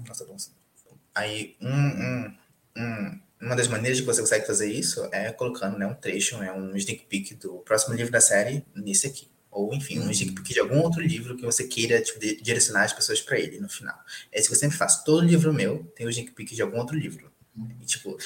Aí, 1.13 1.55
um, 1.61 1.69
um, 1.69 2.37
um, 2.77 3.19
uma 3.39 3.55
das 3.55 3.67
maneiras 3.67 3.99
que 3.99 4.05
você 4.05 4.21
consegue 4.21 4.47
fazer 4.47 4.71
isso 4.71 5.07
é 5.11 5.31
colocando 5.31 5.77
né, 5.77 5.85
um 5.85 5.93
trecho, 5.93 6.37
né, 6.39 6.51
um 6.51 6.75
sneak 6.75 7.05
peek 7.05 7.35
do 7.35 7.59
próximo 7.59 7.93
livro 7.93 8.11
da 8.11 8.19
série 8.19 8.65
nesse 8.75 9.05
aqui 9.05 9.32
ou 9.53 9.73
enfim, 9.73 9.99
um 9.99 10.09
sneak 10.11 10.33
peek 10.33 10.53
de 10.53 10.59
algum 10.59 10.79
outro 10.79 11.01
livro 11.01 11.35
que 11.35 11.45
você 11.45 11.65
queira 11.65 12.01
tipo, 12.01 12.19
direcionar 12.19 12.83
as 12.83 12.93
pessoas 12.93 13.21
para 13.21 13.39
ele 13.39 13.59
no 13.59 13.69
final. 13.69 13.95
É 14.31 14.39
isso 14.39 14.49
que 14.49 14.55
eu 14.55 14.59
sempre 14.59 14.77
faço. 14.77 15.03
Todo 15.03 15.25
livro 15.25 15.53
meu 15.53 15.91
tem 15.95 16.05
o 16.05 16.09
sneak 16.09 16.31
peek 16.31 16.55
de 16.55 16.61
algum 16.61 16.77
outro 16.77 16.97
livro. 16.97 17.31
E, 17.79 17.85
tipo, 17.85 18.17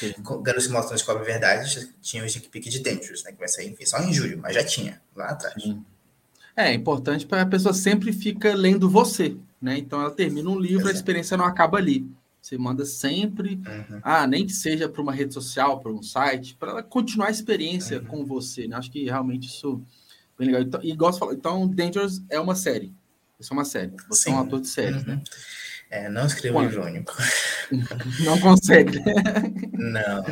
Garotos 0.42 0.70
Mortos 0.70 0.90
não 0.90 0.96
Descobre 0.96 1.26
Verdade 1.26 1.94
tinha 2.02 2.24
o 2.24 2.26
sneak 2.26 2.48
peek 2.50 2.70
de 2.70 2.80
Dangerous, 2.80 3.24
né? 3.24 3.32
Que 3.32 3.40
vai 3.40 3.48
sair, 3.48 3.70
enfim, 3.70 3.86
só 3.86 4.00
em 4.00 4.14
julho, 4.14 4.40
mas 4.42 4.56
já 4.56 4.64
tinha, 4.64 5.02
lá 5.16 5.32
atrás. 5.32 5.62
Sim. 5.62 5.84
É, 6.56 6.70
é 6.70 6.74
importante 6.74 7.26
para 7.26 7.42
a 7.42 7.46
pessoa 7.46 7.74
sempre 7.74 8.12
fica 8.12 8.56
lendo 8.56 8.90
você, 8.90 9.38
né? 9.62 9.78
Então 9.78 10.02
ela 10.02 10.12
termina 10.12 10.50
um 10.50 10.60
livro, 10.60 10.84
Exato. 10.84 10.96
a 10.96 11.00
experiência 11.00 11.38
não 11.38 11.46
acaba 11.46 11.78
ali. 11.78 12.10
Você 12.42 12.58
manda 12.58 12.86
sempre, 12.86 13.56
uhum. 13.56 14.00
ah, 14.02 14.26
nem 14.26 14.46
que 14.46 14.54
seja 14.54 14.88
para 14.88 15.02
uma 15.02 15.12
rede 15.12 15.34
social, 15.34 15.82
para 15.82 15.92
um 15.92 16.02
site, 16.02 16.56
para 16.56 16.72
ela 16.72 16.84
continuar 16.84 17.28
a 17.28 17.32
experiência 17.32 18.00
uhum. 18.00 18.06
com 18.06 18.26
você. 18.26 18.68
Né? 18.68 18.78
Acho 18.78 18.90
que 18.90 19.04
realmente 19.04 19.50
isso 19.50 19.82
Bem 20.38 20.48
legal. 20.48 20.62
Então, 20.62 20.80
e 20.84 20.96
gosto 20.96 21.20
falar, 21.20 21.34
então 21.34 21.68
Dangerous 21.68 22.22
é 22.30 22.40
uma 22.40 22.56
série. 22.56 22.94
Isso 23.40 23.54
é 23.54 23.56
uma 23.56 23.66
série. 23.66 23.94
Você 24.10 24.24
Sim. 24.24 24.32
é 24.32 24.34
um 24.36 24.40
ator 24.40 24.62
de 24.62 24.68
séries, 24.68 25.06
né? 25.06 25.14
uhum. 25.14 25.20
né? 25.20 25.24
É, 25.90 26.10
não 26.10 26.26
escrevo 26.26 26.62
livro 26.62 26.84
único. 26.84 27.14
não 28.26 28.40
consegue? 28.40 29.00
Não. 29.74 30.24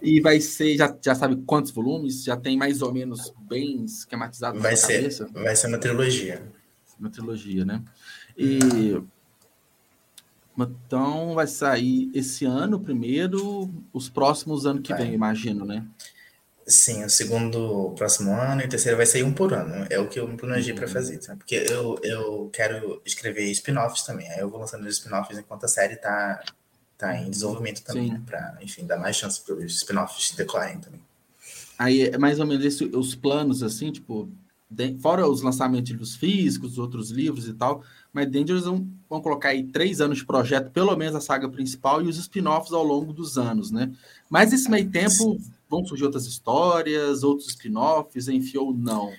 E 0.00 0.20
vai 0.20 0.40
ser, 0.40 0.76
já, 0.76 0.96
já 1.04 1.14
sabe 1.16 1.36
quantos 1.44 1.72
volumes? 1.72 2.22
Já 2.22 2.36
tem 2.36 2.56
mais 2.56 2.80
ou 2.80 2.92
menos 2.92 3.32
bem 3.40 3.84
esquematizado 3.84 4.60
vai 4.60 4.76
ser, 4.76 4.98
cabeça? 4.98 5.28
Vai 5.32 5.56
ser 5.56 5.66
uma 5.66 5.78
trilogia. 5.78 6.42
Uma 6.98 7.10
trilogia, 7.10 7.64
né? 7.64 7.82
E 8.36 9.02
então 10.56 11.34
vai 11.34 11.46
sair 11.46 12.10
esse 12.14 12.44
ano 12.44 12.78
primeiro, 12.78 13.68
os 13.92 14.08
próximos 14.08 14.66
anos 14.66 14.82
que 14.82 14.92
vai. 14.92 15.02
vem, 15.02 15.14
imagino, 15.14 15.64
né? 15.64 15.84
Sim, 16.66 17.04
o 17.04 17.10
segundo 17.10 17.92
próximo 17.96 18.32
ano 18.32 18.62
e 18.62 18.66
o 18.66 18.68
terceiro 18.68 18.96
vai 18.96 19.06
sair 19.06 19.24
um 19.24 19.32
por 19.32 19.52
ano. 19.52 19.86
É 19.90 19.98
o 19.98 20.08
que 20.08 20.20
eu 20.20 20.28
me 20.28 20.36
planejei 20.36 20.72
para 20.74 20.86
uhum. 20.86 20.92
fazer, 20.92 21.20
sabe? 21.22 21.38
Porque 21.38 21.56
eu, 21.56 21.98
eu 22.02 22.50
quero 22.52 23.02
escrever 23.04 23.50
spin-offs 23.50 24.02
também. 24.02 24.30
Aí 24.30 24.38
eu 24.38 24.48
vou 24.48 24.60
lançando 24.60 24.86
os 24.86 24.96
spin-offs 24.98 25.38
enquanto 25.38 25.64
a 25.64 25.68
série 25.68 25.96
tá, 25.96 26.42
tá 26.96 27.16
em 27.16 27.30
desenvolvimento 27.30 27.82
também, 27.82 28.12
né? 28.12 28.22
Para, 28.24 28.58
enfim, 28.60 28.86
dar 28.86 28.96
mais 28.96 29.16
chance 29.16 29.40
para 29.40 29.54
os 29.54 29.74
spin-offs 29.76 30.32
decolarem 30.36 30.78
também. 30.78 31.00
Aí 31.78 32.02
é 32.02 32.16
mais 32.16 32.38
ou 32.38 32.46
menos 32.46 32.64
esse, 32.64 32.84
os 32.84 33.14
planos, 33.14 33.62
assim, 33.62 33.90
tipo, 33.90 34.30
de, 34.70 34.96
fora 34.98 35.28
os 35.28 35.42
lançamentos 35.42 35.92
dos 35.92 36.14
físicos, 36.14 36.78
outros 36.78 37.10
livros 37.10 37.48
e 37.48 37.54
tal, 37.54 37.82
mas 38.12 38.30
Dangerous 38.30 38.64
vão, 38.64 38.86
vão 39.08 39.20
colocar 39.20 39.50
aí 39.50 39.64
três 39.64 40.00
anos 40.00 40.18
de 40.18 40.26
projeto, 40.26 40.70
pelo 40.70 40.94
menos 40.96 41.14
a 41.14 41.20
saga 41.20 41.48
principal, 41.48 42.02
e 42.02 42.08
os 42.08 42.18
spin-offs 42.18 42.72
ao 42.72 42.84
longo 42.84 43.12
dos 43.12 43.38
anos, 43.38 43.70
né? 43.70 43.90
Mas 44.28 44.52
esse 44.52 44.70
meio 44.70 44.90
tempo. 44.90 45.40
Vão 45.68 45.82
surgir 45.86 46.04
outras 46.04 46.26
histórias, 46.26 47.22
outros 47.22 47.48
spin-offs, 47.48 48.28
enfim, 48.28 48.58
ou 48.58 48.74
não? 48.74 49.10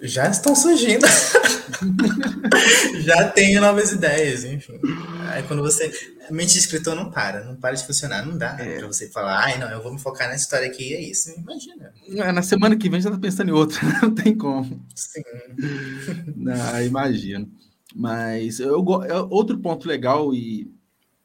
Já 0.00 0.30
estão 0.30 0.54
surgindo. 0.54 1.04
Já 3.04 3.28
tenho 3.30 3.60
novas 3.60 3.92
ideias, 3.92 4.44
enfim. 4.44 4.80
Aí 5.28 5.42
quando 5.42 5.62
você. 5.62 5.92
A 6.28 6.32
mente 6.32 6.52
de 6.52 6.60
escritor 6.60 6.94
não 6.94 7.10
para, 7.10 7.44
não 7.44 7.56
para 7.56 7.74
de 7.74 7.84
funcionar, 7.84 8.24
não 8.24 8.38
dá 8.38 8.56
é. 8.60 8.78
pra 8.78 8.86
você 8.86 9.08
falar, 9.08 9.44
ai, 9.44 9.58
não, 9.58 9.68
eu 9.68 9.82
vou 9.82 9.92
me 9.92 9.98
focar 9.98 10.28
nessa 10.28 10.44
história 10.44 10.68
aqui 10.68 10.90
e 10.90 10.94
é 10.94 11.02
isso. 11.02 11.30
Imagina. 11.36 11.92
É, 12.08 12.30
na 12.30 12.42
semana 12.42 12.76
que 12.76 12.88
vem 12.88 13.00
já 13.00 13.10
tá 13.10 13.18
pensando 13.18 13.48
em 13.48 13.52
outra, 13.52 13.80
não 14.00 14.14
tem 14.14 14.36
como. 14.36 14.80
Sim. 14.94 15.22
Não, 16.36 16.82
imagino. 16.82 17.50
Mas 17.94 18.60
eu, 18.60 18.84
eu, 19.04 19.28
outro 19.30 19.58
ponto 19.58 19.88
legal 19.88 20.34
e, 20.34 20.70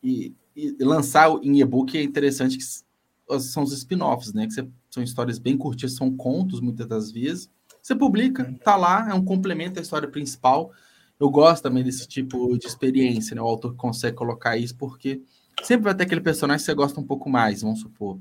e, 0.03 0.33
e 0.55 0.75
lançar 0.83 1.29
em 1.43 1.59
e-book 1.59 1.97
é 1.97 2.03
interessante 2.03 2.57
que 2.57 3.39
são 3.39 3.63
os 3.63 3.71
spin-offs, 3.73 4.33
né? 4.33 4.47
Que 4.47 4.53
você, 4.53 4.67
são 4.89 5.03
histórias 5.03 5.37
bem 5.37 5.57
curtas, 5.57 5.93
são 5.93 6.15
contos 6.15 6.61
muitas 6.61 6.87
das 6.87 7.11
vezes. 7.11 7.49
Você 7.81 7.95
publica, 7.95 8.43
uhum. 8.43 8.55
tá 8.55 8.75
lá, 8.75 9.09
é 9.09 9.13
um 9.13 9.23
complemento 9.23 9.79
à 9.79 9.81
história 9.81 10.07
principal. 10.07 10.71
Eu 11.19 11.29
gosto 11.29 11.63
também 11.63 11.83
desse 11.83 12.07
tipo 12.07 12.57
de 12.57 12.67
experiência, 12.67 13.35
né? 13.35 13.41
O 13.41 13.45
autor 13.45 13.75
consegue 13.75 14.15
colocar 14.15 14.57
isso 14.57 14.75
porque 14.75 15.21
sempre 15.63 15.85
vai 15.85 15.95
ter 15.95 16.03
aquele 16.03 16.21
personagem 16.21 16.63
que 16.63 16.65
você 16.65 16.73
gosta 16.73 16.99
um 16.99 17.05
pouco 17.05 17.29
mais, 17.29 17.61
vamos 17.61 17.81
supor. 17.81 18.19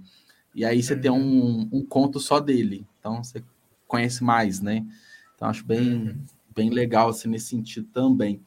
E 0.55 0.65
aí 0.65 0.83
você 0.83 0.95
tem 0.95 1.11
um, 1.11 1.69
um 1.73 1.85
conto 1.85 2.21
só 2.21 2.39
dele, 2.39 2.87
então 2.99 3.23
você 3.23 3.43
conhece 3.89 4.23
mais, 4.23 4.61
né? 4.61 4.87
Então 5.35 5.49
acho 5.49 5.65
bem, 5.65 5.95
uhum. 5.95 6.25
Bem 6.55 6.71
legal 6.71 7.09
assim, 7.09 7.29
nesse 7.29 7.47
sentido 7.47 7.89
também. 7.93 8.41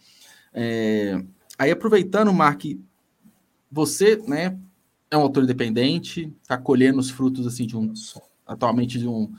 É... 0.53 1.21
Aí 1.57 1.71
aproveitando, 1.71 2.33
Mark, 2.33 2.63
você, 3.71 4.15
né, 4.27 4.57
é 5.09 5.17
um 5.17 5.21
autor 5.21 5.43
independente, 5.43 6.33
está 6.41 6.57
colhendo 6.57 6.99
os 6.99 7.09
frutos 7.09 7.47
assim 7.47 7.65
de 7.65 7.75
um 7.75 7.93
atualmente 8.45 8.97
de 8.97 9.07
um, 9.07 9.31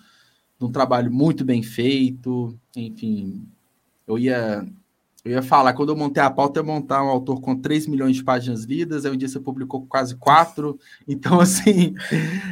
de 0.58 0.64
um 0.64 0.70
trabalho 0.70 1.10
muito 1.12 1.44
bem 1.44 1.62
feito. 1.62 2.58
Enfim, 2.76 3.46
eu 4.06 4.18
ia 4.18 4.66
eu 5.24 5.32
ia 5.32 5.42
falar, 5.42 5.74
quando 5.74 5.90
eu 5.90 5.96
montei 5.96 6.22
a 6.22 6.30
pauta, 6.30 6.60
eu 6.60 6.64
ia 6.64 6.72
montar 6.72 7.02
um 7.02 7.08
autor 7.08 7.40
com 7.40 7.54
3 7.54 7.86
milhões 7.86 8.16
de 8.16 8.24
páginas 8.24 8.64
lidas, 8.64 9.04
aí 9.04 9.12
um 9.12 9.16
dia 9.16 9.28
você 9.28 9.40
publicou 9.40 9.84
quase 9.86 10.16
4. 10.16 10.78
Então, 11.06 11.40
assim, 11.40 11.94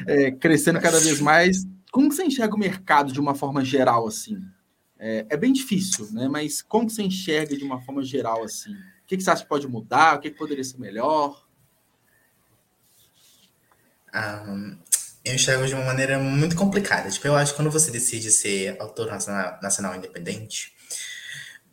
é, 0.07 0.31
crescendo 0.31 0.81
cada 0.81 0.99
vez 0.99 1.21
mais. 1.21 1.67
Como 1.93 2.13
você 2.13 2.25
enxerga 2.25 2.55
o 2.55 2.59
mercado 2.59 3.13
de 3.13 3.21
uma 3.21 3.35
forma 3.35 3.65
geral, 3.65 4.07
assim? 4.07 4.43
É, 4.99 5.27
é, 5.29 5.37
bem 5.37 5.53
difícil, 5.53 6.11
né? 6.13 6.29
Mas 6.29 6.63
como 6.63 6.89
você 6.89 7.03
enxerga 7.03 7.57
de 7.57 7.65
uma 7.65 7.81
forma 7.83 8.03
geral, 8.03 8.43
assim? 8.43 8.73
O 8.73 9.07
que, 9.07 9.17
que 9.17 9.23
você 9.23 9.31
acha 9.31 9.43
que 9.43 9.49
pode 9.49 9.69
mudar? 9.69 10.17
O 10.17 10.21
que, 10.21 10.31
que 10.31 10.37
poderia 10.37 10.65
ser 10.65 10.79
melhor? 10.79 11.47
um, 14.17 14.79
eu 15.25 15.35
enxergo 15.35 15.67
de 15.67 15.75
uma 15.75 15.85
maneira 15.85 16.19
muito 16.19 16.57
complicada. 16.57 17.11
Tipo, 17.11 17.27
eu 17.27 17.37
acho 17.37 17.53
que 17.53 17.57
quando 17.57 17.71
você 17.71 17.91
decide 17.91 18.31
ser 18.31 18.81
autor 18.81 19.09
nacional, 19.09 19.59
nacional 19.61 19.95
independente, 19.97 20.76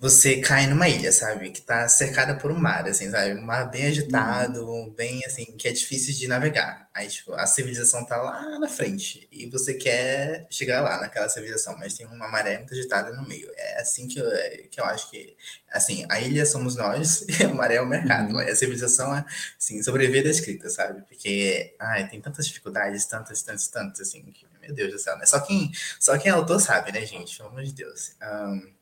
você 0.04 0.42
cai 0.42 0.68
numa 0.68 0.90
ilha, 0.90 1.14
sabe? 1.14 1.50
Que 1.50 1.62
tá 1.62 1.88
cercada 1.88 2.36
por 2.36 2.52
um 2.52 2.60
mar, 2.60 2.86
assim, 2.86 3.10
sabe? 3.10 3.36
Um 3.36 3.42
mar 3.42 3.72
bem 3.72 3.86
agitado, 3.86 4.94
bem 4.98 5.24
assim, 5.26 5.46
que 5.58 5.66
é 5.66 5.72
difícil 5.72 6.14
de 6.14 6.28
navegar. 6.28 6.90
Aí, 6.94 7.08
tipo, 7.08 7.32
a 7.32 7.48
civilização 7.48 8.06
tá 8.06 8.18
lá 8.18 8.60
na 8.60 8.68
frente 8.68 9.26
e 9.32 9.50
você 9.50 9.74
quer 9.76 10.46
chegar 10.50 10.82
lá 10.82 11.00
naquela 11.00 11.30
civilização, 11.30 11.78
mas 11.78 11.94
tem 11.94 12.06
uma 12.06 12.28
maré 12.28 12.58
muito 12.58 12.74
agitada 12.74 13.14
no 13.14 13.26
meio. 13.26 13.50
É 13.56 13.80
assim 13.80 14.10
que 14.10 14.20
eu, 14.20 14.30
que 14.70 14.82
eu 14.82 14.84
acho 14.84 15.10
que, 15.10 15.38
assim, 15.72 16.06
a 16.10 16.20
ilha 16.20 16.46
somos 16.46 16.76
nós 16.76 17.22
e 17.22 17.44
a 17.48 17.54
maré 17.54 17.76
é 17.76 17.82
o 17.82 17.88
mercado. 17.88 18.34
Uhum. 18.34 18.40
A 18.40 18.56
civilização 18.58 19.16
é, 19.16 19.24
assim, 19.58 19.82
sobreviver 19.82 20.26
da 20.26 20.32
escrita, 20.32 20.70
sabe? 20.70 21.02
Porque, 21.04 21.78
ai, 21.80 22.10
tem 22.10 22.20
tantas 22.20 22.46
dificuldades, 22.46 23.06
tantas, 23.06 23.42
tantas, 23.42 23.70
tantas, 23.70 24.02
assim, 24.02 24.22
que, 24.34 24.46
meu 24.62 24.74
Deus 24.76 24.92
do 24.92 25.00
céu, 25.00 25.18
né? 25.18 25.26
Só 25.26 25.40
quem, 25.40 25.72
só 25.98 26.18
quem 26.18 26.30
é 26.30 26.36
autor 26.36 26.60
sabe, 26.60 26.92
né, 26.92 27.06
gente? 27.06 27.38
Pelo 27.38 27.48
amor 27.48 27.64
de 27.64 27.72
Deus. 27.72 28.18
Um, 28.22 28.74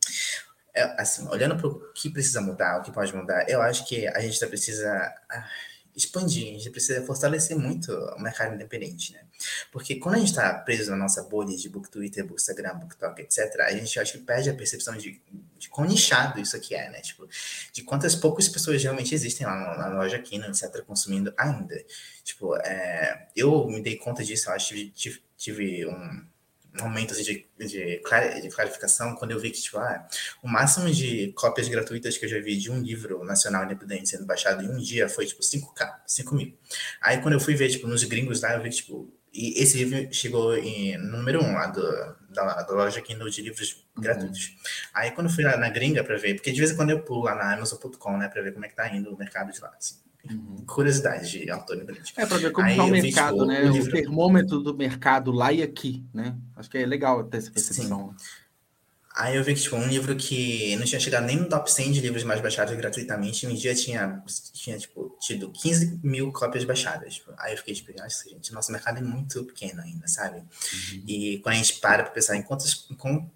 é, 0.73 1.01
assim, 1.01 1.27
olhando 1.27 1.57
para 1.57 1.67
o 1.67 1.91
que 1.93 2.09
precisa 2.09 2.41
mudar, 2.41 2.79
o 2.79 2.83
que 2.83 2.91
pode 2.91 3.15
mudar, 3.15 3.49
eu 3.49 3.61
acho 3.61 3.87
que 3.87 4.07
a 4.07 4.19
gente 4.19 4.45
precisa 4.47 4.89
ah, 5.29 5.49
expandir, 5.95 6.47
a 6.47 6.57
gente 6.57 6.69
precisa 6.69 7.05
fortalecer 7.05 7.57
muito 7.57 7.91
o 7.91 8.21
mercado 8.21 8.55
independente, 8.55 9.13
né? 9.13 9.21
Porque 9.71 9.95
quando 9.95 10.15
a 10.15 10.17
gente 10.19 10.29
está 10.29 10.53
preso 10.53 10.91
na 10.91 10.97
nossa 10.97 11.23
bolha 11.23 11.55
de 11.55 11.67
book 11.67 11.89
Twitter, 11.89 12.25
book 12.25 12.39
Instagram, 12.39 12.75
book 12.75 12.95
Talk, 12.95 13.21
etc., 13.21 13.59
a 13.61 13.71
gente 13.71 13.99
acho 13.99 14.13
que 14.13 14.19
perde 14.19 14.49
a 14.49 14.53
percepção 14.53 14.95
de, 14.95 15.21
de 15.57 15.69
quão 15.69 15.87
nichado 15.87 16.39
isso 16.39 16.55
aqui 16.55 16.75
é, 16.75 16.89
né? 16.89 17.01
Tipo, 17.01 17.27
de 17.73 17.83
quantas 17.83 18.15
poucas 18.15 18.47
pessoas 18.47 18.81
realmente 18.81 19.13
existem 19.13 19.45
lá 19.45 19.77
na, 19.77 19.87
loja 19.89 20.17
aqui, 20.17 20.37
etc., 20.37 20.83
consumindo 20.85 21.33
ainda. 21.37 21.83
Tipo, 22.23 22.55
é, 22.57 23.27
eu 23.35 23.67
me 23.67 23.81
dei 23.81 23.97
conta 23.97 24.23
disso, 24.23 24.49
eu 24.49 24.53
acho 24.53 24.73
que 24.73 24.89
tive, 24.91 25.21
tive 25.37 25.85
um 25.87 26.25
momentos 26.79 27.23
de, 27.23 27.45
de, 27.57 27.67
de, 27.67 28.49
clarificação 28.49 29.15
quando 29.15 29.31
eu 29.31 29.39
vi 29.39 29.51
que, 29.51 29.61
tipo, 29.61 29.77
ah, 29.77 30.07
o 30.41 30.47
máximo 30.47 30.89
de 30.89 31.31
cópias 31.33 31.67
gratuitas 31.67 32.17
que 32.17 32.25
eu 32.25 32.29
já 32.29 32.39
vi 32.39 32.57
de 32.57 32.71
um 32.71 32.81
livro 32.81 33.23
nacional 33.23 33.65
independente 33.65 34.09
sendo 34.09 34.25
baixado 34.25 34.63
em 34.63 34.69
um 34.69 34.77
dia 34.77 35.09
foi, 35.09 35.25
tipo, 35.25 35.41
5K, 35.41 36.01
5 36.05 36.35
mil. 36.35 36.57
Aí, 37.01 37.19
quando 37.21 37.33
eu 37.33 37.39
fui 37.39 37.55
ver, 37.55 37.69
tipo, 37.69 37.87
nos 37.87 38.03
gringos 38.03 38.41
lá, 38.41 38.53
eu 38.53 38.61
vi 38.61 38.69
que, 38.69 38.77
tipo, 38.77 39.11
e 39.33 39.61
esse 39.61 39.77
livro 39.77 40.13
chegou 40.13 40.57
em 40.57 40.97
número 40.97 41.41
um 41.41 41.53
lá 41.53 41.67
do, 41.67 41.81
da, 42.29 42.63
da 42.63 42.73
loja 42.73 43.01
Kindle 43.01 43.29
de 43.29 43.41
livros 43.41 43.85
uhum. 43.95 44.03
gratuitos. 44.03 44.55
Aí, 44.93 45.11
quando 45.11 45.27
eu 45.27 45.33
fui 45.33 45.43
lá 45.43 45.55
na 45.55 45.69
gringa 45.69 46.03
para 46.03 46.17
ver, 46.17 46.35
porque 46.35 46.51
de 46.51 46.59
vez 46.59 46.71
em 46.71 46.75
quando 46.75 46.89
eu 46.89 47.01
pulo 47.01 47.23
lá 47.23 47.35
na 47.35 47.53
Amazon.com, 47.53 48.17
né, 48.17 48.27
para 48.27 48.41
ver 48.41 48.53
como 48.53 48.65
é 48.65 48.67
que 48.67 48.75
tá 48.75 48.93
indo 48.93 49.13
o 49.13 49.17
mercado 49.17 49.51
de 49.51 49.61
lá, 49.61 49.73
assim. 49.77 49.95
Uhum. 50.29 50.63
Curiosidade 50.67 51.29
de 51.29 51.49
Antônio 51.49 51.85
Brandi. 51.85 52.13
É, 52.15 52.25
para 52.25 52.37
ver 52.37 52.51
como 52.51 52.67
está 52.67 52.83
o 52.83 52.87
mercado, 52.87 53.33
vi, 53.33 53.39
tipo, 53.39 53.45
né? 53.45 53.63
O, 53.63 53.73
livro... 53.73 53.89
o, 53.89 53.91
termômetro 53.91 54.59
do 54.59 54.75
mercado 54.75 55.31
lá 55.31 55.51
e 55.51 55.63
aqui, 55.63 56.05
né? 56.13 56.35
Acho 56.55 56.69
que 56.69 56.77
é 56.77 56.85
legal 56.85 57.23
ter 57.23 57.37
essa 57.37 57.51
percepção. 57.51 58.15
Sim. 58.17 58.25
Aí 59.13 59.35
eu 59.35 59.43
vi 59.43 59.53
que, 59.53 59.61
tipo, 59.61 59.75
um 59.75 59.87
livro 59.87 60.15
que 60.15 60.75
não 60.77 60.85
tinha 60.85 60.99
chegado 60.99 61.25
nem 61.25 61.35
no 61.35 61.49
top 61.49 61.69
100 61.69 61.91
de 61.91 61.99
livros 61.99 62.23
mais 62.23 62.39
baixados 62.39 62.75
gratuitamente, 62.77 63.45
um 63.45 63.53
dia 63.53 63.75
tinha, 63.75 64.23
tinha 64.53 64.77
tipo, 64.77 65.17
tido 65.19 65.51
15 65.51 65.99
mil 66.01 66.31
cópias 66.31 66.63
baixadas. 66.63 67.15
Tipo. 67.15 67.33
Aí 67.37 67.53
eu 67.53 67.57
fiquei, 67.57 67.73
tipo, 67.73 67.91
nossa, 67.97 68.29
gente, 68.29 68.53
nosso 68.53 68.71
mercado 68.71 68.99
é 68.99 69.01
muito 69.01 69.43
pequeno 69.43 69.81
ainda, 69.81 70.07
sabe? 70.07 70.37
Uhum. 70.37 71.03
E 71.07 71.39
quando 71.39 71.55
a 71.55 71.57
gente 71.57 71.79
para 71.79 72.03
pra 72.03 72.13
pensar 72.13 72.37
em 72.37 72.41
quantas, 72.41 72.73
com, 72.73 73.29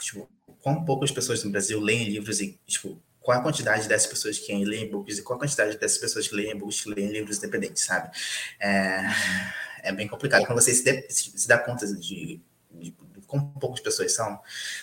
tipo, 0.00 0.28
quão 0.60 0.84
poucas 0.84 1.12
pessoas 1.12 1.44
no 1.44 1.52
Brasil 1.52 1.80
leem 1.80 2.08
livros 2.08 2.40
e, 2.40 2.58
tipo, 2.66 3.00
qual 3.26 3.40
a 3.40 3.42
quantidade 3.42 3.88
dessas 3.88 4.06
pessoas 4.06 4.38
que 4.38 4.54
leem 4.64 4.84
e-books 4.84 5.18
e 5.18 5.22
qual 5.22 5.36
a 5.36 5.40
quantidade 5.40 5.76
dessas 5.78 5.98
pessoas 5.98 6.28
que 6.28 6.34
leem 6.36 6.52
e-books 6.52 6.82
que 6.82 6.90
leem 6.90 7.10
livros 7.10 7.38
independentes, 7.38 7.82
sabe? 7.82 8.16
É, 8.60 9.02
é 9.82 9.92
bem 9.92 10.06
complicado 10.06 10.46
quando 10.46 10.62
você 10.62 10.72
se, 10.72 10.84
de, 10.84 11.10
se 11.10 11.48
dá 11.48 11.58
conta 11.58 11.84
de, 11.88 11.96
de, 11.98 12.40
de 12.70 12.96
como 13.26 13.52
poucas 13.58 13.80
pessoas 13.80 14.14
são, 14.14 14.40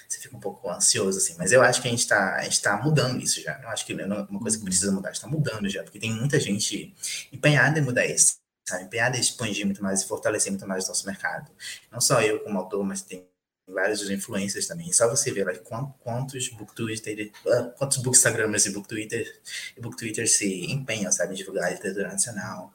você 0.09 0.19
fica 0.19 0.35
um 0.35 0.41
pouco 0.41 0.69
ansioso, 0.69 1.19
assim. 1.19 1.35
Mas 1.37 1.53
eu 1.53 1.61
acho 1.61 1.81
que 1.81 1.87
a 1.87 1.91
gente 1.91 2.01
está 2.01 2.45
tá 2.61 2.83
mudando 2.83 3.23
isso 3.23 3.41
já. 3.41 3.57
Eu 3.63 3.69
acho 3.69 3.85
que 3.85 3.93
é 3.93 4.05
uma 4.05 4.41
coisa 4.41 4.57
que 4.57 4.65
precisa 4.65 4.91
mudar, 4.91 5.11
está 5.11 5.25
mudando 5.25 5.69
já, 5.69 5.81
porque 5.81 5.97
tem 5.97 6.11
muita 6.11 6.37
gente 6.37 6.93
empenhada 7.31 7.79
em 7.79 7.81
mudar 7.81 8.05
isso, 8.05 8.39
sabe? 8.67 8.83
Empenhada 8.83 9.15
em 9.15 9.21
expandir 9.21 9.65
muito 9.65 9.81
mais 9.81 10.01
e 10.01 10.05
fortalecer 10.05 10.51
muito 10.51 10.67
mais 10.67 10.83
o 10.83 10.89
nosso 10.89 11.05
mercado. 11.07 11.49
Não 11.89 12.01
só 12.01 12.21
eu 12.21 12.41
como 12.41 12.59
autor, 12.59 12.83
mas 12.83 13.03
tem 13.03 13.25
vários 13.73 14.09
influencers 14.09 14.67
também. 14.67 14.91
Só 14.93 15.09
você 15.09 15.31
ver 15.31 15.45
lá 15.45 15.53
quantos 15.99 16.49
book 16.49 16.73
Twitter, 16.75 17.31
ah, 17.47 17.73
quantos 17.77 17.97
bookstagramers 17.97 18.65
e 18.65 18.71
book 18.71 18.87
Twitter 18.87 19.41
e 19.77 19.81
book 19.81 19.97
Twitter 19.97 20.29
se 20.29 20.71
empenham, 20.71 21.11
sabe, 21.11 21.33
em 21.33 21.37
divulgar 21.37 21.65
a 21.65 21.71
literatura 21.71 22.07
nacional. 22.09 22.73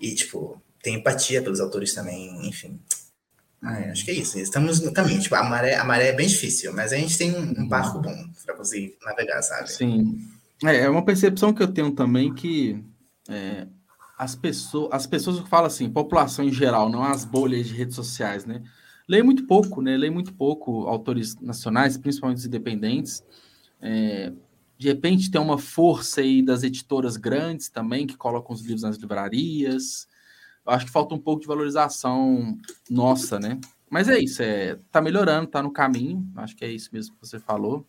E, 0.00 0.14
tipo, 0.14 0.60
tem 0.82 0.96
empatia 0.96 1.42
pelos 1.42 1.60
autores 1.60 1.94
também, 1.94 2.48
enfim. 2.48 2.78
Ah, 3.62 3.90
acho 3.90 4.04
que 4.04 4.10
é 4.10 4.14
isso. 4.14 4.38
Estamos 4.38 4.80
no 4.80 4.92
caminho. 4.92 5.20
Tipo, 5.20 5.34
a 5.34 5.44
maré, 5.44 5.74
a 5.76 5.84
maré 5.84 6.08
é 6.08 6.12
bem 6.12 6.26
difícil, 6.26 6.72
mas 6.72 6.92
a 6.92 6.96
gente 6.96 7.16
tem 7.16 7.34
um, 7.34 7.62
um 7.62 7.68
barco 7.68 7.98
bom 7.98 8.16
para 8.44 8.54
conseguir 8.54 8.96
navegar, 9.04 9.42
sabe? 9.42 9.70
Sim. 9.70 10.28
É, 10.64 10.78
é 10.78 10.88
uma 10.88 11.04
percepção 11.04 11.52
que 11.52 11.62
eu 11.62 11.68
tenho 11.68 11.92
também 11.92 12.34
que 12.34 12.82
é, 13.28 13.66
as 14.18 14.34
pessoas, 14.34 14.90
as 14.92 15.06
pessoas 15.06 15.38
falam 15.48 15.66
assim, 15.66 15.88
população 15.88 16.44
em 16.44 16.52
geral, 16.52 16.90
não 16.90 17.02
as 17.02 17.24
bolhas 17.24 17.66
de 17.66 17.74
redes 17.74 17.94
sociais, 17.94 18.44
né? 18.44 18.62
Leio 19.10 19.24
muito 19.24 19.44
pouco, 19.44 19.82
né? 19.82 19.96
Leio 19.96 20.12
muito 20.12 20.32
pouco 20.32 20.86
autores 20.86 21.34
nacionais, 21.40 21.98
principalmente 21.98 22.38
os 22.38 22.46
independentes. 22.46 23.24
É, 23.80 24.32
de 24.78 24.86
repente 24.86 25.32
tem 25.32 25.40
uma 25.40 25.58
força 25.58 26.20
aí 26.20 26.40
das 26.40 26.62
editoras 26.62 27.16
grandes 27.16 27.68
também, 27.68 28.06
que 28.06 28.16
colocam 28.16 28.54
os 28.54 28.62
livros 28.62 28.82
nas 28.82 28.96
livrarias. 28.98 30.06
Eu 30.64 30.72
acho 30.72 30.86
que 30.86 30.92
falta 30.92 31.12
um 31.12 31.18
pouco 31.18 31.40
de 31.40 31.48
valorização 31.48 32.56
nossa, 32.88 33.40
né? 33.40 33.58
Mas 33.90 34.08
é 34.08 34.16
isso, 34.16 34.44
é, 34.44 34.78
tá 34.92 35.02
melhorando, 35.02 35.48
tá 35.48 35.60
no 35.60 35.72
caminho. 35.72 36.24
Acho 36.36 36.54
que 36.54 36.64
é 36.64 36.70
isso 36.70 36.90
mesmo 36.92 37.16
que 37.16 37.26
você 37.26 37.40
falou. 37.40 37.84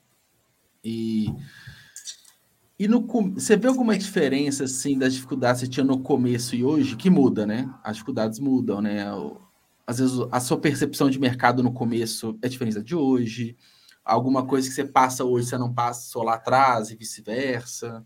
E, 0.83 1.31
e 2.79 2.87
no, 2.87 3.05
você 3.35 3.55
vê 3.55 3.67
alguma 3.67 3.95
diferença 3.95 4.63
assim 4.63 4.97
das 4.97 5.13
dificuldades 5.13 5.61
que 5.61 5.67
você 5.67 5.71
tinha 5.71 5.85
no 5.85 5.99
começo 5.99 6.55
e 6.55 6.63
hoje 6.63 6.95
que 6.95 7.11
muda, 7.11 7.45
né? 7.45 7.71
As 7.83 7.97
dificuldades 7.97 8.39
mudam, 8.39 8.81
né? 8.81 9.05
Às 9.91 9.99
vezes 9.99 10.17
a 10.31 10.39
sua 10.39 10.57
percepção 10.57 11.09
de 11.09 11.19
mercado 11.19 11.61
no 11.61 11.73
começo 11.73 12.37
é 12.41 12.47
diferente 12.47 12.75
da 12.75 12.81
de 12.81 12.95
hoje. 12.95 13.57
Alguma 14.03 14.45
coisa 14.47 14.67
que 14.67 14.73
você 14.73 14.85
passa 14.85 15.25
hoje, 15.25 15.47
você 15.47 15.57
não 15.57 15.73
passa 15.73 16.09
só 16.09 16.23
lá 16.23 16.35
atrás 16.35 16.89
e 16.89 16.95
vice-versa. 16.95 18.03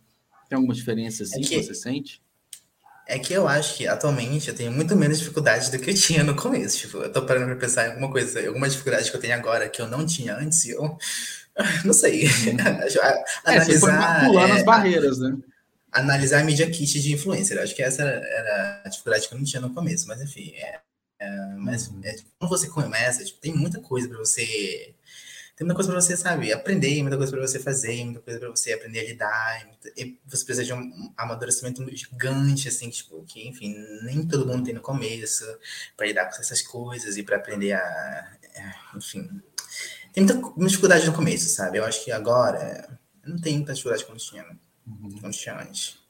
Tem 0.49 0.55
alguma 0.55 0.73
diferença 0.73 1.23
assim 1.23 1.39
é 1.39 1.43
que, 1.43 1.49
que, 1.49 1.63
você 1.63 1.75
sente? 1.75 2.21
É 3.07 3.19
que 3.19 3.31
eu 3.33 3.47
acho 3.47 3.75
que 3.75 3.87
atualmente 3.87 4.49
eu 4.49 4.55
tenho 4.55 4.71
muito 4.71 4.95
menos 4.95 5.19
dificuldade 5.19 5.69
do 5.69 5.77
que 5.77 5.91
eu 5.91 5.93
tinha 5.93 6.23
no 6.23 6.35
começo. 6.35 6.79
Tipo, 6.79 6.97
eu 6.97 7.11
tô 7.11 7.23
parando 7.23 7.45
pra 7.45 7.55
pensar 7.55 7.85
em 7.85 7.89
alguma 7.91 8.11
coisa, 8.11 8.47
alguma 8.47 8.67
dificuldade 8.67 9.11
que 9.11 9.15
eu 9.15 9.21
tenho 9.21 9.35
agora 9.35 9.69
que 9.69 9.79
eu 9.79 9.87
não 9.87 10.05
tinha 10.05 10.35
antes, 10.35 10.65
eu 10.65 10.97
não 11.85 11.93
sei. 11.93 12.25
Uhum. 12.25 12.57
é, 12.59 13.23
analisar. 13.45 13.63
Você 13.63 13.79
foi 13.79 13.91
pulando 14.25 14.53
é, 14.53 14.57
as 14.57 14.63
barreiras, 14.63 15.19
né? 15.19 15.37
Analisar 15.91 16.41
a 16.41 16.43
mídia 16.43 16.69
kit 16.69 16.99
de 16.99 17.13
influencer. 17.13 17.61
Acho 17.61 17.75
que 17.75 17.83
essa 17.83 18.01
era, 18.01 18.27
era, 18.27 18.81
a 18.83 18.89
dificuldade 18.89 19.27
que 19.27 19.35
eu 19.35 19.37
não 19.37 19.45
tinha 19.45 19.61
no 19.61 19.73
começo, 19.73 20.07
mas 20.07 20.19
enfim, 20.19 20.51
é, 20.55 20.79
é, 21.25 21.55
mas 21.57 21.87
uhum. 21.87 22.01
é, 22.03 22.13
tipo, 22.13 22.29
quando 22.37 22.49
você 22.49 22.67
começa, 22.67 23.23
tipo, 23.23 23.39
tem 23.39 23.53
muita 23.53 23.79
coisa 23.81 24.07
para 24.07 24.17
você. 24.17 24.93
Tem 25.55 25.65
muita 25.65 25.75
coisa 25.75 25.89
para 25.89 26.01
você, 26.01 26.17
sabe, 26.17 26.51
aprender, 26.51 27.01
muita 27.01 27.15
coisa 27.15 27.31
para 27.31 27.47
você 27.47 27.59
fazer, 27.59 28.03
muita 28.03 28.19
coisa 28.19 28.39
para 28.39 28.49
você 28.49 28.73
aprender 28.73 28.99
a 28.99 29.03
lidar. 29.03 29.69
E 29.95 30.19
você 30.25 30.43
precisa 30.43 30.65
de 30.65 30.73
um 30.73 31.13
amadurecimento 31.15 31.83
gigante, 31.95 32.67
assim, 32.67 32.89
tipo, 32.89 33.23
que, 33.23 33.47
enfim, 33.47 33.73
nem 34.03 34.27
todo 34.27 34.45
mundo 34.45 34.65
tem 34.65 34.73
no 34.73 34.81
começo 34.81 35.45
para 35.95 36.07
lidar 36.07 36.25
com 36.25 36.41
essas 36.41 36.61
coisas 36.61 37.15
e 37.17 37.23
para 37.23 37.37
aprender 37.37 37.73
a. 37.73 38.37
Enfim. 38.95 39.41
Tem 40.13 40.23
muita 40.23 40.41
dificuldade 40.67 41.05
no 41.05 41.13
começo, 41.13 41.49
sabe? 41.49 41.77
Eu 41.77 41.85
acho 41.85 42.03
que 42.03 42.11
agora 42.11 42.99
não 43.25 43.39
tem 43.39 43.55
muita 43.55 43.73
dificuldade 43.73 44.05
como 44.05 44.17
tinha, 44.17 44.45
uhum. 44.85 45.19
como 45.19 45.31
tinha 45.31 45.59
antes 45.61 46.05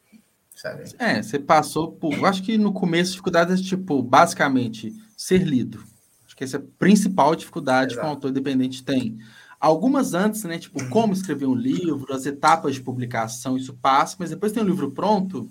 sabe? 0.66 0.84
É, 0.98 1.22
você 1.22 1.38
passou 1.38 1.92
por. 1.92 2.14
Eu 2.14 2.26
acho 2.26 2.42
que 2.42 2.58
no 2.58 2.74
começo, 2.74 3.12
dificuldades, 3.12 3.62
tipo, 3.62 4.02
basicamente, 4.02 4.94
ser 5.16 5.44
lido. 5.44 5.84
Acho 6.26 6.36
que 6.36 6.44
essa 6.44 6.58
é 6.58 6.60
a 6.60 6.64
principal 6.78 7.36
dificuldade 7.36 7.94
Exato. 7.94 8.02
que 8.02 8.06
um 8.08 8.10
autor 8.10 8.32
independente 8.32 8.84
tem. 8.84 9.18
Algumas 9.60 10.14
antes, 10.14 10.44
né? 10.44 10.60
Tipo, 10.60 10.82
uhum. 10.82 10.90
como 10.90 11.14
escrever 11.14 11.46
um 11.46 11.56
livro, 11.56 12.14
as 12.14 12.26
etapas 12.26 12.76
de 12.76 12.82
publicação, 12.82 13.58
isso 13.58 13.74
passa, 13.74 14.18
mas 14.20 14.30
depois 14.30 14.52
tem 14.52 14.62
um 14.62 14.68
livro 14.68 14.92
pronto. 14.92 15.50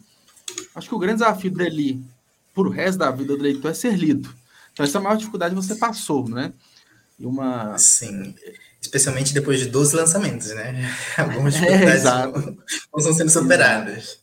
Acho 0.75 0.89
que 0.89 0.95
o 0.95 0.99
grande 0.99 1.21
desafio 1.21 1.51
dele, 1.51 2.03
por 2.53 2.67
o 2.67 2.71
resto 2.71 2.99
da 2.99 3.11
vida 3.11 3.37
do 3.37 3.43
leitor, 3.43 3.71
é 3.71 3.75
ser 3.75 3.97
lido. 3.97 4.33
Então, 4.73 4.85
essa 4.85 4.99
é 4.99 5.01
a 5.01 5.03
maior 5.03 5.17
dificuldade 5.17 5.55
que 5.55 5.62
você 5.62 5.77
passou, 5.77 6.29
né? 6.29 6.53
E 7.19 7.25
uma. 7.25 7.79
Sim. 7.79 8.35
Especialmente 8.81 9.33
depois 9.33 9.61
de 9.61 9.67
12 9.67 9.97
lançamentos, 9.97 10.49
né? 10.49 10.95
Algumas 11.17 11.55
dificuldades 11.55 12.05
é, 12.05 12.27
não, 12.27 12.33
não 12.33 12.99
estão 12.99 13.15
sendo 13.15 13.31
superadas. 13.31 14.19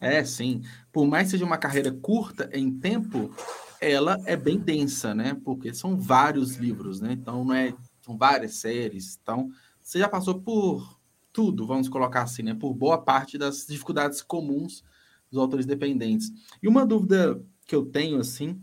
É, 0.00 0.24
sim. 0.24 0.62
Por 0.92 1.06
mais 1.06 1.26
que 1.26 1.30
seja 1.32 1.44
uma 1.44 1.58
carreira 1.58 1.90
curta 1.90 2.48
em 2.52 2.70
tempo, 2.70 3.34
ela 3.80 4.20
é 4.26 4.36
bem 4.36 4.58
densa, 4.58 5.14
né? 5.14 5.34
Porque 5.42 5.72
são 5.72 5.96
vários 5.98 6.56
livros, 6.56 7.00
né? 7.00 7.12
Então, 7.12 7.44
não 7.44 7.54
é, 7.54 7.74
são 8.02 8.16
várias 8.16 8.54
séries. 8.56 9.18
Então, 9.20 9.50
você 9.80 9.98
já 9.98 10.08
passou 10.08 10.40
por 10.40 11.00
tudo, 11.32 11.66
vamos 11.66 11.88
colocar 11.88 12.22
assim, 12.22 12.42
né? 12.42 12.54
Por 12.54 12.74
boa 12.74 12.98
parte 12.98 13.38
das 13.38 13.66
dificuldades 13.66 14.20
comuns 14.20 14.84
dos 15.30 15.40
autores 15.40 15.64
dependentes. 15.64 16.30
E 16.62 16.68
uma 16.68 16.84
dúvida 16.84 17.42
que 17.66 17.74
eu 17.74 17.86
tenho, 17.86 18.18
assim, 18.18 18.60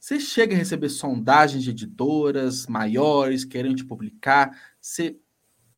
você 0.00 0.18
chega 0.18 0.54
a 0.54 0.58
receber 0.58 0.88
sondagens 0.88 1.62
de 1.62 1.70
editoras 1.70 2.66
maiores 2.66 3.44
querendo 3.44 3.76
te 3.76 3.84
publicar? 3.84 4.56
Você, 4.80 5.18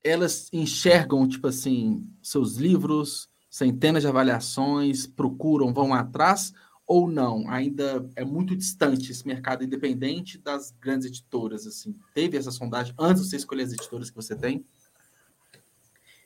elas 0.05 0.49
enxergam, 0.53 1.27
tipo 1.27 1.49
assim, 1.49 2.07
seus 2.23 2.57
livros 2.57 3.29
centenas 3.49 4.03
de 4.03 4.09
avaliações, 4.09 5.07
procuram, 5.07 5.73
vão 5.73 5.95
atrás 5.95 6.53
ou 6.87 7.11
não? 7.11 7.49
Ainda 7.51 8.09
é 8.15 8.25
muito 8.25 8.55
distante 8.55 9.11
esse 9.11 9.27
mercado 9.27 9.65
independente 9.65 10.39
das 10.39 10.71
grandes 10.81 11.09
editoras, 11.09 11.67
assim. 11.67 11.97
Teve 12.15 12.37
essa 12.37 12.51
sondagem 12.51 12.95
antes 12.99 13.23
de 13.23 13.31
você 13.31 13.37
escolher 13.37 13.65
as 13.65 13.73
editoras 13.73 14.09
que 14.09 14.17
você 14.17 14.37
tem? 14.37 14.65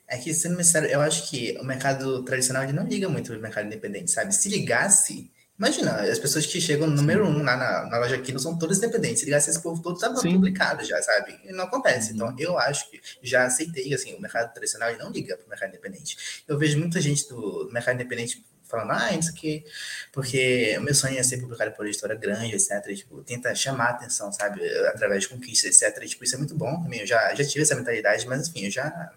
É 0.07 0.17
que, 0.17 0.33
sendo 0.33 0.57
sincero, 0.57 0.85
eu 0.87 1.01
acho 1.01 1.29
que 1.29 1.57
o 1.59 1.63
mercado 1.63 2.23
tradicional 2.23 2.63
ele 2.63 2.73
não 2.73 2.85
liga 2.85 3.09
muito 3.09 3.31
pro 3.31 3.41
mercado 3.41 3.65
independente, 3.65 4.11
sabe? 4.11 4.35
Se 4.35 4.49
ligasse, 4.49 5.31
Imagina, 5.61 5.91
as 6.01 6.17
pessoas 6.17 6.43
que 6.47 6.59
chegam 6.59 6.87
no 6.87 6.95
número 6.95 7.23
um 7.23 7.43
lá 7.43 7.55
na, 7.55 7.85
na 7.85 7.99
loja 7.99 8.15
aqui 8.15 8.31
não 8.31 8.39
são 8.39 8.57
todas 8.57 8.79
independentes. 8.79 9.19
Se 9.19 9.25
ligasse 9.25 9.47
esse 9.47 9.61
povo 9.61 9.79
todo, 9.79 9.93
estava 9.93 10.19
publicado 10.19 10.83
já, 10.83 10.99
sabe? 11.03 11.39
E 11.45 11.51
não 11.51 11.65
acontece. 11.65 12.09
Uhum. 12.09 12.15
Então, 12.15 12.35
eu 12.39 12.57
acho 12.57 12.89
que 12.89 12.99
já 13.21 13.45
aceitei, 13.45 13.93
assim, 13.93 14.15
o 14.15 14.19
mercado 14.19 14.51
tradicional 14.55 14.91
e 14.91 14.97
não 14.97 15.11
liga 15.11 15.37
para 15.37 15.45
o 15.45 15.49
mercado 15.49 15.69
independente. 15.69 16.43
Eu 16.47 16.57
vejo 16.57 16.79
muita 16.79 16.99
gente 16.99 17.29
do 17.29 17.69
mercado 17.71 17.93
independente 17.93 18.43
falando, 18.71 18.91
ah, 18.91 19.13
isso 19.13 19.29
aqui, 19.29 19.63
porque 20.11 20.75
o 20.77 20.81
meu 20.81 20.95
sonho 20.95 21.17
é 21.17 21.23
ser 21.23 21.37
publicado 21.37 21.71
por 21.73 21.85
editora 21.85 22.15
grande, 22.15 22.55
etc. 22.55 22.95
Tipo, 22.95 23.21
tenta 23.23 23.53
chamar 23.53 23.85
a 23.85 23.89
atenção, 23.91 24.31
sabe? 24.31 24.65
Através 24.87 25.23
de 25.23 25.29
conquistas, 25.29 25.81
etc. 25.81 26.07
Tipo, 26.07 26.23
isso 26.23 26.35
é 26.35 26.37
muito 26.37 26.55
bom 26.55 26.81
também. 26.81 27.01
Eu 27.01 27.07
já, 27.07 27.35
já 27.35 27.45
tive 27.45 27.61
essa 27.61 27.75
mentalidade, 27.75 28.25
mas, 28.27 28.47
enfim, 28.47 28.65
eu 28.65 28.71
já 28.71 29.11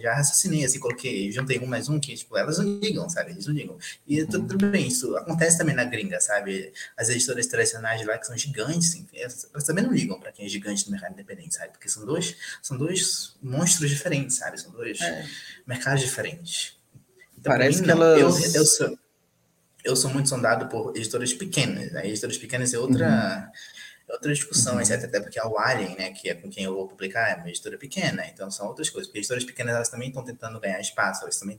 já 0.00 0.14
raciocinei, 0.14 0.64
assim, 0.64 0.78
coloquei, 0.78 1.30
juntei 1.30 1.58
um 1.58 1.66
mais 1.66 1.88
um, 1.88 1.98
que, 1.98 2.14
tipo, 2.14 2.36
elas 2.36 2.58
não 2.58 2.78
ligam, 2.78 3.08
sabe? 3.08 3.32
Eles 3.32 3.46
não 3.46 3.54
ligam. 3.54 3.78
E 4.06 4.22
uhum. 4.22 4.28
tudo 4.28 4.70
bem, 4.70 4.88
isso 4.88 5.16
acontece 5.16 5.58
também 5.58 5.74
na 5.74 5.84
gringa, 5.84 6.20
sabe? 6.20 6.72
As 6.96 7.08
editoras 7.08 7.46
tradicionais 7.46 8.04
lá, 8.04 8.18
que 8.18 8.26
são 8.26 8.36
gigantes, 8.36 8.90
assim, 8.90 9.06
elas, 9.14 9.48
elas 9.52 9.64
também 9.64 9.84
não 9.84 9.92
ligam 9.92 10.18
para 10.18 10.32
quem 10.32 10.46
é 10.46 10.48
gigante 10.48 10.84
no 10.86 10.92
mercado 10.92 11.12
independente, 11.12 11.54
sabe? 11.54 11.72
Porque 11.72 11.88
são 11.88 12.04
dois, 12.04 12.36
são 12.62 12.76
dois 12.76 13.36
monstros 13.42 13.90
diferentes, 13.90 14.36
sabe? 14.36 14.60
São 14.60 14.70
dois 14.72 15.00
é. 15.00 15.26
mercados 15.66 16.00
diferentes. 16.00 16.75
Então, 17.38 17.52
Parece 17.52 17.82
que 17.82 17.90
elas... 17.90 18.20
Eu, 18.20 18.60
eu, 18.60 18.66
sou, 18.66 18.98
eu 19.84 19.96
sou 19.96 20.10
muito 20.10 20.28
sondado 20.28 20.68
por 20.68 20.96
editoras 20.96 21.32
pequenas, 21.32 21.92
né? 21.92 22.06
Editoras 22.08 22.38
pequenas 22.38 22.72
é 22.72 22.78
outra... 22.78 23.06
Uhum 23.46 23.76
outra 24.08 24.32
discussão, 24.32 24.74
uhum. 24.74 24.80
etc. 24.80 25.04
Até 25.04 25.20
porque 25.20 25.38
a 25.38 25.44
Alien, 25.44 25.96
né, 25.96 26.12
que 26.12 26.28
é 26.28 26.34
com 26.34 26.48
quem 26.48 26.64
eu 26.64 26.74
vou 26.74 26.86
publicar, 26.86 27.30
é 27.30 27.34
uma 27.36 27.48
editora 27.48 27.76
pequena, 27.76 28.26
então 28.26 28.50
são 28.50 28.68
outras 28.68 28.88
coisas. 28.88 29.08
Porque 29.08 29.18
editoras 29.18 29.44
pequenas, 29.44 29.74
elas 29.74 29.88
também 29.88 30.08
estão 30.08 30.24
tentando 30.24 30.60
ganhar 30.60 30.80
espaço, 30.80 31.22
elas 31.22 31.38
também 31.38 31.58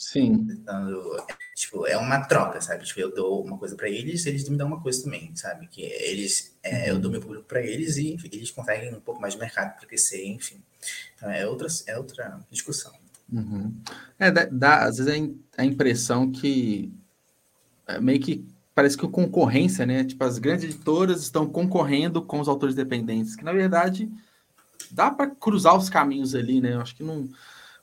Sim. 0.00 0.46
Então, 0.50 1.26
tipo, 1.54 1.86
é 1.86 1.94
uma 1.94 2.24
troca, 2.24 2.58
sabe? 2.62 2.84
Tipo, 2.84 3.00
eu 3.00 3.14
dou 3.14 3.44
uma 3.44 3.58
coisa 3.58 3.76
para 3.76 3.86
eles, 3.86 4.24
eles 4.24 4.48
me 4.48 4.56
dão 4.56 4.66
uma 4.66 4.80
coisa 4.80 5.02
também, 5.02 5.36
sabe? 5.36 5.66
Que 5.68 5.82
eles, 5.82 6.56
é, 6.62 6.88
eu 6.88 6.98
dou 6.98 7.10
meu 7.10 7.20
público 7.20 7.44
para 7.44 7.60
eles 7.60 7.98
e 7.98 8.16
eles 8.32 8.50
conseguem 8.50 8.94
um 8.94 9.00
pouco 9.00 9.20
mais 9.20 9.34
de 9.34 9.40
mercado 9.40 9.76
para 9.76 9.86
crescer, 9.86 10.24
enfim. 10.24 10.62
Então, 11.14 11.30
é 11.30 11.46
outra, 11.46 11.68
é 11.86 11.98
outra 11.98 12.40
discussão. 12.50 12.94
Uhum. 13.32 13.74
É, 14.18 14.30
dá, 14.30 14.84
às 14.84 14.98
vezes 14.98 15.32
a, 15.56 15.62
a 15.62 15.64
impressão 15.64 16.30
que 16.30 16.92
é 17.86 18.00
meio 18.00 18.20
que 18.20 18.44
parece 18.74 18.96
que 18.96 19.04
a 19.04 19.08
concorrência, 19.08 19.84
né? 19.84 20.04
Tipo, 20.04 20.24
as 20.24 20.38
grandes 20.38 20.64
editoras 20.64 21.22
estão 21.22 21.46
concorrendo 21.46 22.22
com 22.22 22.40
os 22.40 22.48
autores 22.48 22.74
dependentes, 22.74 23.36
que 23.36 23.44
na 23.44 23.52
verdade 23.52 24.10
dá 24.90 25.10
para 25.10 25.28
cruzar 25.28 25.76
os 25.76 25.88
caminhos 25.90 26.34
ali, 26.34 26.60
né? 26.60 26.74
Eu 26.74 26.80
acho 26.80 26.94
que 26.96 27.02
não. 27.02 27.28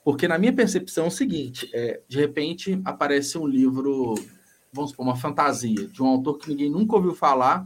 Porque 0.04 0.28
na 0.28 0.38
minha 0.38 0.54
percepção 0.54 1.06
é 1.06 1.08
o 1.08 1.12
seguinte: 1.12 1.70
é, 1.74 2.02
de 2.08 2.18
repente 2.18 2.82
aparece 2.86 3.38
um 3.38 3.46
livro, 3.46 4.16
vamos 4.72 4.92
supor, 4.92 5.06
uma 5.06 5.16
fantasia, 5.16 5.88
de 5.88 6.02
um 6.02 6.08
autor 6.08 6.38
que 6.38 6.50
ninguém 6.50 6.70
nunca 6.70 6.96
ouviu 6.96 7.14
falar, 7.14 7.66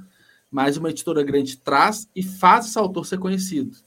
mas 0.49 0.77
uma 0.77 0.89
editora 0.89 1.23
grande 1.23 1.57
traz 1.57 2.09
e 2.15 2.23
faz 2.23 2.67
esse 2.67 2.77
autor 2.77 3.05
ser 3.05 3.19
conhecido. 3.19 3.77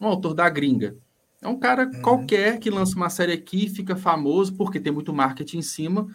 Um 0.00 0.06
autor 0.06 0.34
da 0.34 0.48
gringa. 0.48 0.96
É 1.42 1.48
um 1.48 1.58
cara 1.58 1.84
uhum. 1.84 2.02
qualquer 2.02 2.58
que 2.58 2.70
lança 2.70 2.96
uma 2.96 3.08
série 3.08 3.32
aqui, 3.32 3.68
fica 3.68 3.96
famoso, 3.96 4.54
porque 4.54 4.78
tem 4.78 4.92
muito 4.92 5.12
marketing 5.12 5.58
em 5.58 5.62
cima. 5.62 6.06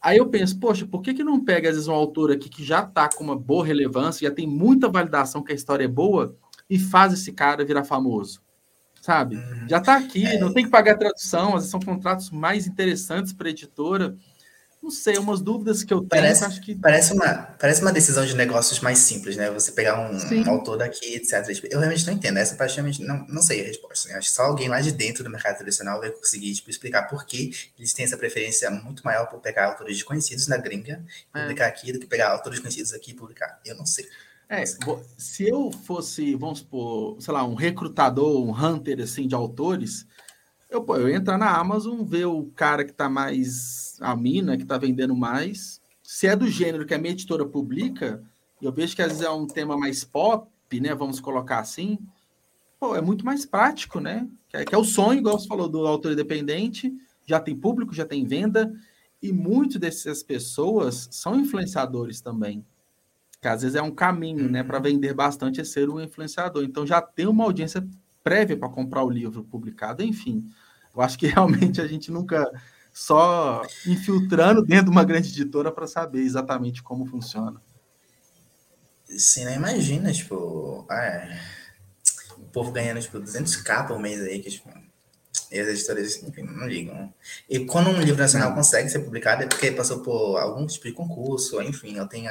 Aí 0.00 0.18
eu 0.18 0.28
penso, 0.28 0.58
poxa, 0.58 0.86
por 0.86 1.02
que, 1.02 1.12
que 1.12 1.24
não 1.24 1.44
pega, 1.44 1.68
às 1.68 1.74
vezes, 1.74 1.88
um 1.88 1.92
autor 1.92 2.30
aqui 2.30 2.48
que 2.48 2.64
já 2.64 2.80
está 2.82 3.08
com 3.08 3.24
uma 3.24 3.36
boa 3.36 3.66
relevância, 3.66 4.28
já 4.28 4.34
tem 4.34 4.46
muita 4.46 4.88
validação 4.88 5.42
que 5.42 5.52
a 5.52 5.54
história 5.54 5.84
é 5.84 5.88
boa, 5.88 6.36
e 6.68 6.78
faz 6.78 7.12
esse 7.12 7.32
cara 7.32 7.64
virar 7.64 7.84
famoso? 7.84 8.40
Sabe? 9.00 9.36
Uhum. 9.36 9.68
Já 9.68 9.78
está 9.78 9.96
aqui, 9.96 10.24
é. 10.24 10.38
não 10.38 10.52
tem 10.52 10.64
que 10.64 10.70
pagar 10.70 10.96
tradução, 10.96 11.48
às 11.48 11.54
vezes 11.54 11.70
são 11.70 11.80
contratos 11.80 12.30
mais 12.30 12.66
interessantes 12.66 13.32
para 13.32 13.48
a 13.48 13.50
editora. 13.50 14.16
Não 14.82 14.90
sei, 14.90 15.18
umas 15.18 15.42
dúvidas 15.42 15.84
que 15.84 15.92
eu 15.92 15.98
tenho. 15.98 16.08
Parece, 16.08 16.44
acho 16.44 16.60
que... 16.62 16.74
parece, 16.74 17.12
uma, 17.12 17.34
parece 17.58 17.82
uma 17.82 17.92
decisão 17.92 18.24
de 18.24 18.34
negócios 18.34 18.80
mais 18.80 18.98
simples, 18.98 19.36
né? 19.36 19.50
Você 19.50 19.72
pegar 19.72 20.00
um, 20.00 20.16
um 20.16 20.50
autor 20.50 20.78
daqui, 20.78 21.14
etc. 21.14 21.44
Tipo, 21.54 21.66
eu 21.70 21.78
realmente 21.78 22.06
não 22.06 22.14
entendo. 22.14 22.38
Essa 22.38 22.54
parte 22.56 22.76
realmente 22.76 23.02
não, 23.02 23.26
não 23.26 23.42
sei 23.42 23.60
a 23.60 23.66
resposta. 23.66 24.08
Né? 24.08 24.16
Acho 24.16 24.30
que 24.30 24.34
só 24.34 24.42
alguém 24.42 24.68
lá 24.68 24.80
de 24.80 24.90
dentro 24.90 25.22
do 25.22 25.28
mercado 25.28 25.58
tradicional 25.58 26.00
vai 26.00 26.10
conseguir 26.10 26.54
tipo, 26.54 26.70
explicar 26.70 27.02
por 27.08 27.26
que 27.26 27.50
eles 27.78 27.92
têm 27.92 28.06
essa 28.06 28.16
preferência 28.16 28.70
muito 28.70 29.02
maior 29.04 29.26
por 29.26 29.38
pegar 29.40 29.66
autores 29.66 29.96
desconhecidos 29.96 30.48
na 30.48 30.56
gringa 30.56 31.04
e 31.34 31.38
é. 31.38 31.42
publicar 31.42 31.66
aqui 31.66 31.92
do 31.92 32.00
que 32.00 32.06
pegar 32.06 32.30
autores 32.30 32.58
conhecidos 32.58 32.94
aqui 32.94 33.10
e 33.10 33.14
publicar. 33.14 33.60
Eu 33.66 33.76
não 33.76 33.84
sei. 33.84 34.08
É, 34.48 34.64
se 34.66 35.46
eu 35.46 35.70
fosse, 35.70 36.34
vamos 36.34 36.58
supor, 36.58 37.20
sei 37.20 37.32
lá, 37.32 37.44
um 37.44 37.54
recrutador, 37.54 38.42
um 38.42 38.50
hunter 38.50 39.00
assim 39.00 39.28
de 39.28 39.34
autores, 39.34 40.06
eu, 40.70 40.82
pô, 40.82 40.96
eu 40.96 41.08
entrar 41.08 41.36
na 41.36 41.56
Amazon, 41.56 42.04
ver 42.04 42.26
o 42.26 42.44
cara 42.54 42.84
que 42.84 42.92
está 42.92 43.08
mais. 43.08 43.98
a 44.00 44.14
mina, 44.14 44.56
que 44.56 44.62
está 44.62 44.78
vendendo 44.78 45.16
mais. 45.16 45.80
Se 46.02 46.26
é 46.26 46.36
do 46.36 46.48
gênero 46.48 46.86
que 46.86 46.94
a 46.94 46.98
minha 46.98 47.12
editora 47.12 47.44
publica, 47.44 48.22
eu 48.62 48.72
vejo 48.72 48.94
que 48.94 49.02
às 49.02 49.08
vezes 49.08 49.24
é 49.24 49.30
um 49.30 49.46
tema 49.46 49.76
mais 49.76 50.04
pop, 50.04 50.48
né? 50.80 50.94
Vamos 50.94 51.20
colocar 51.20 51.58
assim. 51.58 51.98
Pô, 52.78 52.94
é 52.94 53.00
muito 53.00 53.24
mais 53.24 53.44
prático, 53.44 54.00
né? 54.00 54.28
Que 54.48 54.58
é, 54.58 54.64
que 54.64 54.74
é 54.74 54.78
o 54.78 54.84
sonho, 54.84 55.18
igual 55.18 55.38
você 55.38 55.46
falou, 55.46 55.68
do 55.68 55.86
autor 55.86 56.12
independente. 56.12 56.92
Já 57.26 57.40
tem 57.40 57.54
público, 57.56 57.94
já 57.94 58.04
tem 58.04 58.24
venda. 58.24 58.72
E 59.22 59.32
muitas 59.32 59.80
dessas 59.80 60.22
pessoas 60.22 61.08
são 61.10 61.38
influenciadores 61.38 62.20
também. 62.20 62.64
Que 63.40 63.48
às 63.48 63.62
vezes 63.62 63.76
é 63.76 63.82
um 63.82 63.90
caminho, 63.90 64.48
né? 64.48 64.62
Para 64.62 64.78
uhum. 64.78 64.84
vender 64.84 65.14
bastante 65.14 65.60
é 65.60 65.64
ser 65.64 65.90
um 65.90 66.00
influenciador. 66.00 66.64
Então 66.64 66.86
já 66.86 67.02
tem 67.02 67.26
uma 67.26 67.44
audiência 67.44 67.86
prévia 68.22 68.56
para 68.56 68.68
comprar 68.68 69.04
o 69.04 69.10
livro 69.10 69.44
publicado, 69.44 70.02
enfim. 70.02 70.44
Eu 70.94 71.02
acho 71.02 71.18
que 71.18 71.26
realmente 71.26 71.80
a 71.80 71.86
gente 71.86 72.10
nunca 72.10 72.50
só 72.92 73.62
infiltrando 73.86 74.62
dentro 74.62 74.86
de 74.86 74.90
uma 74.90 75.04
grande 75.04 75.28
editora 75.30 75.70
para 75.70 75.86
saber 75.86 76.20
exatamente 76.20 76.82
como 76.82 77.06
funciona. 77.06 77.60
Sim, 79.06 79.44
não 79.44 79.52
imagina, 79.52 80.12
tipo, 80.12 80.86
é, 80.90 81.40
o 82.36 82.44
povo 82.44 82.70
ganhando, 82.70 83.00
tipo, 83.00 83.18
200k 83.18 83.88
por 83.88 83.98
mês 83.98 84.20
aí, 84.20 84.38
que, 84.40 84.50
tipo, 84.50 84.70
e 85.50 85.58
as 85.58 85.66
editoras, 85.66 86.22
enfim, 86.22 86.42
não 86.42 86.66
ligam. 86.66 87.12
E 87.48 87.60
quando 87.66 87.90
um 87.90 88.00
livro 88.00 88.20
nacional 88.20 88.54
consegue 88.54 88.88
ser 88.88 89.00
publicado 89.00 89.42
é 89.42 89.46
porque 89.46 89.72
passou 89.72 90.00
por 90.00 90.38
algum 90.38 90.64
tipo 90.64 90.86
de 90.86 90.92
concurso, 90.92 91.60
enfim, 91.60 91.96
eu 91.96 92.06
tenho 92.06 92.30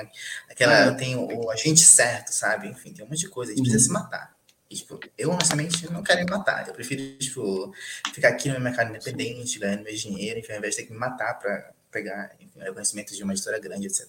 aquela, 0.49 0.85
é. 0.85 0.87
eu 0.87 0.95
tenho 0.95 1.27
o 1.27 1.51
agente 1.51 1.81
certo, 1.81 2.29
sabe? 2.29 2.69
Enfim, 2.69 2.93
tem 2.93 3.03
um 3.03 3.09
monte 3.09 3.19
de 3.19 3.29
coisa, 3.29 3.51
a 3.51 3.55
gente 3.55 3.65
uhum. 3.65 3.71
precisa 3.71 3.87
se 3.87 3.91
matar. 3.91 4.38
E, 4.69 4.75
tipo, 4.75 4.99
eu 5.17 5.31
honestamente 5.31 5.91
não 5.91 6.03
quero 6.03 6.23
me 6.23 6.29
matar. 6.29 6.67
Eu 6.67 6.73
prefiro, 6.73 7.17
tipo, 7.17 7.73
ficar 8.13 8.29
aqui 8.29 8.49
no 8.49 8.59
mercado 8.59 8.89
independente, 8.89 9.57
ganhando 9.57 9.83
meu 9.83 9.95
dinheiro, 9.95 10.39
enfim, 10.39 10.51
ao 10.51 10.57
invés 10.59 10.75
de 10.75 10.81
ter 10.81 10.87
que 10.87 10.93
me 10.93 10.99
matar 10.99 11.39
para 11.39 11.71
pegar 11.91 12.35
enfim, 12.39 12.59
reconhecimento 12.59 13.15
de 13.15 13.23
uma 13.23 13.33
história 13.33 13.59
grande, 13.59 13.87
etc. 13.87 14.07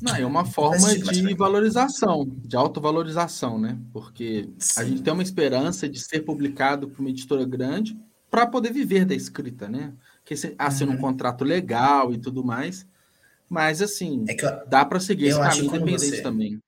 Não, 0.00 0.14
é 0.14 0.24
uma 0.24 0.44
forma 0.44 0.94
de 0.94 1.34
valorização, 1.34 2.24
de 2.24 2.56
autovalorização, 2.56 3.58
né? 3.58 3.76
Porque 3.92 4.48
Sim. 4.58 4.80
a 4.80 4.84
gente 4.84 5.02
tem 5.02 5.12
uma 5.12 5.22
esperança 5.24 5.88
de 5.88 5.98
ser 5.98 6.20
publicado 6.20 6.88
por 6.88 7.00
uma 7.00 7.10
editora 7.10 7.44
grande 7.44 7.98
para 8.30 8.46
poder 8.46 8.72
viver 8.72 9.04
da 9.04 9.14
escrita, 9.14 9.68
né? 9.68 9.92
Que 10.24 10.34
assina 10.56 10.92
uhum. 10.92 10.98
um 10.98 11.00
contrato 11.00 11.42
legal 11.42 12.12
e 12.12 12.18
tudo 12.18 12.44
mais. 12.44 12.86
Mas, 13.48 13.82
assim, 13.82 14.24
é 14.28 14.34
eu, 14.34 14.66
dá 14.68 14.84
para 14.84 15.00
seguir 15.00 15.28
esse 15.28 15.40
caminho 15.40 15.64
independente 15.64 16.10
você, 16.10 16.22
também. 16.22 16.62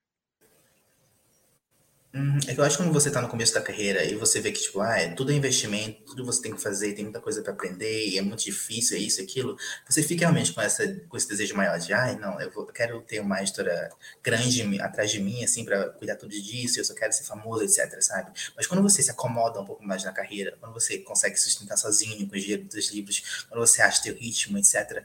Uhum. 2.13 2.39
É 2.49 2.55
que 2.55 2.61
eu 2.61 2.65
acho 2.65 2.77
que 2.77 2.83
quando 2.83 2.93
você 2.93 3.09
tá 3.09 3.23
no 3.23 3.29
começo 3.29 3.55
da 3.55 3.61
carreira 3.61 4.03
e 4.05 4.17
você 4.17 4.41
vê 4.41 4.51
que, 4.51 4.61
tipo, 4.61 4.81
ah, 4.81 4.99
é, 4.99 5.09
tudo 5.11 5.31
é 5.31 5.35
investimento, 5.35 6.03
tudo 6.05 6.25
você 6.25 6.43
tem 6.43 6.53
que 6.53 6.61
fazer, 6.61 6.93
tem 6.93 7.05
muita 7.05 7.21
coisa 7.21 7.41
para 7.41 7.53
aprender, 7.53 8.09
e 8.09 8.19
é 8.19 8.23
muito 8.23 8.43
difícil, 8.43 8.97
é 8.97 9.01
isso, 9.01 9.21
aquilo, 9.23 9.57
você 9.89 10.03
fica 10.03 10.23
realmente 10.23 10.53
com, 10.53 10.61
essa, 10.61 10.89
com 11.09 11.17
esse 11.17 11.29
desejo 11.29 11.55
maior 11.55 11.79
de, 11.79 11.93
ai, 11.93 12.15
ah, 12.15 12.19
não, 12.19 12.41
eu, 12.41 12.51
vou, 12.51 12.67
eu 12.67 12.73
quero 12.73 13.01
ter 13.03 13.21
uma 13.21 13.41
editora 13.41 13.91
grande 14.23 14.81
atrás 14.81 15.13
de 15.13 15.21
mim, 15.23 15.45
assim, 15.45 15.65
para 15.65 15.91
cuidar 15.91 16.17
tudo 16.17 16.31
disso, 16.31 16.81
eu 16.81 16.85
só 16.85 16.95
quero 16.95 17.13
ser 17.13 17.23
famoso, 17.23 17.63
etc, 17.63 18.03
sabe? 18.03 18.33
Mas 18.57 18.67
quando 18.67 18.83
você 18.83 19.03
se 19.03 19.11
acomoda 19.11 19.61
um 19.61 19.65
pouco 19.65 19.85
mais 19.85 20.03
na 20.03 20.13
carreira, 20.13 20.57
quando 20.59 20.73
você 20.73 20.99
consegue 20.99 21.37
sustentar 21.37 21.77
sozinho 21.77 22.29
com 22.29 22.35
os 22.35 22.43
dinheiro 22.43 22.65
dos 22.65 22.91
livros, 22.91 23.45
quando 23.49 23.61
você 23.61 23.83
acha 23.83 24.03
teu 24.03 24.17
ritmo, 24.17 24.59
etc, 24.59 25.05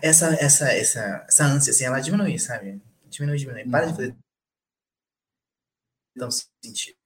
essa, 0.00 0.34
essa, 0.40 0.72
essa, 0.72 1.24
essa 1.28 1.44
ânsia, 1.44 1.70
assim, 1.70 1.84
ela 1.84 2.00
diminui, 2.00 2.38
sabe? 2.38 2.80
Diminui, 3.10 3.36
diminui. 3.36 3.68
Para 3.68 3.86
de 3.86 4.02
uhum. 4.02 4.16
Fazer 6.18 6.44
sentido. 6.62 6.96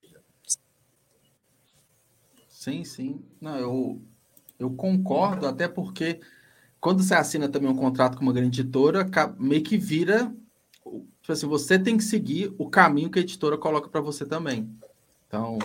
Sim, 2.48 2.84
sim. 2.84 3.22
Não, 3.40 3.56
eu, 3.56 4.02
eu 4.58 4.70
concordo, 4.70 5.46
até 5.46 5.68
porque 5.68 6.20
quando 6.80 7.02
você 7.02 7.14
assina 7.14 7.48
também 7.48 7.70
um 7.70 7.76
contrato 7.76 8.16
com 8.16 8.22
uma 8.22 8.32
grande 8.32 8.60
editora, 8.60 9.06
meio 9.38 9.62
que 9.62 9.78
vira. 9.78 10.34
Tipo 10.84 11.32
assim, 11.32 11.46
você 11.46 11.78
tem 11.78 11.96
que 11.96 12.04
seguir 12.04 12.52
o 12.58 12.68
caminho 12.68 13.10
que 13.10 13.18
a 13.18 13.22
editora 13.22 13.56
coloca 13.58 13.88
para 13.88 14.00
você 14.00 14.24
também. 14.26 14.68
Então, 15.26 15.58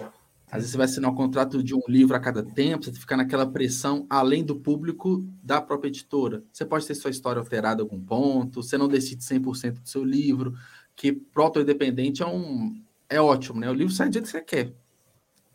às 0.52 0.58
vezes 0.58 0.72
você 0.72 0.78
vai 0.78 0.86
assinar 0.86 1.12
um 1.12 1.16
contrato 1.16 1.64
de 1.64 1.74
um 1.74 1.82
livro 1.88 2.16
a 2.16 2.20
cada 2.20 2.44
tempo, 2.44 2.86
você 2.86 2.91
fica 2.91 3.18
naquela 3.18 3.48
pressão 3.48 4.06
além 4.10 4.44
do 4.44 4.56
público 4.56 5.26
da 5.41 5.60
própria 5.60 5.88
editora. 5.88 6.44
Você 6.52 6.64
pode 6.64 6.86
ter 6.86 6.94
sua 6.94 7.10
história 7.10 7.39
alterada 7.39 7.82
em 7.82 7.86
algum 7.86 8.00
ponto, 8.00 8.62
você 8.62 8.78
não 8.78 8.88
decide 8.88 9.24
100% 9.24 9.82
do 9.82 9.89
seu 9.89 10.04
livro, 10.04 10.54
que 10.96 11.12
proto 11.12 11.60
independente 11.60 12.22
é 12.22 12.28
um, 12.28 12.80
é 13.16 13.22
ótimo, 13.22 13.59
né? 13.59 13.70
O 13.70 13.74
livro 13.74 13.93
sai 13.93 14.09
do 14.09 14.14
jeito 14.14 14.26
que 14.26 14.32
você 14.32 14.41
quer. 14.41 14.74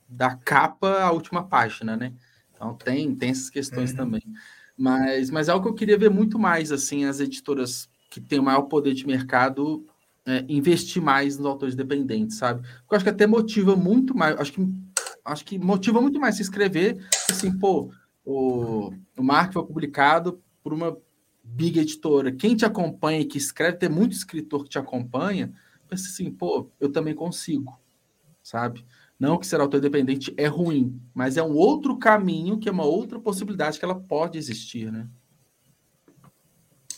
Da 0.09 0.34
capa 0.34 1.02
à 1.02 1.11
última 1.12 1.44
página, 1.44 1.96
né? 1.96 2.12
Então 2.54 2.74
tem, 2.74 3.14
tem 3.14 3.30
essas 3.30 3.50
questões 3.50 3.90
uhum. 3.90 3.96
também. 3.96 4.22
Mas, 4.76 5.30
mas 5.30 5.48
é 5.48 5.52
algo 5.52 5.64
que 5.64 5.70
eu 5.70 5.74
queria 5.74 5.98
ver 5.98 6.11
muito 6.11 6.38
mais, 6.38 6.70
assim, 6.70 7.04
as 7.04 7.20
editoras 7.20 7.88
que 8.11 8.20
têm 8.20 8.38
o 8.38 8.42
maior 8.42 8.62
poder 8.62 8.94
de 8.94 9.06
mercado 9.06 9.84
é, 10.24 10.44
investir 10.48 11.02
mais 11.02 11.36
nos 11.36 11.46
autores 11.46 11.74
dependentes, 11.74 12.36
sabe? 12.36 12.61
Porque 12.61 12.94
eu 12.94 12.96
acho 12.96 13.04
que 13.04 13.11
até 13.11 13.26
motiva 13.26 13.74
muito 13.74 14.16
mais, 14.16 14.38
acho 14.38 14.52
que, 14.52 14.68
acho 15.24 15.44
que 15.44 15.59
motiva 15.59 16.00
muito 16.00 16.20
mais 16.20 16.36
se 16.36 16.42
escrever, 16.42 16.98
assim, 17.30 17.56
pô, 17.59 17.90
o, 18.24 18.92
o 19.16 19.22
Mark 19.22 19.52
foi 19.52 19.64
publicado 19.64 20.40
por 20.62 20.72
uma 20.72 20.96
big 21.42 21.80
editora. 21.80 22.30
Quem 22.30 22.54
te 22.54 22.64
acompanha 22.64 23.20
e 23.20 23.24
que 23.24 23.38
escreve, 23.38 23.78
tem 23.78 23.88
muito 23.88 24.12
escritor 24.12 24.64
que 24.64 24.70
te 24.70 24.78
acompanha, 24.78 25.52
pensa 25.89 26.09
assim, 26.09 26.30
pô, 26.30 26.70
eu 26.78 26.91
também 26.91 27.14
consigo, 27.14 27.78
sabe? 28.43 28.84
Não 29.18 29.39
que 29.39 29.47
ser 29.47 29.61
autor 29.61 29.78
independente 29.78 30.32
é 30.36 30.47
ruim, 30.47 31.01
mas 31.12 31.36
é 31.36 31.43
um 31.43 31.55
outro 31.55 31.99
caminho, 31.99 32.59
que 32.59 32.68
é 32.68 32.72
uma 32.72 32.84
outra 32.84 33.18
possibilidade 33.18 33.78
que 33.78 33.84
ela 33.84 33.99
pode 33.99 34.39
existir, 34.39 34.93
né? 34.93 35.09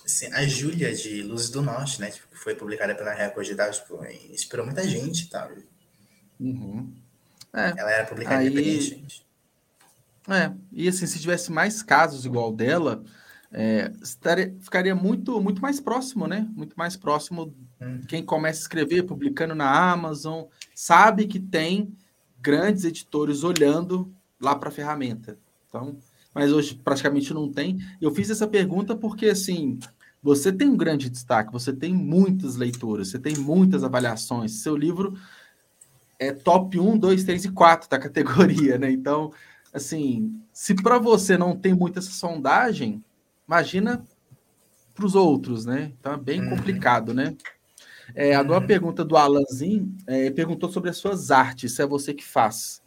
Sim, 0.05 0.26
a 0.32 0.47
Júlia 0.47 0.95
de 0.95 1.22
Luz 1.22 1.49
do 1.49 1.62
Norte, 1.62 2.01
né? 2.01 2.11
Tipo, 2.11 2.28
que 2.28 2.36
foi 2.36 2.55
publicada 2.55 2.95
pela 2.95 3.14
Record 3.14 3.47
de 3.47 3.55
Dados, 3.55 3.78
tipo, 3.78 4.05
inspirou 4.30 4.66
muita 4.66 4.86
gente 4.86 5.30
tal. 5.30 5.51
Uhum. 6.38 6.93
É, 7.53 7.72
ela 7.76 7.91
era 7.91 8.07
publicada 8.07 8.38
aí... 8.38 8.49
independente. 8.49 9.26
É, 10.28 10.53
e 10.72 10.88
assim, 10.88 11.07
se 11.07 11.18
tivesse 11.18 11.51
mais 11.51 11.82
casos 11.82 12.24
igual 12.26 12.53
dela, 12.53 13.03
é, 13.53 13.93
estaria, 14.03 14.55
ficaria 14.61 14.95
muito, 14.95 15.41
muito 15.41 15.62
mais 15.62 15.80
próximo, 15.80 16.26
né? 16.26 16.49
Muito 16.55 16.74
mais 16.76 16.97
próximo. 16.97 17.55
Quem 18.07 18.22
começa 18.22 18.61
a 18.61 18.62
escrever, 18.62 19.05
publicando 19.05 19.55
na 19.55 19.91
Amazon, 19.91 20.45
sabe 20.74 21.26
que 21.26 21.41
tem 21.41 21.97
grandes 22.41 22.85
editores 22.85 23.43
olhando 23.43 24.12
lá 24.41 24.55
para 24.55 24.68
a 24.68 24.72
ferramenta. 24.72 25.39
Então, 25.68 25.97
mas 26.35 26.53
hoje 26.53 26.74
praticamente 26.74 27.33
não 27.33 27.51
tem. 27.51 27.78
Eu 28.01 28.14
fiz 28.14 28.31
essa 28.31 28.47
pergunta 28.47 28.95
porque, 28.95 29.26
assim, 29.26 29.78
você 30.22 30.53
tem 30.53 30.68
um 30.68 30.76
grande 30.76 31.09
destaque, 31.09 31.53
você 31.53 31.72
tem 31.72 31.95
muitas 31.95 32.57
leituras, 32.57 33.09
você 33.09 33.18
tem 33.18 33.37
muitas 33.37 33.83
avaliações. 33.83 34.61
Seu 34.62 34.76
livro 34.76 35.14
é 36.18 36.33
top 36.33 36.78
1, 36.78 36.99
2, 36.99 37.24
3 37.24 37.47
e 37.47 37.51
4 37.51 37.89
da 37.89 37.99
categoria, 37.99 38.76
né? 38.78 38.91
Então, 38.91 39.33
assim, 39.72 40.39
se 40.53 40.74
para 40.74 40.99
você 40.99 41.39
não 41.39 41.57
tem 41.57 41.72
muita 41.72 41.99
essa 41.99 42.11
sondagem, 42.11 43.03
imagina 43.49 44.05
para 44.95 45.07
os 45.07 45.14
outros, 45.14 45.64
né? 45.64 45.93
Então 45.99 46.12
é 46.12 46.16
bem 46.18 46.43
uhum. 46.43 46.51
complicado, 46.51 47.14
né? 47.14 47.35
É, 48.14 48.34
agora 48.34 48.64
a 48.64 48.66
pergunta 48.66 49.04
do 49.04 49.16
Alanzinho 49.16 49.96
é, 50.06 50.30
perguntou 50.30 50.70
sobre 50.70 50.90
as 50.90 50.96
suas 50.96 51.30
artes, 51.30 51.74
se 51.74 51.82
é 51.82 51.86
você 51.86 52.14
que 52.14 52.24
faz. 52.24 52.82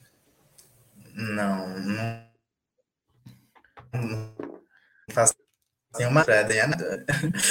Não, 1.13 1.79
não, 1.79 2.25
não 3.93 4.33
faço 5.11 5.33
nenhuma 5.97 6.25
nada. 6.25 7.05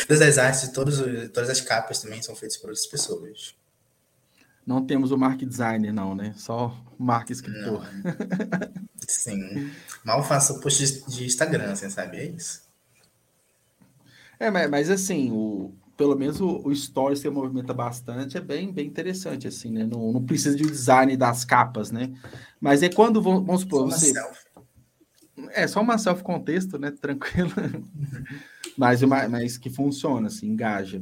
Todas 0.07 0.23
as 0.23 0.39
artes, 0.39 0.69
todos, 0.71 0.99
todas 1.33 1.51
as 1.51 1.61
capas 1.61 2.01
também 2.01 2.23
são 2.23 2.35
feitas 2.35 2.57
por 2.57 2.71
outras 2.71 2.87
pessoas. 2.87 3.55
Não 4.67 4.85
temos 4.85 5.11
o 5.11 5.19
Mark 5.19 5.41
Designer, 5.41 5.93
não, 5.93 6.15
né? 6.15 6.35
Só 6.37 6.69
o 6.99 7.03
Mark 7.03 7.31
Escritor. 7.31 7.85
Sim. 9.09 9.73
Mal 10.05 10.23
faço 10.23 10.61
post 10.61 11.05
de 11.09 11.27
Instagram, 11.27 11.75
você 11.75 11.91
sabe? 11.91 12.19
É 12.19 12.25
isso. 12.27 12.63
É, 14.39 14.51
mas, 14.51 14.71
mas 14.71 14.91
assim, 14.91 15.31
o, 15.33 15.75
pelo 16.03 16.17
menos 16.17 16.41
o, 16.41 16.61
o 16.65 16.75
Stories 16.75 17.23
que 17.23 17.31
movimenta 17.31 17.73
bastante 17.73 18.37
é 18.37 18.41
bem, 18.41 18.73
bem 18.73 18.89
interessante, 18.89 19.47
assim, 19.47 19.71
né? 19.71 19.87
Não, 19.87 20.13
não 20.13 20.25
precisa 20.25 20.57
de 20.57 20.65
design 20.65 21.17
das 21.17 21.45
capas, 21.45 21.93
né? 21.93 22.13
Mas 22.61 22.83
é 22.83 22.89
quando, 22.89 23.23
vamos 23.23 23.61
supor, 23.61 23.89
só 23.89 23.97
você... 23.97 24.13
É, 25.51 25.69
só 25.69 25.81
uma 25.81 25.99
selfie 25.99 26.25
contexto, 26.25 26.77
né? 26.77 26.91
Tranquilo. 27.01 27.53
mas, 28.77 29.01
mas 29.03 29.57
que 29.57 29.71
funciona, 29.71 30.27
assim, 30.27 30.49
engaja. 30.49 31.01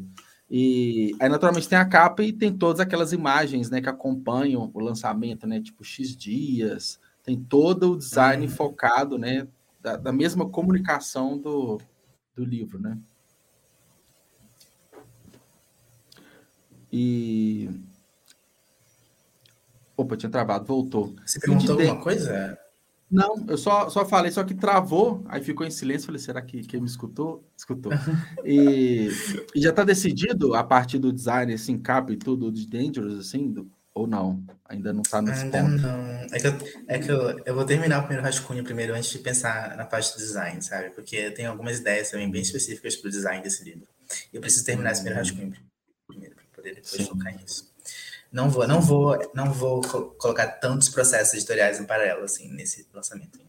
E 0.50 1.16
aí, 1.18 1.30
naturalmente, 1.30 1.66
tem 1.66 1.78
a 1.78 1.88
capa 1.88 2.22
e 2.22 2.30
tem 2.30 2.52
todas 2.52 2.78
aquelas 2.78 3.14
imagens, 3.14 3.70
né, 3.70 3.80
que 3.80 3.88
acompanham 3.88 4.70
o 4.74 4.80
lançamento, 4.80 5.46
né, 5.46 5.62
tipo 5.62 5.82
X 5.82 6.14
dias, 6.14 7.00
tem 7.24 7.40
todo 7.40 7.92
o 7.92 7.96
design 7.96 8.44
uhum. 8.44 8.52
focado, 8.52 9.16
né, 9.16 9.48
da, 9.80 9.96
da, 9.96 10.12
mesma 10.12 10.46
comunicação 10.46 11.38
do, 11.38 11.80
do 12.36 12.44
livro, 12.44 12.78
né. 12.78 12.98
E... 16.92 17.70
Opa, 19.96 20.16
tinha 20.16 20.30
travado, 20.30 20.64
voltou. 20.64 21.14
Você 21.24 21.38
perguntou 21.38 21.78
alguma 21.78 22.00
coisa? 22.00 22.58
Não, 23.10 23.44
eu 23.48 23.58
só, 23.58 23.90
só 23.90 24.06
falei, 24.06 24.30
só 24.30 24.44
que 24.44 24.54
travou, 24.54 25.24
aí 25.28 25.42
ficou 25.42 25.66
em 25.66 25.70
silêncio. 25.70 26.06
Falei, 26.06 26.20
será 26.20 26.40
que 26.40 26.62
quem 26.62 26.80
me 26.80 26.86
escutou? 26.86 27.44
Escutou. 27.56 27.92
E, 28.44 29.08
e 29.54 29.60
já 29.60 29.70
está 29.70 29.84
decidido 29.84 30.54
a 30.54 30.62
partir 30.64 30.98
do 30.98 31.12
design, 31.12 31.52
assim, 31.52 31.76
capa 31.76 32.12
e 32.12 32.16
tudo 32.16 32.50
de 32.50 32.66
Dangerous, 32.66 33.18
assim, 33.18 33.50
do, 33.50 33.70
ou 33.92 34.06
não? 34.06 34.42
Ainda 34.64 34.92
não 34.92 35.02
está 35.02 35.20
nesse 35.20 35.42
Ainda 35.44 35.62
ponto. 35.62 35.82
não. 35.82 35.98
É 36.32 36.38
que, 36.38 36.46
eu, 36.46 36.58
é 36.86 36.98
que 36.98 37.08
eu, 37.10 37.40
eu 37.44 37.54
vou 37.54 37.64
terminar 37.64 37.98
o 37.98 38.02
primeiro 38.02 38.22
rascunho 38.22 38.62
primeiro 38.62 38.94
antes 38.94 39.10
de 39.10 39.18
pensar 39.18 39.76
na 39.76 39.84
parte 39.84 40.12
do 40.14 40.18
design, 40.18 40.62
sabe? 40.62 40.90
Porque 40.90 41.16
eu 41.16 41.34
tenho 41.34 41.50
algumas 41.50 41.80
ideias 41.80 42.10
também 42.10 42.30
bem 42.30 42.42
específicas 42.42 42.96
para 42.96 43.08
o 43.08 43.10
design 43.10 43.42
desse 43.42 43.64
livro. 43.64 43.86
E 44.32 44.36
eu 44.36 44.40
preciso 44.40 44.64
terminar 44.64 44.92
esse 44.92 45.02
primeiro 45.02 45.20
rascunho 45.20 45.50
primeiro 45.50 45.64
para 45.64 45.69
poder 46.60 46.74
depois 46.74 47.02
Sim. 47.02 47.06
focar 47.06 47.34
nisso 47.36 47.70
não 48.32 48.48
vou, 48.48 48.66
não 48.66 48.80
vou, 48.80 49.18
não 49.34 49.52
vou 49.52 49.80
colocar 50.16 50.46
tantos 50.46 50.88
processos 50.88 51.34
editoriais 51.34 51.80
em 51.80 51.84
paralelo 51.84 52.22
assim 52.22 52.48
nesse 52.52 52.86
lançamento. 52.94 53.40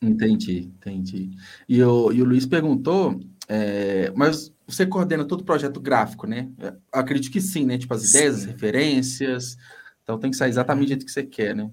Entendi, 0.00 0.70
entendi. 0.78 1.30
E 1.68 1.82
o, 1.82 2.10
e 2.10 2.22
o 2.22 2.24
Luiz 2.24 2.46
perguntou, 2.46 3.20
é, 3.46 4.10
mas 4.16 4.52
você 4.66 4.86
coordena 4.86 5.24
todo 5.24 5.42
o 5.42 5.44
projeto 5.44 5.78
gráfico, 5.78 6.26
né? 6.26 6.48
Eu 6.58 6.76
acredito 6.90 7.30
que 7.30 7.40
sim, 7.40 7.66
né? 7.66 7.78
Tipo 7.78 7.94
as 7.94 8.08
ideias, 8.08 8.36
sim. 8.36 8.40
as 8.40 8.46
referências. 8.46 9.56
Então 10.02 10.18
tem 10.18 10.30
que 10.30 10.36
sair 10.36 10.50
exatamente 10.50 10.86
do 10.86 10.88
jeito 10.88 11.06
que 11.06 11.12
você 11.12 11.22
quer, 11.22 11.54
né? 11.54 11.70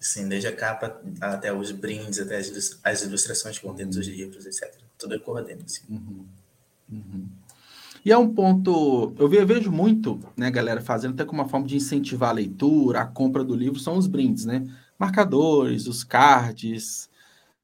Sim, 0.00 0.28
desde 0.28 0.48
a 0.48 0.56
capa 0.56 1.00
até 1.20 1.52
os 1.52 1.70
brindes, 1.70 2.18
até 2.18 2.36
as 2.36 3.02
ilustrações 3.02 3.58
que 3.58 3.64
vão 3.64 3.74
dentro 3.74 3.96
dos 3.98 4.06
livros, 4.06 4.44
etc. 4.44 4.74
Tudo 4.98 5.14
eu 5.14 5.20
coordeno, 5.20 5.62
assim. 5.64 5.82
Uhum. 5.88 6.26
Uhum. 6.90 7.28
E 8.04 8.12
é 8.12 8.18
um 8.18 8.34
ponto, 8.34 9.14
eu 9.18 9.28
vejo 9.28 9.72
muito, 9.72 10.20
né, 10.36 10.50
galera, 10.50 10.82
fazendo 10.82 11.14
até 11.14 11.24
como 11.24 11.40
uma 11.40 11.48
forma 11.48 11.66
de 11.66 11.76
incentivar 11.76 12.28
a 12.28 12.34
leitura, 12.34 13.00
a 13.00 13.06
compra 13.06 13.42
do 13.42 13.56
livro, 13.56 13.80
são 13.80 13.96
os 13.96 14.06
brindes, 14.06 14.44
né? 14.44 14.62
Marcadores, 14.98 15.86
os 15.86 16.04
cards. 16.04 17.08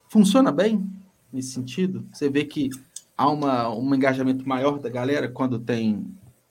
Funciona 0.09 0.51
bem 0.51 0.91
nesse 1.31 1.51
sentido? 1.53 2.09
Você 2.11 2.31
vê 2.31 2.45
que 2.45 2.71
há 3.19 3.29
uma, 3.29 3.69
um 3.69 3.95
engajamento 3.95 4.49
maior 4.49 4.79
da 4.79 4.89
galera 4.89 5.29
quando 5.29 5.59
tem 5.59 6.07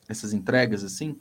essas 0.07 0.33
entregas 0.33 0.83
assim? 0.83 1.19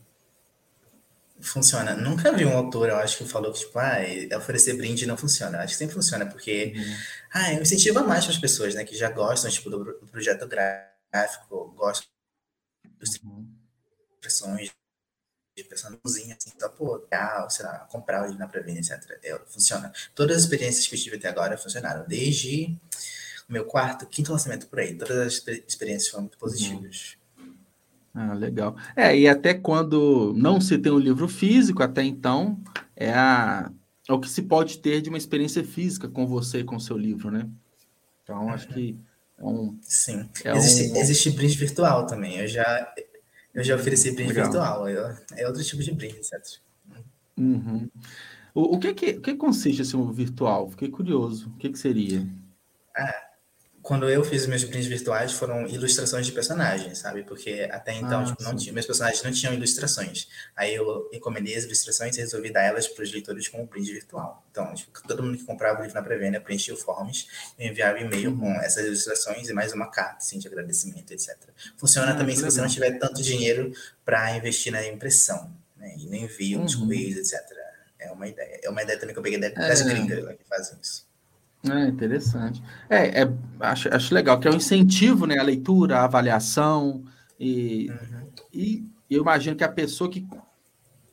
Funciona. 1.41 1.95
Nunca 1.95 2.33
vi 2.33 2.45
um 2.45 2.55
autor, 2.55 2.91
eu 2.91 2.97
acho, 2.97 3.17
que 3.17 3.25
falou 3.25 3.51
que, 3.51 3.61
tipo, 3.61 3.79
ah, 3.79 3.97
oferecer 4.37 4.77
brinde 4.77 5.07
não 5.07 5.17
funciona. 5.17 5.59
Acho 5.59 5.73
que 5.73 5.79
sempre 5.79 5.95
funciona, 5.95 6.27
porque 6.27 6.75
uhum. 6.77 6.97
ah, 7.33 7.55
incentiva 7.55 8.03
mais 8.03 8.25
para 8.25 8.35
as 8.35 8.39
pessoas, 8.39 8.75
né, 8.75 8.85
que 8.85 8.95
já 8.95 9.11
gostam, 9.11 9.51
tipo, 9.51 9.71
do, 9.71 9.85
do 9.85 10.07
projeto 10.11 10.47
gráfico, 10.47 11.73
gostam 11.75 12.18
impressões 14.17 14.71
de 15.57 15.65
personalzinha, 15.65 16.37
assim, 16.37 16.53
então, 16.55 16.71
pô, 16.71 16.97
legal, 16.97 17.51
sei 17.51 17.65
lá, 17.65 17.79
comprar 17.91 18.23
ali 18.23 18.37
na 18.37 18.47
pré-venda, 18.47 18.79
etc. 18.79 19.19
É, 19.23 19.39
funciona. 19.47 19.93
Todas 20.15 20.37
as 20.37 20.43
experiências 20.45 20.87
que 20.87 20.95
eu 20.95 21.01
tive 21.01 21.17
até 21.17 21.29
agora 21.29 21.59
funcionaram, 21.59 22.05
desde 22.07 22.77
o 23.49 23.53
meu 23.53 23.65
quarto, 23.65 24.07
quinto 24.07 24.31
lançamento 24.31 24.67
por 24.69 24.79
aí. 24.79 24.95
Todas 24.95 25.17
as 25.17 25.33
experiências 25.67 26.09
foram 26.09 26.25
muito 26.25 26.39
positivas. 26.39 27.17
Ah, 28.15 28.35
legal. 28.35 28.77
É, 28.97 29.17
e 29.17 29.29
até 29.29 29.55
quando 29.55 30.33
não 30.37 30.61
se 30.61 30.79
tem 30.79 30.93
um 30.93 30.99
livro 30.99 31.29
físico, 31.29 31.83
até 31.83 32.03
então, 32.03 32.61
é, 32.97 33.13
a, 33.13 33.71
é 34.09 34.13
o 34.13 34.21
que 34.21 34.29
se 34.29 34.43
pode 34.43 34.79
ter 34.79 35.01
de 35.01 35.09
uma 35.09 35.19
experiência 35.19 35.65
física 35.65 36.09
com 36.09 36.27
você, 36.27 36.65
com 36.65 36.77
o 36.77 36.81
seu 36.81 36.97
livro, 36.97 37.31
né? 37.31 37.49
Então, 38.23 38.51
acho 38.51 38.69
que 38.69 38.99
é 39.39 39.45
um, 39.45 39.79
Sim. 39.83 40.29
É 40.45 40.57
existe, 40.57 40.93
um... 40.93 40.97
existe 40.97 41.31
brinde 41.31 41.57
virtual 41.57 42.07
também. 42.07 42.39
Eu 42.39 42.49
já, 42.49 42.95
eu 43.55 43.63
já 43.63 43.77
ofereci 43.77 44.11
brinde 44.11 44.33
Legal. 44.33 44.45
virtual. 44.45 44.89
Eu, 44.89 45.17
é 45.37 45.47
outro 45.47 45.63
tipo 45.63 45.83
de 45.83 45.93
brinde, 45.93 46.25
certo? 46.25 46.61
Uhum. 47.37 47.89
O, 48.55 48.77
o, 48.77 48.79
que, 48.81 48.93
que, 48.95 49.11
o 49.11 49.21
que 49.21 49.35
consiste 49.35 49.83
assim, 49.83 49.97
o 49.97 50.11
virtual? 50.11 50.71
Fiquei 50.71 50.89
curioso. 50.89 51.49
O 51.49 51.59
que, 51.59 51.71
que 51.71 51.79
seria? 51.79 52.27
Ah, 52.97 53.28
quando 53.83 54.09
eu 54.09 54.25
fiz 54.25 54.47
meus 54.47 54.65
brindes 54.65 54.87
virtuais, 54.87 55.33
foram 55.33 55.67
ilustrações 55.67 56.27
de 56.27 56.33
personagens, 56.33 56.99
sabe? 56.99 57.23
Porque 57.23 57.69
até 57.71 57.95
então, 57.95 58.21
ah, 58.21 58.25
tipo, 58.25 58.43
não 58.43 58.55
tinha, 58.55 58.73
meus 58.73 58.87
personagens 58.87 59.23
não 59.23 59.33
tinham 59.33 59.55
ilustrações. 59.55 60.29
Aí 60.57 60.75
eu 60.75 61.09
encomendei 61.13 61.55
as 61.57 61.65
ilustrações 61.65 62.17
e 62.17 62.21
resolvi 62.21 62.51
dar 62.51 62.63
elas 62.63 62.87
para 62.89 63.03
os 63.03 63.13
leitores 63.13 63.49
como 63.49 63.67
brinde 63.67 63.93
virtual. 63.93 64.45
Então, 64.51 64.75
tipo, 64.75 64.91
todo 65.07 65.23
mundo 65.23 65.39
que 65.39 65.45
comprava 65.45 65.81
o 65.81 65.83
livro 65.83 65.95
na 65.95 66.03
pré-venda 66.03 66.41
preenchia 66.41 66.75
o 66.75 66.77
forms 66.77 67.29
e 67.59 67.67
enviava 67.67 67.99
e-mail 67.99 68.37
com 68.37 68.47
uhum. 68.47 68.61
essas 68.61 68.85
ilustrações 68.85 69.49
e 69.49 69.53
mais 69.53 69.73
uma 69.73 69.91
carta, 69.91 70.19
assim, 70.19 70.39
de 70.39 70.49
agradecimento, 70.49 71.13
etc. 71.13 71.37
Funciona 71.77 72.13
ah, 72.13 72.17
também 72.17 72.37
se 72.37 72.43
você 72.43 72.61
não 72.61 72.69
tiver 72.69 72.99
tanto 72.99 73.23
dinheiro 73.23 73.73
para 74.05 74.37
investir 74.37 74.73
na 74.73 74.87
impressão, 74.87 75.51
né? 75.77 75.95
E 75.97 76.07
no 76.07 76.15
envio, 76.15 76.59
uhum. 76.59 76.65
nos 76.65 76.75
correios, 76.75 77.17
etc. 77.17 77.57
É 77.99 78.13
uma 78.13 78.29
ideia. 78.29 78.61
É 78.63 78.71
uma 78.71 78.83
ideia 78.83 78.99
também 78.99 79.15
que 79.15 79.19
eu 79.19 79.23
peguei 79.23 79.39
das 79.39 79.81
é... 79.81 79.85
gringas 79.85 80.25
né, 80.25 80.35
que 80.35 80.45
fazem 80.45 80.79
isso. 80.83 81.08
É 81.65 81.89
interessante. 81.89 82.63
É, 82.89 83.23
é 83.23 83.33
acho, 83.61 83.93
acho 83.93 84.15
legal, 84.15 84.39
que 84.39 84.47
é 84.47 84.51
um 84.51 84.57
incentivo, 84.57 85.27
né? 85.27 85.39
A 85.39 85.43
leitura, 85.43 85.99
a 85.99 86.05
avaliação, 86.05 87.05
e, 87.39 87.89
uhum. 87.91 88.29
e 88.53 88.85
eu 89.11 89.23
imagino 89.23 89.57
que 89.57 89.65
a 89.65 89.69
pessoa 89.69 90.11
que. 90.11 90.27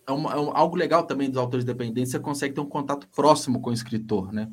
É, 0.07 0.11
um, 0.11 0.29
é 0.29 0.39
um, 0.39 0.55
algo 0.55 0.75
legal 0.75 1.03
também 1.03 1.29
dos 1.29 1.37
autores 1.37 1.63
independentes, 1.63 2.11
você 2.11 2.19
consegue 2.19 2.53
ter 2.53 2.61
um 2.61 2.69
contato 2.69 3.07
próximo 3.15 3.59
com 3.59 3.71
o 3.71 3.73
escritor, 3.73 4.31
né? 4.31 4.49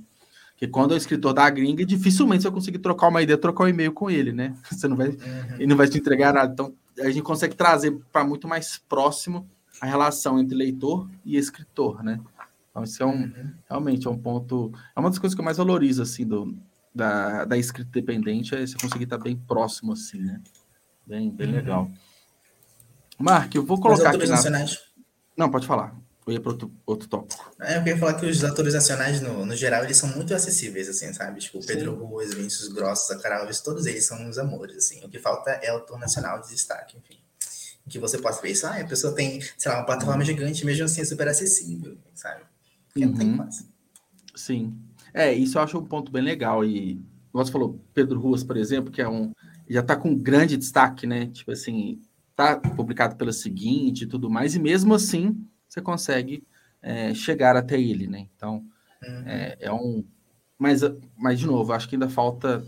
Porque 0.53 0.66
quando 0.66 0.93
é 0.93 0.95
o 0.95 0.97
escritor 0.97 1.34
da 1.34 1.51
gringa, 1.51 1.84
dificilmente 1.84 2.43
você 2.43 2.49
vai 2.49 2.55
conseguir 2.55 2.78
trocar 2.78 3.09
uma 3.09 3.20
ideia, 3.20 3.36
trocar 3.36 3.64
um 3.64 3.68
e-mail 3.68 3.93
com 3.93 4.11
ele, 4.11 4.32
né? 4.32 4.55
Você 4.70 4.86
não 4.86 4.97
vai, 4.97 5.09
uhum. 5.09 5.55
ele 5.57 5.66
não 5.66 5.76
vai 5.76 5.88
te 5.88 5.99
entregar 5.99 6.32
nada. 6.32 6.53
Então, 6.53 6.72
a 7.01 7.11
gente 7.11 7.22
consegue 7.22 7.57
trazer 7.57 7.99
para 8.12 8.24
muito 8.24 8.47
mais 8.47 8.78
próximo 8.78 9.49
a 9.80 9.86
relação 9.86 10.38
entre 10.38 10.57
leitor 10.57 11.11
e 11.24 11.36
escritor, 11.36 12.03
né? 12.05 12.20
Então, 12.73 12.85
isso 12.85 13.03
é 13.03 13.07
um, 13.07 13.11
uhum. 13.11 13.55
realmente 13.68 14.07
é 14.07 14.11
um 14.11 14.18
ponto. 14.18 14.73
É 14.97 14.99
uma 14.99 15.11
das 15.11 15.18
coisas 15.18 15.35
que 15.35 15.41
eu 15.41 15.45
mais 15.45 15.59
valorizo, 15.59 16.03
assim, 16.03 16.27
do, 16.27 16.59
da, 16.95 17.45
da 17.45 17.57
escrita 17.59 17.91
dependente, 17.93 18.55
é 18.55 18.66
você 18.66 18.77
conseguir 18.81 19.05
estar 19.05 19.18
bem 19.18 19.37
próximo, 19.37 19.93
assim, 19.93 20.18
né? 20.18 20.41
Bem, 21.07 21.31
bem 21.31 21.49
uhum. 21.49 21.55
legal. 21.55 21.91
Mark, 23.18 23.55
eu 23.55 23.64
vou 23.64 23.79
colocar 23.79 24.09
aqui. 24.09 24.27
Na... 24.27 24.37
Nacionais. 24.37 24.79
Não, 25.37 25.51
pode 25.51 25.66
falar. 25.66 25.95
Eu 26.27 26.33
ia 26.33 26.41
para 26.41 26.53
outro, 26.53 26.73
outro 26.87 27.09
tópico. 27.09 27.53
É, 27.61 27.77
eu 27.77 27.83
queria 27.83 27.99
falar 27.99 28.14
que 28.14 28.25
os 28.25 28.43
atores 28.45 28.75
nacionais, 28.75 29.20
no, 29.20 29.45
no 29.45 29.57
geral, 29.57 29.85
eles 29.85 29.97
são 29.97 30.09
muito 30.09 30.33
acessíveis, 30.35 30.89
assim, 30.89 31.12
sabe? 31.12 31.41
Tipo, 31.41 31.59
o 31.59 31.66
Pedro 31.66 31.95
Ruas, 31.95 32.33
Vinícius 32.33 32.68
Grossos, 32.68 33.11
a 33.11 33.18
Carol 33.18 33.47
todos 33.62 33.87
eles 33.87 34.07
são 34.07 34.25
uns 34.25 34.39
amores, 34.39 34.77
assim. 34.77 35.05
O 35.05 35.09
que 35.09 35.18
falta 35.18 35.51
é 35.51 35.73
o 35.73 35.79
ator 35.79 35.99
nacional 35.99 36.41
de 36.41 36.49
destaque, 36.49 36.97
enfim. 36.97 37.18
Que 37.89 37.99
você 37.99 38.16
possa 38.18 38.41
ver 38.41 38.53
isso. 38.53 38.64
Ah, 38.66 38.77
a 38.77 38.85
pessoa 38.85 39.12
tem, 39.12 39.41
sei 39.59 39.70
lá, 39.70 39.79
uma 39.79 39.87
plataforma 39.87 40.20
uhum. 40.20 40.25
gigante, 40.25 40.64
mesmo 40.64 40.85
assim 40.85 41.01
é 41.01 41.05
super 41.05 41.27
acessível, 41.27 41.99
sabe? 42.14 42.43
Porque 42.93 43.07
uhum. 43.07 43.12
não 43.12 43.47
tem. 43.47 43.49
Sim. 44.34 44.74
É, 45.14 45.32
isso 45.32 45.59
eu 45.59 45.62
acho 45.62 45.78
um 45.78 45.84
ponto 45.84 46.12
bem 46.12 46.22
legal. 46.22 46.64
E 46.64 47.01
você 47.32 47.51
falou, 47.51 47.80
Pedro 47.95 48.20
Ruas, 48.20 48.45
por 48.45 48.57
exemplo, 48.57 48.93
que 48.93 49.01
é 49.01 49.09
um. 49.09 49.32
Já 49.68 49.80
está 49.80 49.97
com 49.97 50.14
grande 50.14 50.57
destaque, 50.57 51.07
né? 51.07 51.26
Tipo 51.26 51.53
assim, 51.53 52.01
tá 52.34 52.57
publicado 52.57 53.16
pela 53.16 53.32
seguinte 53.32 54.03
e 54.03 54.07
tudo 54.07 54.28
mais, 54.28 54.55
e 54.55 54.59
mesmo 54.59 54.95
assim 54.95 55.47
você 55.68 55.80
consegue 55.80 56.45
é, 56.82 57.14
chegar 57.14 57.57
até 57.57 57.80
ele, 57.80 58.07
né? 58.07 58.26
Então, 58.36 58.64
uhum. 59.03 59.22
é, 59.26 59.57
é, 59.61 59.72
um. 59.72 60.05
Mas, 60.59 60.82
mas, 61.16 61.38
de 61.38 61.47
novo, 61.47 61.72
acho 61.72 61.88
que 61.88 61.97
ainda 61.97 62.09
falta 62.09 62.64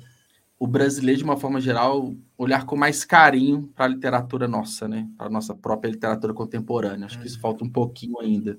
o 0.59 0.67
brasileiro, 0.67 1.19
de 1.19 1.25
uma 1.25 1.37
forma 1.37 1.61
geral, 1.61 2.15
olhar 2.39 2.65
com 2.65 2.77
mais 2.77 3.05
carinho 3.05 3.69
para 3.75 3.85
a 3.85 3.89
literatura 3.89 4.49
nossa, 4.49 4.89
né? 4.89 5.09
Para 5.19 5.27
a 5.27 5.31
nossa 5.31 5.55
própria 5.55 5.91
literatura 5.91 6.33
contemporânea. 6.33 7.07
Acho 7.07 7.17
uhum. 7.17 7.23
que 7.23 7.29
isso 7.29 7.37
uhum. 7.37 7.43
falta 7.43 7.65
um 7.65 7.71
pouquinho 7.71 8.19
ainda. 8.21 8.59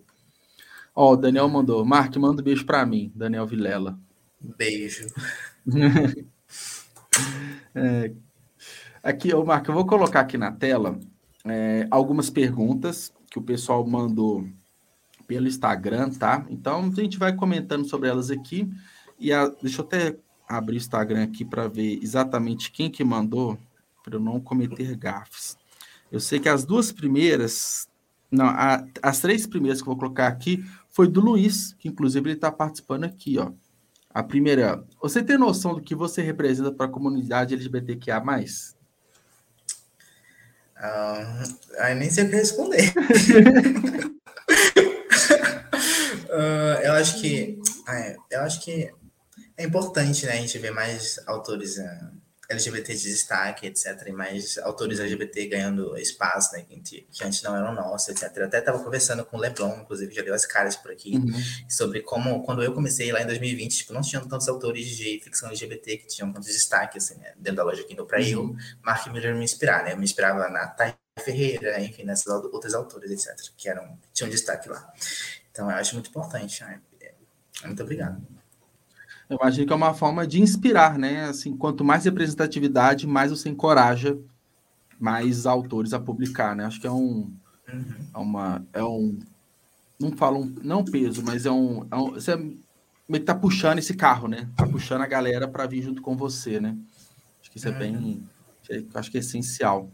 Ó, 0.96 1.14
o 1.14 1.18
Daniel 1.18 1.50
mandou. 1.50 1.84
Mark, 1.84 2.16
manda 2.16 2.42
um 2.42 2.46
beijo 2.46 2.66
para 2.66 2.86
mim, 2.86 3.12
Daniel 3.14 3.46
Vilela. 3.46 4.00
Beijo. 4.40 5.08
é, 7.76 8.14
aqui, 9.04 9.34
ô 9.34 9.44
Mark, 9.44 9.68
eu 9.68 9.74
vou 9.74 9.86
colocar 9.86 10.22
aqui 10.22 10.38
na 10.38 10.54
tela 10.54 10.98
é, 11.44 11.86
algumas 11.92 12.30
perguntas 12.30 13.14
que 13.30 13.38
o 13.38 13.42
pessoal 13.42 13.86
mandou 13.86 14.48
pelo 15.28 15.48
Instagram, 15.48 16.12
tá? 16.12 16.46
Então 16.50 16.86
a 16.86 17.02
gente 17.02 17.18
vai 17.18 17.36
comentando 17.36 17.90
sobre 17.90 18.08
elas 18.08 18.32
aqui. 18.32 18.72
E 19.20 19.34
a, 19.34 19.48
deixa 19.62 19.82
eu 19.82 19.86
até 19.86 20.16
abrir 20.48 20.76
o 20.76 20.78
Instagram 20.78 21.24
aqui 21.24 21.44
para 21.44 21.68
ver 21.68 22.00
exatamente 22.02 22.72
quem 22.72 22.90
que 22.90 23.04
mandou, 23.04 23.58
para 24.04 24.16
eu 24.16 24.20
não 24.20 24.40
cometer 24.40 24.96
gafes. 24.96 25.58
Eu 26.12 26.20
sei 26.20 26.40
que 26.40 26.48
as 26.48 26.64
duas 26.64 26.92
primeiras, 26.92 27.90
não, 28.32 28.46
a, 28.46 28.86
as 29.02 29.20
três 29.20 29.46
primeiras 29.48 29.82
que 29.82 29.90
eu 29.90 29.94
vou 29.94 30.00
colocar 30.00 30.28
aqui 30.28 30.64
foi 30.96 31.10
do 31.10 31.20
Luiz, 31.20 31.74
que 31.74 31.90
inclusive 31.90 32.30
ele 32.30 32.38
está 32.38 32.50
participando 32.50 33.04
aqui, 33.04 33.38
ó. 33.38 33.52
A 34.10 34.24
primeira, 34.24 34.82
você 35.02 35.22
tem 35.22 35.38
noção 35.38 35.76
do 35.76 35.82
que 35.82 35.94
você 35.94 36.22
representa 36.22 36.72
para 36.72 36.86
a 36.86 36.90
comunidade 36.90 37.54
LGBTQIA+. 37.54 38.24
Uh, 40.78 41.44
aí 41.80 41.96
nem 41.96 42.10
sei 42.10 42.24
o 42.24 42.30
que 42.30 42.36
responder. 42.38 42.94
uh, 46.30 46.80
eu 46.82 46.94
acho 46.94 47.20
que 47.20 47.60
é, 47.90 48.16
eu 48.32 48.42
acho 48.44 48.64
que 48.64 48.90
é 49.58 49.66
importante 49.66 50.26
né, 50.26 50.32
a 50.32 50.36
gente 50.38 50.58
ver 50.60 50.72
mais 50.72 51.20
autores 51.28 51.78
uh, 51.78 52.18
LGBT 52.50 52.94
de 52.94 53.04
destaque, 53.04 53.68
etc. 53.68 54.04
E 54.08 54.12
mais 54.12 54.58
autores 54.60 55.00
LGBT 55.00 55.48
ganhando 55.48 55.98
espaço, 55.98 56.54
né? 56.54 56.64
Que, 56.64 57.02
que 57.02 57.24
antes 57.24 57.42
não 57.42 57.56
eram 57.56 57.74
nossos, 57.74 58.10
etc. 58.10 58.32
Eu 58.38 58.46
até 58.46 58.60
estava 58.60 58.84
conversando 58.84 59.26
com 59.26 59.38
o 59.38 59.40
Leblon, 59.40 59.82
inclusive, 59.82 60.14
já 60.14 60.22
deu 60.22 60.34
as 60.34 60.46
caras 60.46 60.76
por 60.76 60.92
aqui, 60.92 61.16
uhum. 61.16 61.32
sobre 61.70 62.02
como, 62.02 62.44
quando 62.44 62.64
eu 62.64 62.74
comecei 62.74 63.12
lá 63.12 63.22
em 63.22 63.26
2020, 63.26 63.78
tipo, 63.78 63.94
não 63.94 64.02
tinham 64.02 64.28
tantos 64.28 64.48
autores 64.48 64.86
de 64.88 65.20
ficção 65.24 65.50
LGBT 65.50 65.98
que 65.98 66.08
tinham 66.08 66.32
tanto 66.32 66.46
destaque, 66.46 66.98
assim, 66.98 67.16
né? 67.16 67.34
Dentro 67.38 67.58
da 67.58 67.64
loja 67.64 67.84
Kindle 67.84 68.06
para 68.06 68.20
uhum. 68.20 68.26
eu, 68.26 68.56
Mark 68.84 69.08
Miller 69.12 69.36
me 69.36 69.44
inspirar, 69.44 69.84
né? 69.84 69.94
Eu 69.94 69.98
me 69.98 70.04
inspirava 70.04 70.50
na 70.50 70.68
Thay 70.68 70.94
Ferreira, 71.20 71.80
enfim, 71.82 72.04
nessas 72.04 72.28
outras 72.28 72.74
autores, 72.74 73.10
etc., 73.10 73.52
que 73.56 73.70
eram, 73.70 73.98
tinham 74.14 74.30
destaque 74.30 74.68
lá. 74.68 74.92
Então, 75.52 75.72
eu 75.72 75.78
acho 75.78 75.94
muito 75.94 76.10
importante. 76.10 76.62
Né? 76.62 76.82
Muito 77.64 77.82
obrigado. 77.82 78.35
Eu 79.30 79.38
imagino 79.42 79.66
que 79.66 79.74
é 79.74 79.76
uma 79.76 79.94
forma 79.94 80.26
de 80.28 80.42
inspirar, 80.42 80.98
né? 80.98 81.26
Assim, 81.26 81.56
quanto 81.56 81.84
mais 81.84 82.06
representatividade, 82.06 83.08
mais 83.08 83.32
você 83.32 83.50
encoraja 83.50 84.18
mais 85.00 85.46
autores 85.46 85.94
a 85.94 86.00
publicar, 86.00 86.56
né? 86.56 86.66
Acho 86.66 86.80
que 86.80 86.88
é 86.88 86.92
um, 86.92 87.32
uhum. 87.72 87.96
é 88.14 88.18
uma, 88.18 88.66
é 88.74 88.84
um, 88.84 89.20
não 90.00 90.12
falo 90.12 90.42
um, 90.42 90.56
não 90.64 90.84
peso, 90.84 91.24
mas 91.24 91.46
é 91.46 91.52
um, 91.52 91.86
é 91.92 91.96
um 91.96 92.12
você 92.12 92.34
é 92.34 92.38
meio 92.38 93.22
que 93.22 93.26
tá 93.26 93.36
puxando 93.36 93.80
esse 93.80 93.94
carro, 93.94 94.28
né? 94.28 94.48
Tá 94.56 94.68
puxando 94.68 95.02
a 95.02 95.08
galera 95.08 95.48
para 95.48 95.66
vir 95.66 95.82
junto 95.82 96.02
com 96.02 96.16
você, 96.16 96.60
né? 96.60 96.78
Acho 97.42 97.52
que 97.52 97.58
isso 97.58 97.68
uhum. 97.68 97.76
é 97.76 97.78
bem, 97.78 98.24
acho 98.94 99.12
que 99.12 99.18
é 99.18 99.20
essencial. 99.20 99.90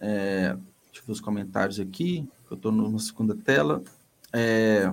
É, 0.00 0.56
deixa 0.86 1.00
eu 1.00 1.06
ver 1.06 1.12
os 1.12 1.20
comentários 1.20 1.78
aqui, 1.78 2.28
eu 2.50 2.56
estou 2.56 2.72
na 2.72 2.98
segunda 2.98 3.34
tela. 3.34 3.82
É, 4.32 4.92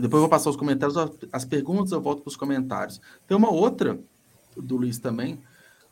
depois 0.00 0.14
eu 0.14 0.20
vou 0.20 0.28
passar 0.28 0.50
os 0.50 0.56
comentários, 0.56 0.96
as 1.32 1.44
perguntas, 1.44 1.92
eu 1.92 2.00
volto 2.00 2.22
para 2.22 2.28
os 2.28 2.36
comentários. 2.36 3.00
Tem 3.26 3.36
uma 3.36 3.50
outra 3.50 3.98
do 4.56 4.76
Luiz 4.76 4.98
também. 4.98 5.40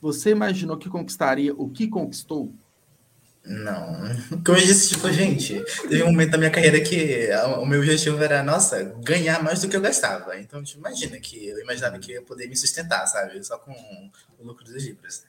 Você 0.01 0.31
imaginou 0.31 0.77
que 0.77 0.89
conquistaria 0.89 1.55
o 1.55 1.69
que 1.69 1.89
conquistou? 1.89 2.53
Não. 3.45 4.03
Como 4.45 4.59
eu 4.59 4.67
disse, 4.67 4.91
tipo, 4.91 5.11
gente, 5.11 5.65
teve 5.89 6.03
um 6.03 6.11
momento 6.11 6.33
da 6.33 6.39
minha 6.39 6.51
carreira 6.51 6.81
que 6.81 7.31
o 7.59 7.65
meu 7.65 7.81
objetivo 7.81 8.23
era, 8.23 8.43
nossa, 8.43 8.83
ganhar 9.03 9.43
mais 9.43 9.63
do 9.63 9.69
que 9.69 9.77
eu 9.77 9.81
gastava. 9.81 10.39
Então, 10.39 10.63
tipo, 10.63 10.81
imagina 10.81 11.19
que 11.19 11.49
eu 11.49 11.59
imaginava 11.61 11.99
que 11.99 12.13
eu 12.13 12.17
ia 12.17 12.23
poder 12.23 12.47
me 12.47 12.57
sustentar, 12.57 13.07
sabe? 13.07 13.43
Só 13.45 13.57
com 13.59 13.73
o 14.39 14.47
lucro 14.47 14.65
dos 14.65 14.85
livros. 14.85 15.25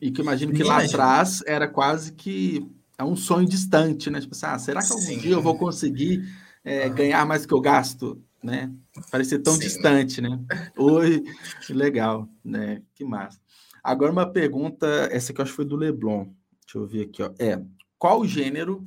E 0.00 0.10
que 0.10 0.20
eu 0.20 0.24
imagino 0.24 0.52
que 0.52 0.64
lá 0.64 0.82
atrás 0.82 1.42
era 1.46 1.68
quase 1.68 2.12
que 2.12 2.68
é 2.98 3.04
um 3.04 3.14
sonho 3.14 3.48
distante, 3.48 4.10
né? 4.10 4.20
Tipo 4.20 4.34
assim, 4.34 4.46
ah, 4.46 4.58
será 4.58 4.82
que 4.82 4.92
algum 4.92 5.06
Sim. 5.06 5.18
dia 5.18 5.32
eu 5.32 5.42
vou 5.42 5.56
conseguir 5.56 6.28
é, 6.64 6.88
ganhar 6.88 7.26
mais 7.26 7.42
do 7.42 7.48
que 7.48 7.54
eu 7.54 7.60
gasto, 7.60 8.22
né? 8.42 8.72
Parecer 9.10 9.38
tão 9.40 9.54
Sim. 9.54 9.60
distante, 9.60 10.20
né? 10.20 10.38
Oi, 10.76 11.22
que 11.66 11.72
legal, 11.72 12.28
né? 12.44 12.82
Que 12.94 13.04
massa. 13.04 13.40
Agora 13.82 14.12
uma 14.12 14.30
pergunta, 14.30 14.86
essa 15.10 15.32
que 15.32 15.40
eu 15.40 15.42
acho 15.42 15.52
que 15.52 15.56
foi 15.56 15.64
do 15.64 15.76
Leblon. 15.76 16.26
Deixa 16.64 16.78
eu 16.78 16.86
ver 16.86 17.02
aqui, 17.02 17.22
ó. 17.22 17.32
É, 17.38 17.60
qual 17.98 18.24
gênero 18.24 18.86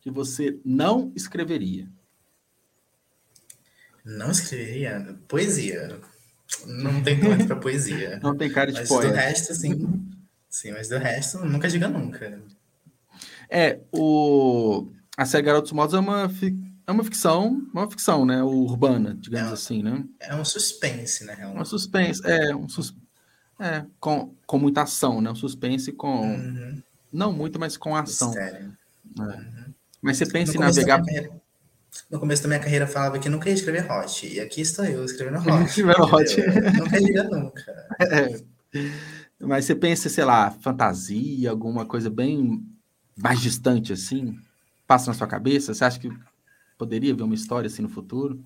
que 0.00 0.10
você 0.10 0.58
não 0.64 1.12
escreveria? 1.16 1.88
Não 4.04 4.30
escreveria? 4.30 5.18
Poesia. 5.26 6.00
Não 6.64 7.02
tem 7.02 7.18
talento 7.18 7.46
para 7.46 7.56
poesia. 7.56 8.18
Não 8.22 8.36
tem 8.36 8.50
cara 8.50 8.70
de 8.70 8.78
Mas 8.78 8.88
poeta. 8.88 9.08
do 9.08 9.14
resto, 9.14 9.54
sim. 9.54 10.06
Sim, 10.48 10.70
mas 10.72 10.88
do 10.88 10.96
resto, 10.96 11.44
nunca 11.44 11.68
diga 11.68 11.88
nunca. 11.88 12.40
É, 13.50 13.80
o... 13.92 14.90
a 15.16 15.26
série 15.26 15.44
Garotos 15.44 15.72
Modos 15.72 15.94
é 15.94 15.98
uma. 15.98 16.30
É 16.86 16.92
uma 16.92 17.02
ficção, 17.02 17.66
uma 17.72 17.90
ficção, 17.90 18.24
né? 18.24 18.42
Urbana, 18.42 19.16
digamos 19.18 19.50
é, 19.50 19.54
assim, 19.54 19.82
né? 19.82 20.04
É 20.20 20.34
um 20.34 20.44
suspense, 20.44 21.24
né? 21.24 21.36
É 21.40 21.46
um... 21.46 21.54
Uma 21.54 21.64
suspense, 21.64 22.20
é, 22.24 22.54
um 22.54 22.68
sus... 22.68 22.94
é 23.58 23.84
com, 23.98 24.34
com 24.46 24.58
muita 24.58 24.82
ação, 24.82 25.20
né? 25.20 25.30
Um 25.30 25.34
suspense 25.34 25.90
com. 25.92 26.22
Uhum. 26.22 26.82
Não 27.12 27.32
muito, 27.32 27.58
mas 27.58 27.76
com 27.76 27.96
ação. 27.96 28.32
É. 28.38 28.70
Uhum. 29.18 29.74
Mas 30.00 30.18
você 30.18 30.26
pensa 30.26 30.56
em 30.56 30.60
navegar. 30.60 31.02
Carreira, 31.04 31.30
no 32.10 32.20
começo 32.20 32.42
da 32.42 32.48
minha 32.48 32.60
carreira 32.60 32.86
falava 32.86 33.18
que 33.18 33.28
nunca 33.28 33.48
ia 33.48 33.54
escrever 33.54 33.90
hot. 33.90 34.26
E 34.26 34.38
aqui 34.38 34.60
estou 34.60 34.84
eu 34.84 35.04
escrevendo 35.04 35.38
hot. 35.50 35.64
escrevendo 35.64 36.02
hot. 36.04 36.36
nunca 36.78 37.00
diga 37.00 37.24
nunca. 37.24 37.88
É. 38.00 38.40
Mas 39.40 39.64
você 39.64 39.74
pensa, 39.74 40.08
sei 40.08 40.24
lá, 40.24 40.50
fantasia, 40.50 41.50
alguma 41.50 41.84
coisa 41.84 42.08
bem 42.08 42.64
mais 43.16 43.40
distante 43.40 43.92
assim? 43.92 44.38
Passa 44.86 45.10
na 45.10 45.14
sua 45.14 45.26
cabeça? 45.26 45.74
Você 45.74 45.84
acha 45.84 45.98
que 45.98 46.08
poderia 46.76 47.14
ver 47.14 47.22
uma 47.22 47.34
história 47.34 47.66
assim 47.66 47.82
no 47.82 47.88
futuro? 47.88 48.44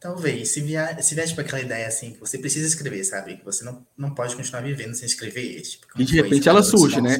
Talvez. 0.00 0.50
Se 0.50 0.60
vier, 0.60 1.02
se 1.02 1.14
vier 1.14 1.26
tipo, 1.26 1.40
aquela 1.40 1.60
ideia 1.60 1.88
assim, 1.88 2.12
que 2.12 2.20
você 2.20 2.38
precisa 2.38 2.66
escrever, 2.66 3.02
sabe? 3.04 3.36
Que 3.36 3.44
você 3.44 3.64
não, 3.64 3.84
não 3.96 4.14
pode 4.14 4.36
continuar 4.36 4.62
vivendo 4.62 4.94
sem 4.94 5.06
escrever. 5.06 5.60
Tipo, 5.62 5.86
e 6.00 6.04
de 6.04 6.14
repente 6.14 6.36
tipo, 6.36 6.50
ela 6.50 6.62
surge, 6.62 7.00
né? 7.00 7.18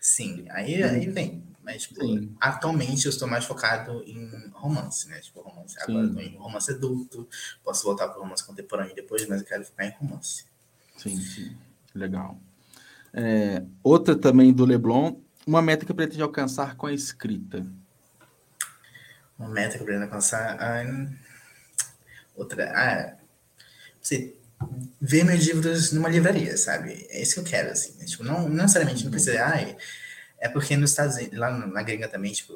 Sim, 0.00 0.44
aí, 0.50 0.82
aí 0.82 1.08
vem. 1.08 1.42
Mas, 1.64 1.84
tipo, 1.84 2.00
atualmente 2.38 3.06
eu 3.06 3.10
estou 3.10 3.26
mais 3.26 3.46
focado 3.46 4.04
em 4.06 4.30
romance, 4.52 5.08
né? 5.08 5.18
Tipo, 5.20 5.40
romance. 5.40 5.76
Agora 5.80 6.06
estou 6.06 6.22
em 6.22 6.36
romance 6.36 6.70
adulto, 6.70 7.26
posso 7.64 7.84
voltar 7.84 8.08
para 8.08 8.20
romance 8.20 8.44
contemporâneo 8.44 8.94
depois, 8.94 9.26
mas 9.26 9.40
eu 9.40 9.46
quero 9.46 9.64
ficar 9.64 9.86
em 9.86 9.94
romance. 9.98 10.44
Sim, 10.98 11.16
sim. 11.16 11.56
Legal. 11.94 12.38
É, 13.14 13.64
outra 13.82 14.14
também 14.14 14.52
do 14.52 14.66
Leblon, 14.66 15.16
uma 15.46 15.62
meta 15.62 15.86
que 15.86 15.94
pretende 15.94 16.22
alcançar 16.22 16.76
com 16.76 16.86
a 16.86 16.92
escrita. 16.92 17.66
Uma 19.38 19.48
meta 19.48 19.76
que 19.76 19.82
eu 19.82 19.84
pretendo 19.84 20.04
alcançar. 20.04 20.56
Ah, 20.60 20.84
outra. 22.34 22.72
Ah, 22.74 23.16
você 24.00 24.34
ver 25.00 25.24
meus 25.24 25.44
livros 25.44 25.92
numa 25.92 26.08
livraria, 26.08 26.56
sabe? 26.56 27.06
É 27.10 27.22
isso 27.22 27.34
que 27.34 27.40
eu 27.40 27.44
quero, 27.44 27.70
assim. 27.70 27.92
Tipo, 28.04 28.24
não, 28.24 28.48
não 28.48 28.62
necessariamente 28.62 29.04
não 29.04 29.10
precisa. 29.10 29.44
Ah, 29.44 29.76
é 30.38 30.48
porque 30.48 30.76
nos 30.76 30.90
Estados 30.90 31.16
Unidos, 31.16 31.38
lá 31.38 31.50
na 31.50 31.82
gringa 31.82 32.08
também, 32.08 32.32
tipo, 32.32 32.54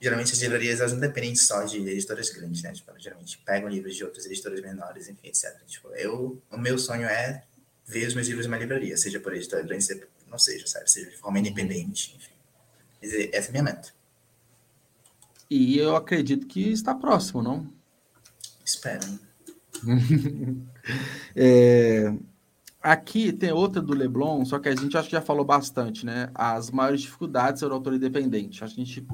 geralmente 0.00 0.32
as 0.32 0.38
livrarias 0.40 0.80
elas 0.80 0.92
não 0.92 1.00
dependem 1.00 1.34
só 1.34 1.64
de 1.64 1.78
editoras 1.78 2.30
grandes, 2.30 2.62
né? 2.62 2.72
Tipo, 2.72 2.92
geralmente 2.98 3.38
pegam 3.38 3.68
livros 3.68 3.94
de 3.94 4.04
outras 4.04 4.26
editoras 4.26 4.60
menores, 4.60 5.08
enfim, 5.08 5.28
etc. 5.28 5.54
Tipo, 5.66 5.88
eu, 5.94 6.42
o 6.50 6.58
meu 6.58 6.78
sonho 6.78 7.06
é 7.06 7.42
ver 7.86 8.06
os 8.06 8.14
meus 8.14 8.26
livros 8.26 8.46
numa 8.46 8.58
livraria, 8.58 8.96
seja 8.96 9.20
por 9.20 9.34
editora 9.34 9.62
grande, 9.62 10.02
não 10.28 10.38
seja, 10.38 10.66
sabe? 10.66 10.90
Seja 10.90 11.10
de 11.10 11.16
forma 11.16 11.38
independente, 11.38 12.16
enfim. 12.16 13.28
Essa 13.32 13.48
é 13.48 13.48
a 13.48 13.52
minha 13.52 13.62
meta. 13.62 13.92
E 15.50 15.78
eu 15.78 15.94
acredito 15.96 16.46
que 16.46 16.70
está 16.70 16.94
próximo, 16.94 17.42
não? 17.42 17.66
Espero. 18.64 19.06
é, 21.36 22.14
aqui 22.82 23.32
tem 23.32 23.52
outra 23.52 23.82
do 23.82 23.94
Leblon, 23.94 24.44
só 24.44 24.58
que 24.58 24.68
a 24.68 24.74
gente 24.74 24.96
acho 24.96 25.08
que 25.08 25.16
já 25.16 25.22
falou 25.22 25.44
bastante, 25.44 26.06
né? 26.06 26.30
As 26.34 26.70
maiores 26.70 27.02
dificuldades 27.02 27.60
ser 27.60 27.70
autor 27.70 27.94
independente. 27.94 28.64
Acho 28.64 28.74
que 28.74 28.82
a 28.82 28.84
gente 28.84 29.06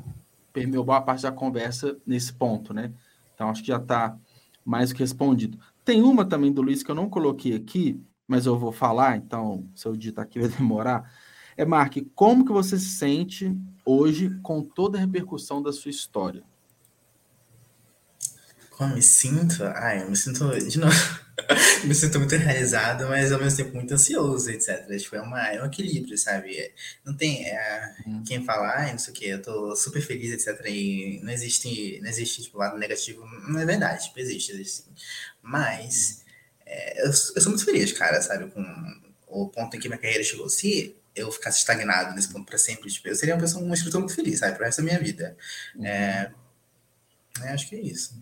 permeou 0.52 0.84
boa 0.84 1.00
parte 1.00 1.22
da 1.22 1.32
conversa 1.32 1.96
nesse 2.06 2.32
ponto, 2.32 2.72
né? 2.72 2.92
Então 3.34 3.48
acho 3.48 3.62
que 3.62 3.68
já 3.68 3.78
está 3.78 4.16
mais 4.64 4.92
que 4.92 5.00
respondido. 5.00 5.58
tem 5.84 6.02
uma 6.02 6.24
também 6.24 6.52
do 6.52 6.62
Luiz 6.62 6.82
que 6.82 6.90
eu 6.90 6.94
não 6.94 7.08
coloquei 7.08 7.54
aqui, 7.54 8.00
mas 8.26 8.46
eu 8.46 8.58
vou 8.58 8.70
falar, 8.70 9.16
então, 9.16 9.68
se 9.74 9.86
eu 9.88 9.96
digitar 9.96 10.24
aqui 10.24 10.38
vai 10.40 10.48
demorar. 10.48 11.10
É, 11.56 11.64
Mark, 11.64 11.96
como 12.14 12.44
que 12.44 12.52
você 12.52 12.78
se 12.78 12.90
sente 12.90 13.56
hoje 13.90 14.30
com 14.42 14.62
toda 14.62 14.98
a 14.98 15.00
repercussão 15.00 15.62
da 15.62 15.72
sua 15.72 15.90
história? 15.90 16.42
Como 18.70 18.90
eu 18.90 18.96
me 18.96 19.02
sinto? 19.02 19.62
Ai, 19.64 20.02
eu 20.02 20.10
me 20.10 20.16
sinto, 20.16 20.48
de 20.58 20.78
novo, 20.78 20.94
me 21.84 21.94
sinto 21.94 22.18
muito 22.18 22.34
realizado, 22.36 23.06
mas 23.08 23.30
ao 23.30 23.38
mesmo 23.38 23.56
tempo 23.58 23.74
muito 23.74 23.92
ansioso, 23.92 24.50
etc. 24.50 24.86
Tipo, 24.96 25.16
é, 25.16 25.20
uma, 25.20 25.48
é 25.48 25.62
um 25.62 25.66
equilíbrio, 25.66 26.16
sabe? 26.16 26.72
Não 27.04 27.14
tem 27.14 27.46
é, 27.46 27.94
hum. 28.06 28.22
quem 28.26 28.42
falar, 28.44 28.90
não 28.90 28.98
sei 28.98 29.12
o 29.12 29.16
que, 29.16 29.26
eu 29.26 29.42
tô 29.42 29.76
super 29.76 30.00
feliz, 30.00 30.32
etc. 30.32 30.64
E 30.66 31.20
não 31.22 31.30
existe, 31.30 32.00
não 32.00 32.08
existe, 32.08 32.42
tipo, 32.42 32.56
lado 32.56 32.78
negativo. 32.78 33.22
Não 33.48 33.60
é 33.60 33.66
verdade, 33.66 34.04
tipo, 34.04 34.18
existe, 34.18 34.52
existe. 34.52 34.84
Mas 35.42 36.24
é, 36.64 37.02
eu, 37.02 37.08
eu 37.08 37.12
sou 37.12 37.50
muito 37.50 37.64
feliz, 37.64 37.92
cara, 37.92 38.22
sabe? 38.22 38.50
Com 38.50 38.64
o 39.26 39.48
ponto 39.48 39.76
em 39.76 39.80
que 39.80 39.88
minha 39.88 40.00
carreira 40.00 40.24
chegou. 40.24 40.48
Se 40.48 40.96
eu 41.14 41.30
ficasse 41.32 41.58
estagnado 41.58 42.14
nesse 42.14 42.32
ponto 42.32 42.46
para 42.46 42.58
sempre, 42.58 42.90
tipo, 42.90 43.08
eu 43.08 43.14
seria 43.14 43.34
uma 43.34 43.40
pessoa, 43.40 43.64
um 43.64 43.74
escritor 43.74 44.00
muito 44.00 44.14
feliz, 44.14 44.38
sabe? 44.38 44.58
Resto 44.58 44.78
da 44.78 44.84
minha 44.84 44.98
vida. 44.98 45.36
Uhum. 45.74 45.84
É, 45.84 46.32
é, 47.42 47.48
acho 47.52 47.68
que 47.68 47.76
é 47.76 47.80
isso. 47.80 48.20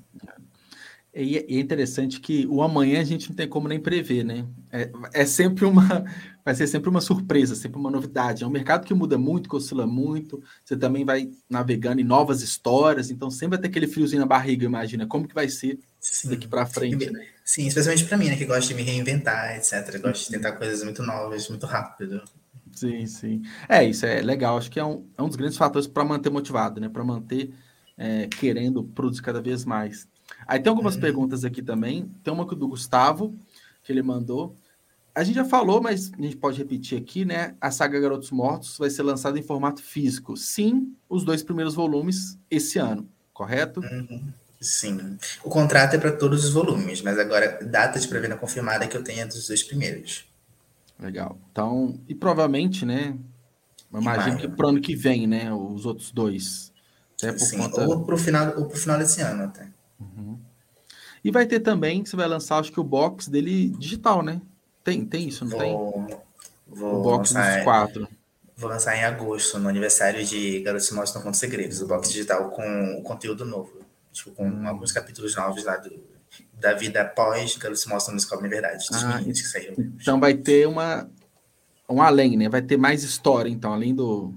E 1.15 1.39
é 1.39 1.61
interessante 1.61 2.21
que 2.21 2.47
o 2.47 2.63
amanhã 2.63 3.01
a 3.01 3.05
gente 3.05 3.29
não 3.31 3.37
tem 3.37 3.49
como 3.49 3.67
nem 3.67 3.81
prever, 3.81 4.25
né? 4.25 4.47
É, 4.71 4.91
é, 5.13 5.25
sempre 5.25 5.65
uma. 5.65 6.05
Vai 6.45 6.55
ser 6.55 6.67
sempre 6.67 6.89
uma 6.89 7.01
surpresa, 7.03 7.55
sempre 7.55 7.79
uma 7.79 7.91
novidade. 7.91 8.43
É 8.43 8.47
um 8.47 8.51
mercado 8.51 8.87
que 8.87 8.95
muda 8.95 9.19
muito, 9.19 9.51
que 9.51 9.57
oscila 9.57 9.87
muito. 9.87 10.43
Você 10.65 10.75
também 10.79 11.05
vai 11.05 11.31
navegando 11.47 12.01
em 12.01 12.05
novas 12.05 12.41
histórias, 12.41 13.11
então 13.11 13.31
sempre 13.31 13.59
vai 13.59 13.59
ter 13.59 13.69
aquele 13.69 13.87
friozinho 13.87 14.21
na 14.21 14.27
barriga, 14.27 14.65
imagina. 14.65 15.07
Como 15.07 15.29
que 15.29 15.35
vai 15.35 15.51
ser 15.51 15.79
sim. 16.01 16.31
daqui 16.31 16.49
para 16.49 16.65
frente, 16.65 17.11
né? 17.11 17.27
Sim, 17.45 17.67
especialmente 17.67 18.07
para 18.07 18.17
mim, 18.17 18.29
né? 18.29 18.37
Que 18.37 18.47
gosta 18.47 18.67
de 18.67 18.75
me 18.75 18.83
reinventar, 18.83 19.57
etc. 19.59 20.01
Gosto 20.01 20.25
de 20.25 20.39
tentar 20.39 20.53
coisas 20.53 20.83
muito 20.83 21.03
novas, 21.03 21.51
muito 21.51 21.67
rápido. 21.67 22.23
Sim, 22.73 23.07
sim. 23.07 23.43
É, 23.69 23.85
isso 23.85 24.07
é 24.07 24.21
legal. 24.21 24.57
Acho 24.57 24.71
que 24.71 24.81
é 24.81 24.85
um, 24.85 25.07
é 25.17 25.23
um 25.23 25.29
dos 25.29 25.37
grandes 25.37 25.57
fatores 25.57 25.87
para 25.87 26.05
manter 26.05 26.31
motivado, 26.31 26.81
né? 26.81 26.89
Para 26.89 27.05
manter 27.05 27.53
é, 27.97 28.27
querendo 28.27 28.85
produzir 28.85 29.23
cada 29.23 29.41
vez 29.41 29.65
mais. 29.65 30.07
Aí 30.47 30.61
tem 30.61 30.71
algumas 30.71 30.95
uhum. 30.95 31.01
perguntas 31.01 31.45
aqui 31.45 31.63
também. 31.63 32.11
Tem 32.23 32.33
uma 32.33 32.45
do 32.45 32.69
Gustavo, 32.69 33.35
que 33.83 33.93
ele 33.93 34.03
mandou. 34.03 34.57
A 35.15 35.25
gente 35.25 35.35
já 35.35 35.45
falou, 35.45 35.83
mas 35.83 36.13
a 36.17 36.23
gente 36.23 36.37
pode 36.37 36.59
repetir 36.59 36.97
aqui, 36.97 37.25
né? 37.25 37.57
A 37.61 37.71
saga 37.71 37.99
Garotos 37.99 38.31
Mortos 38.31 38.79
vai 38.79 38.89
ser 38.89 39.03
lançada 39.03 39.39
em 39.39 39.43
formato 39.43 39.83
físico. 39.83 40.37
Sim, 40.37 40.95
os 41.09 41.25
dois 41.25 41.43
primeiros 41.43 41.75
volumes 41.75 42.39
esse 42.49 42.79
ano, 42.79 43.09
correto? 43.33 43.81
Uhum. 43.81 44.33
Sim. 44.61 45.19
O 45.43 45.51
contrato 45.51 45.95
é 45.95 45.99
para 45.99 46.13
todos 46.13 46.45
os 46.45 46.53
volumes, 46.53 47.01
mas 47.03 47.19
agora 47.19 47.59
data 47.65 47.99
de 47.99 48.09
pré-venda 48.09 48.37
confirmada 48.37 48.85
é 48.85 48.89
que 48.89 48.97
eu 48.97 49.03
tenho 49.03 49.27
dos 49.27 49.47
dois 49.47 49.63
primeiros. 49.63 50.25
Legal. 51.01 51.39
Então, 51.53 52.01
e 52.09 52.15
provavelmente, 52.15 52.85
né? 52.85 53.17
Imagino 53.93 54.37
que 54.37 54.49
pro 54.49 54.69
ano 54.69 54.81
que 54.81 54.95
vem, 54.95 55.27
né? 55.27 55.53
Os 55.53 55.87
outros 55.87 56.11
dois. 56.11 56.73
Até 57.17 57.33
por 57.33 57.39
Sim, 57.39 57.59
conta... 57.59 57.87
ou 57.87 58.05
pro 58.05 58.19
final, 58.19 58.59
ou 58.59 58.67
pro 58.67 58.77
final 58.77 58.99
desse 58.99 59.21
ano 59.21 59.45
até. 59.45 59.69
Uhum. 59.99 60.39
E 61.25 61.31
vai 61.31 61.47
ter 61.47 61.61
também, 61.61 62.05
você 62.05 62.15
vai 62.15 62.29
lançar, 62.29 62.59
acho 62.59 62.73
que 62.73 62.81
o 62.81 62.85
box 62.85 63.29
dele 63.29 63.71
digital, 63.71 64.23
né? 64.23 64.41
Tem, 64.85 65.05
tem 65.05 65.29
isso, 65.29 65.45
não 65.45 65.51
vou, 65.53 65.61
tem? 65.61 66.19
Vou 66.67 67.01
o 67.01 67.03
box 67.03 67.33
lançar, 67.33 67.55
dos 67.55 67.65
quatro. 67.65 68.09
Vou 68.57 68.71
lançar 68.71 68.97
em 68.97 69.05
agosto, 69.05 69.59
no 69.59 69.69
aniversário 69.69 70.25
de 70.25 70.61
Garotos 70.61 70.91
Não 70.91 71.23
Contos 71.23 71.41
Segredos, 71.41 71.81
o 71.81 71.87
box 71.87 72.11
digital 72.11 72.51
com 72.51 72.99
o 72.99 73.03
conteúdo 73.03 73.45
novo. 73.45 73.79
Tipo, 74.13 74.31
com 74.33 74.49
hum. 74.49 74.67
alguns 74.67 74.93
capítulos 74.93 75.35
novos 75.37 75.65
lá 75.65 75.77
do, 75.77 75.91
da 76.53 76.75
vida 76.75 77.03
após 77.03 77.57
Garotos 77.57 77.87
Mortos 77.87 78.09
Não 78.09 78.17
Descobrem 78.17 78.51
a 78.51 78.55
Verdade, 78.55 78.87
dos 78.89 79.05
ah, 79.05 79.17
meninos 79.17 79.41
que 79.41 79.49
saíram. 79.49 79.75
Então 79.79 80.19
vai 80.19 80.35
ter 80.35 80.67
uma 80.67 81.09
um 81.89 82.03
além, 82.03 82.37
né? 82.37 82.49
Vai 82.49 82.61
ter 82.61 82.77
mais 82.77 83.03
história, 83.03 83.49
então, 83.49 83.73
além 83.73 83.95
do, 83.95 84.35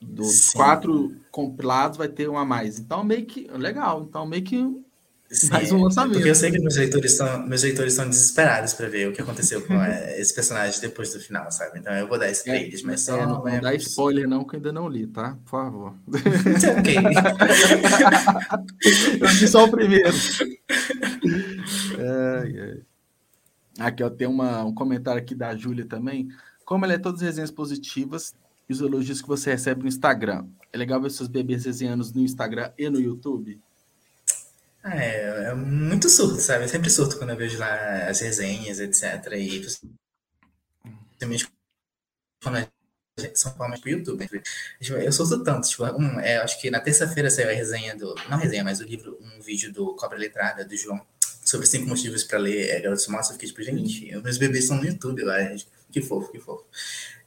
dos 0.00 0.50
Sim. 0.50 0.58
quatro 0.58 1.16
compilados, 1.30 1.96
vai 1.96 2.08
ter 2.08 2.28
uma 2.28 2.40
a 2.40 2.44
mais. 2.44 2.78
Então, 2.78 3.04
meio 3.04 3.24
que 3.24 3.46
legal. 3.52 4.02
Então, 4.08 4.26
meio 4.26 4.42
que 4.42 4.84
Sim, 5.30 5.48
mais 5.48 5.70
um 5.70 5.80
lançamento. 5.80 6.14
Porque 6.14 6.28
eu 6.28 6.34
sei 6.34 6.50
que 6.50 6.58
meus 6.58 6.76
leitores 6.76 7.16
são, 7.16 7.46
meus 7.46 7.62
leitores 7.62 7.92
são 7.92 8.08
desesperados 8.08 8.74
para 8.74 8.88
ver 8.88 9.08
o 9.08 9.12
que 9.12 9.22
aconteceu 9.22 9.64
com 9.64 9.74
eh, 9.80 10.20
esse 10.20 10.34
personagem 10.34 10.80
depois 10.80 11.12
do 11.12 11.20
final, 11.20 11.48
sabe? 11.52 11.78
Então 11.78 11.94
eu 11.94 12.08
vou 12.08 12.18
dar 12.18 12.28
isso 12.28 12.42
para 12.42 12.54
é, 12.54 12.64
eles, 12.64 12.82
mas 12.82 13.02
só. 13.02 13.16
É, 13.16 13.24
não, 13.24 13.44
não 13.44 13.60
dá 13.60 13.72
spoiler, 13.74 14.28
não, 14.28 14.44
que 14.44 14.56
eu 14.56 14.58
ainda 14.58 14.72
não 14.72 14.88
li, 14.88 15.06
tá? 15.06 15.38
Por 15.44 15.50
favor. 15.50 15.94
ok. 16.08 16.96
eu 19.20 19.28
li 19.28 19.48
só 19.48 19.66
o 19.66 19.70
primeiro. 19.70 20.16
É, 21.96 22.52
é. 22.52 22.78
Aqui, 23.78 24.02
ó, 24.02 24.10
tem 24.10 24.26
uma, 24.26 24.64
um 24.64 24.74
comentário 24.74 25.22
aqui 25.22 25.36
da 25.36 25.54
Júlia 25.54 25.86
também. 25.86 26.28
Como 26.64 26.84
ela 26.84 26.94
é 26.94 26.98
todas 26.98 27.20
as 27.20 27.26
resenhas 27.26 27.52
positivas 27.52 28.34
e 28.68 28.72
os 28.72 28.80
elogios 28.80 29.22
que 29.22 29.28
você 29.28 29.52
recebe 29.52 29.82
no 29.82 29.88
Instagram. 29.88 30.44
É 30.72 30.76
legal 30.76 31.00
ver 31.00 31.12
seus 31.12 31.28
bebês 31.28 31.64
resenhando 31.64 32.04
no 32.12 32.20
Instagram 32.20 32.72
e 32.76 32.90
no 32.90 33.00
YouTube? 33.00 33.60
É, 34.84 35.50
é 35.50 35.54
muito 35.54 36.08
surto, 36.08 36.40
sabe? 36.40 36.64
Eu 36.64 36.68
sempre 36.68 36.90
surto 36.90 37.18
quando 37.18 37.30
eu 37.30 37.36
vejo 37.36 37.58
lá 37.58 38.08
as 38.08 38.20
resenhas, 38.20 38.80
etc. 38.80 39.26
E 39.32 39.60
principalmente 41.18 41.52
quando 42.42 42.66
são 43.34 43.54
formas 43.54 43.80
pro 43.80 43.90
YouTube. 43.90 44.26
Tipo, 44.80 44.96
eu 44.96 45.12
surto 45.12 45.42
tanto, 45.44 45.68
tipo, 45.68 45.84
um, 45.84 46.18
é, 46.20 46.38
acho 46.38 46.60
que 46.60 46.70
na 46.70 46.80
terça-feira 46.80 47.30
saiu 47.30 47.50
a 47.50 47.52
resenha 47.52 47.94
do. 47.96 48.14
Não 48.28 48.38
resenha, 48.38 48.64
mas 48.64 48.80
o 48.80 48.84
livro, 48.84 49.18
um 49.20 49.42
vídeo 49.42 49.72
do 49.72 49.94
Cobra 49.94 50.18
Letrada, 50.18 50.64
do 50.64 50.76
João, 50.76 51.00
sobre 51.44 51.66
cinco 51.66 51.88
motivos 51.88 52.24
para 52.24 52.38
ler 52.38 52.70
é, 52.70 52.80
Garotos 52.80 53.06
Massa. 53.08 53.30
Eu 53.30 53.34
fiquei 53.34 53.48
tipo, 53.48 53.62
gente, 53.62 54.10
meus 54.22 54.38
bebês 54.38 54.64
estão 54.64 54.78
no 54.78 54.86
YouTube 54.86 55.22
lá, 55.22 55.36
que 55.90 56.00
fofo, 56.00 56.32
que 56.32 56.38
fofo. 56.38 56.64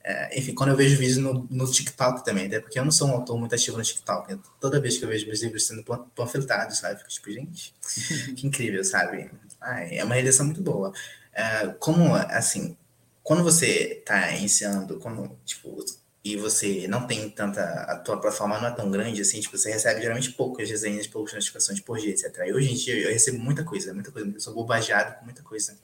É, 0.05 0.37
enfim, 0.37 0.53
quando 0.53 0.71
eu 0.71 0.75
vejo 0.75 0.97
vídeos 0.97 1.17
no, 1.17 1.47
no 1.49 1.71
TikTok 1.71 2.25
também, 2.25 2.47
até 2.47 2.59
porque 2.59 2.77
eu 2.77 2.83
não 2.83 2.91
sou 2.91 3.07
um 3.07 3.13
autor 3.13 3.37
muito 3.39 3.55
ativo 3.55 3.77
no 3.77 3.83
TikTok. 3.83 4.37
Toda 4.59 4.79
vez 4.81 4.97
que 4.97 5.05
eu 5.05 5.09
vejo 5.09 5.25
meus 5.25 5.41
livros 5.41 5.65
sendo 5.65 5.83
panfletados, 6.13 6.79
sabe? 6.79 6.95
Eu 6.95 6.97
fico 6.99 7.09
tipo, 7.09 7.31
gente, 7.31 7.73
que 8.35 8.45
incrível, 8.45 8.83
sabe? 8.83 9.31
Ai, 9.61 9.97
é 9.97 10.03
uma 10.03 10.15
realização 10.15 10.45
muito 10.45 10.61
boa. 10.61 10.91
É, 11.33 11.67
como, 11.79 12.13
assim, 12.15 12.75
quando 13.23 13.43
você 13.43 13.99
está 13.99 14.31
iniciando, 14.31 14.99
quando, 14.99 15.31
tipo, 15.45 15.83
e 16.23 16.37
você 16.37 16.87
não 16.87 17.05
tem 17.05 17.29
tanta. 17.29 17.61
A 17.61 17.97
tua 17.97 18.17
plataforma 18.17 18.57
não 18.57 18.69
é 18.69 18.71
tão 18.71 18.89
grande 18.89 19.21
assim, 19.21 19.41
tipo, 19.41 19.57
você 19.57 19.71
recebe 19.71 19.99
geralmente 20.01 20.31
poucas 20.31 20.69
resenhas, 20.69 21.05
poucas 21.05 21.33
notificações 21.33 21.81
por 21.81 21.97
dia, 21.97 22.11
etc. 22.11 22.43
E 22.47 22.53
hoje 22.53 22.71
em 22.71 22.75
dia 22.75 22.95
eu 22.97 23.09
recebo 23.11 23.39
muita 23.39 23.65
coisa, 23.65 23.93
muita 23.93 24.09
coisa, 24.09 24.29
eu 24.29 24.39
sou 24.39 24.53
bobageado 24.53 25.19
com 25.19 25.25
muita 25.25 25.43
coisa, 25.43 25.77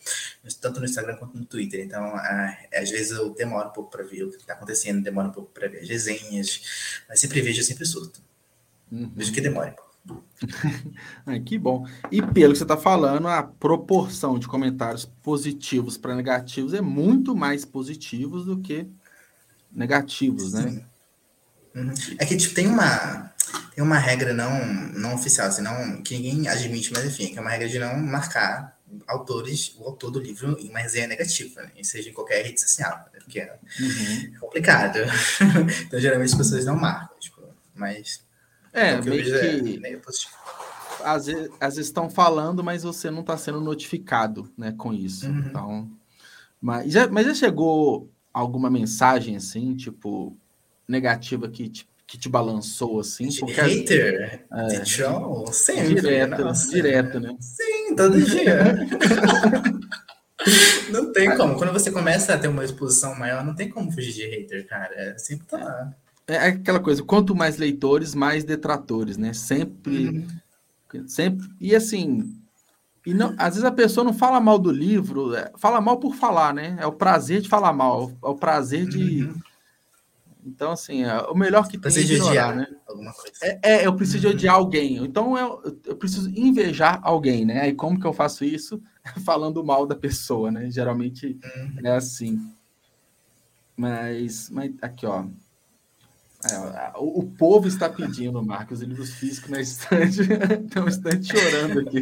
tanto 0.62 0.80
no 0.80 0.86
Instagram 0.86 1.18
quanto 1.18 1.38
no 1.38 1.44
Twitter. 1.44 1.82
Então, 1.82 2.04
ah, 2.16 2.58
às 2.74 2.90
vezes 2.90 3.12
eu 3.12 3.32
demoro 3.32 3.68
um 3.68 3.74
pouco 3.74 3.92
para 3.92 4.04
ver 4.04 4.24
o 4.24 4.30
que 4.30 4.38
está 4.38 4.54
acontecendo, 4.54 5.04
demoro 5.04 5.28
um 5.28 5.34
pouco 5.34 5.52
para 5.52 5.68
ver 5.68 5.80
as 5.80 5.90
resenhas, 5.90 7.04
mas 7.10 7.20
sempre 7.20 7.42
vejo, 7.42 7.60
eu 7.60 7.66
sempre 7.66 7.86
surto. 7.86 8.22
Uhum. 8.90 9.12
Vejo 9.14 9.34
que 9.34 9.42
demora. 9.42 9.76
ah, 11.26 11.40
que 11.40 11.58
bom. 11.58 11.86
E 12.10 12.22
pelo 12.22 12.54
que 12.54 12.60
você 12.60 12.64
está 12.64 12.78
falando, 12.78 13.28
a 13.28 13.44
proporção 13.44 14.40
de 14.40 14.48
comentários 14.48 15.04
positivos 15.22 15.98
para 15.98 16.16
negativos 16.16 16.74
é 16.74 16.80
muito 16.80 17.36
mais 17.36 17.66
positivos 17.66 18.46
do 18.46 18.58
que 18.60 18.88
negativos, 19.72 20.53
né? 20.53 20.84
Uhum. 21.76 21.93
É 22.17 22.26
que 22.26 22.36
tipo, 22.36 22.53
tem 22.53 22.67
uma 22.67 23.32
tem 23.74 23.84
uma 23.84 23.97
regra 23.97 24.34
não 24.34 24.65
não 24.93 25.15
oficial, 25.15 25.47
assim, 25.47 25.61
não, 25.61 26.01
que 26.01 26.15
ninguém 26.15 26.47
admite, 26.47 26.91
mas 26.93 27.05
enfim, 27.05 27.28
que 27.28 27.38
é 27.38 27.41
uma 27.41 27.49
regra 27.49 27.70
de 27.70 27.80
não 27.80 27.97
marcar 27.97 28.78
autores, 29.07 29.76
o 29.78 29.86
autor 29.86 30.11
do 30.11 30.20
livro 30.20 30.57
em 30.59 30.70
uma 30.70 30.80
resenha 30.80 31.07
negativa, 31.07 31.61
né? 31.61 31.72
seja 31.84 32.09
em 32.09 32.13
qualquer 32.13 32.43
rede 32.43 32.59
social, 32.59 33.07
né? 33.13 33.20
porque 33.20 33.39
é 33.39 33.57
uhum. 33.80 34.34
complicado. 34.39 34.97
então, 35.86 35.99
geralmente 35.99 36.32
as 36.32 36.38
pessoas 36.38 36.65
não 36.65 36.76
marcam, 36.76 37.17
tipo, 37.20 37.41
mas 37.76 38.24
é, 38.74 38.99
meio 39.01 39.24
que, 39.24 39.32
é 39.32 39.99
às 41.03 41.26
vezes, 41.28 41.49
às 41.59 41.76
vezes 41.76 41.88
estão 41.88 42.09
falando, 42.09 42.63
mas 42.63 42.84
você 42.84 43.09
não 43.09 43.22
está 43.22 43.38
sendo 43.38 43.61
notificado, 43.61 44.51
né, 44.57 44.74
com 44.78 44.93
isso. 44.93 45.28
Uhum. 45.28 45.39
Então, 45.39 45.91
mas 46.61 46.91
já, 46.91 47.07
mas 47.07 47.26
já 47.26 47.34
chegou 47.34 48.11
alguma 48.34 48.69
mensagem 48.69 49.36
assim, 49.36 49.75
tipo, 49.75 50.38
negativa 50.88 51.47
que 51.49 51.69
te, 51.69 51.88
que 52.05 52.17
te 52.17 52.27
balançou 52.27 52.99
assim? 52.99 53.30
Porque, 53.39 53.61
hater? 53.61 54.45
É, 54.51 54.67
de 54.80 54.89
show? 54.89 55.45
Sempre. 55.51 55.95
Direto, 55.95 56.43
nossa. 56.43 56.69
direto, 56.69 57.19
né? 57.19 57.36
Sim, 57.39 57.95
todo 57.95 58.21
dia. 58.21 58.59
não 60.91 61.11
tem 61.11 61.36
como. 61.36 61.55
Quando 61.55 61.73
você 61.73 61.91
começa 61.91 62.34
a 62.34 62.38
ter 62.38 62.47
uma 62.47 62.65
exposição 62.65 63.15
maior, 63.15 63.43
não 63.43 63.55
tem 63.55 63.69
como 63.69 63.91
fugir 63.91 64.13
de 64.13 64.25
hater, 64.25 64.67
cara. 64.67 64.93
É, 64.95 65.17
sempre 65.17 65.45
tá 65.45 65.57
lá. 65.57 65.93
É 66.27 66.38
aquela 66.47 66.80
coisa, 66.80 67.03
quanto 67.03 67.36
mais 67.36 67.57
leitores, 67.57 68.13
mais 68.13 68.43
detratores, 68.43 69.17
né? 69.17 69.34
Sempre. 69.34 70.27
Uhum. 70.93 71.07
Sempre. 71.07 71.47
E 71.59 71.75
assim, 71.75 72.39
e 73.06 73.14
não, 73.14 73.34
às 73.38 73.56
vezes 73.56 73.64
a 73.64 73.72
pessoa 73.72 74.04
não 74.04 74.14
fala 74.14 74.39
mal 74.39 74.60
do 74.60 74.72
livro, 74.72 75.34
é, 75.34 75.52
fala 75.58 75.80
mal 75.80 75.97
por 75.97 76.16
falar, 76.16 76.54
né? 76.54 76.78
É 76.80 76.86
o 76.86 76.91
prazer 76.91 77.41
de 77.41 77.50
falar 77.50 77.74
mal, 77.74 78.12
é 78.24 78.28
o 78.28 78.36
prazer 78.36 78.88
de. 78.88 79.24
Uhum. 79.24 79.39
Então, 80.45 80.72
assim, 80.72 81.04
é 81.04 81.22
o 81.24 81.36
melhor 81.36 81.68
que 81.68 81.78
tem 81.78 81.95
é 81.95 82.00
ignorar, 82.00 82.56
né? 82.56 82.68
alguma 82.88 83.14
coisa. 83.14 83.36
É, 83.41 83.60
é 83.64 83.88
eu 83.88 83.95
preciso 83.95 84.28
uhum. 84.28 84.34
odiar 84.34 84.56
alguém. 84.56 84.97
Então 84.97 85.38
eu, 85.38 85.80
eu 85.86 85.95
preciso 85.95 86.30
invejar 86.30 87.00
alguém, 87.04 87.45
né? 87.45 87.62
Aí 87.62 87.74
como 87.74 88.00
que 88.00 88.08
eu 88.08 88.14
faço 88.14 88.43
isso? 88.43 88.82
Falando 89.26 89.64
mal 89.64 89.86
da 89.86 89.95
pessoa, 89.95 90.52
né? 90.52 90.70
Geralmente 90.72 91.38
uhum. 91.43 91.74
é 91.84 91.91
assim. 91.91 92.39
Mas, 93.76 94.50
mas 94.50 94.72
aqui, 94.82 95.06
ó. 95.06 95.26
É, 96.42 96.98
o, 96.98 97.20
o, 97.20 97.32
povo 97.32 97.68
está 97.68 97.90
pedindo, 97.90 98.42
Marcos, 98.42 98.80
livros 98.80 99.12
físicos 99.12 99.50
na 99.50 99.60
estante. 99.60 100.20
Tem 100.72 100.82
um 100.82 100.88
estante 100.88 101.38
chorando 101.38 101.80
aqui. 101.82 102.02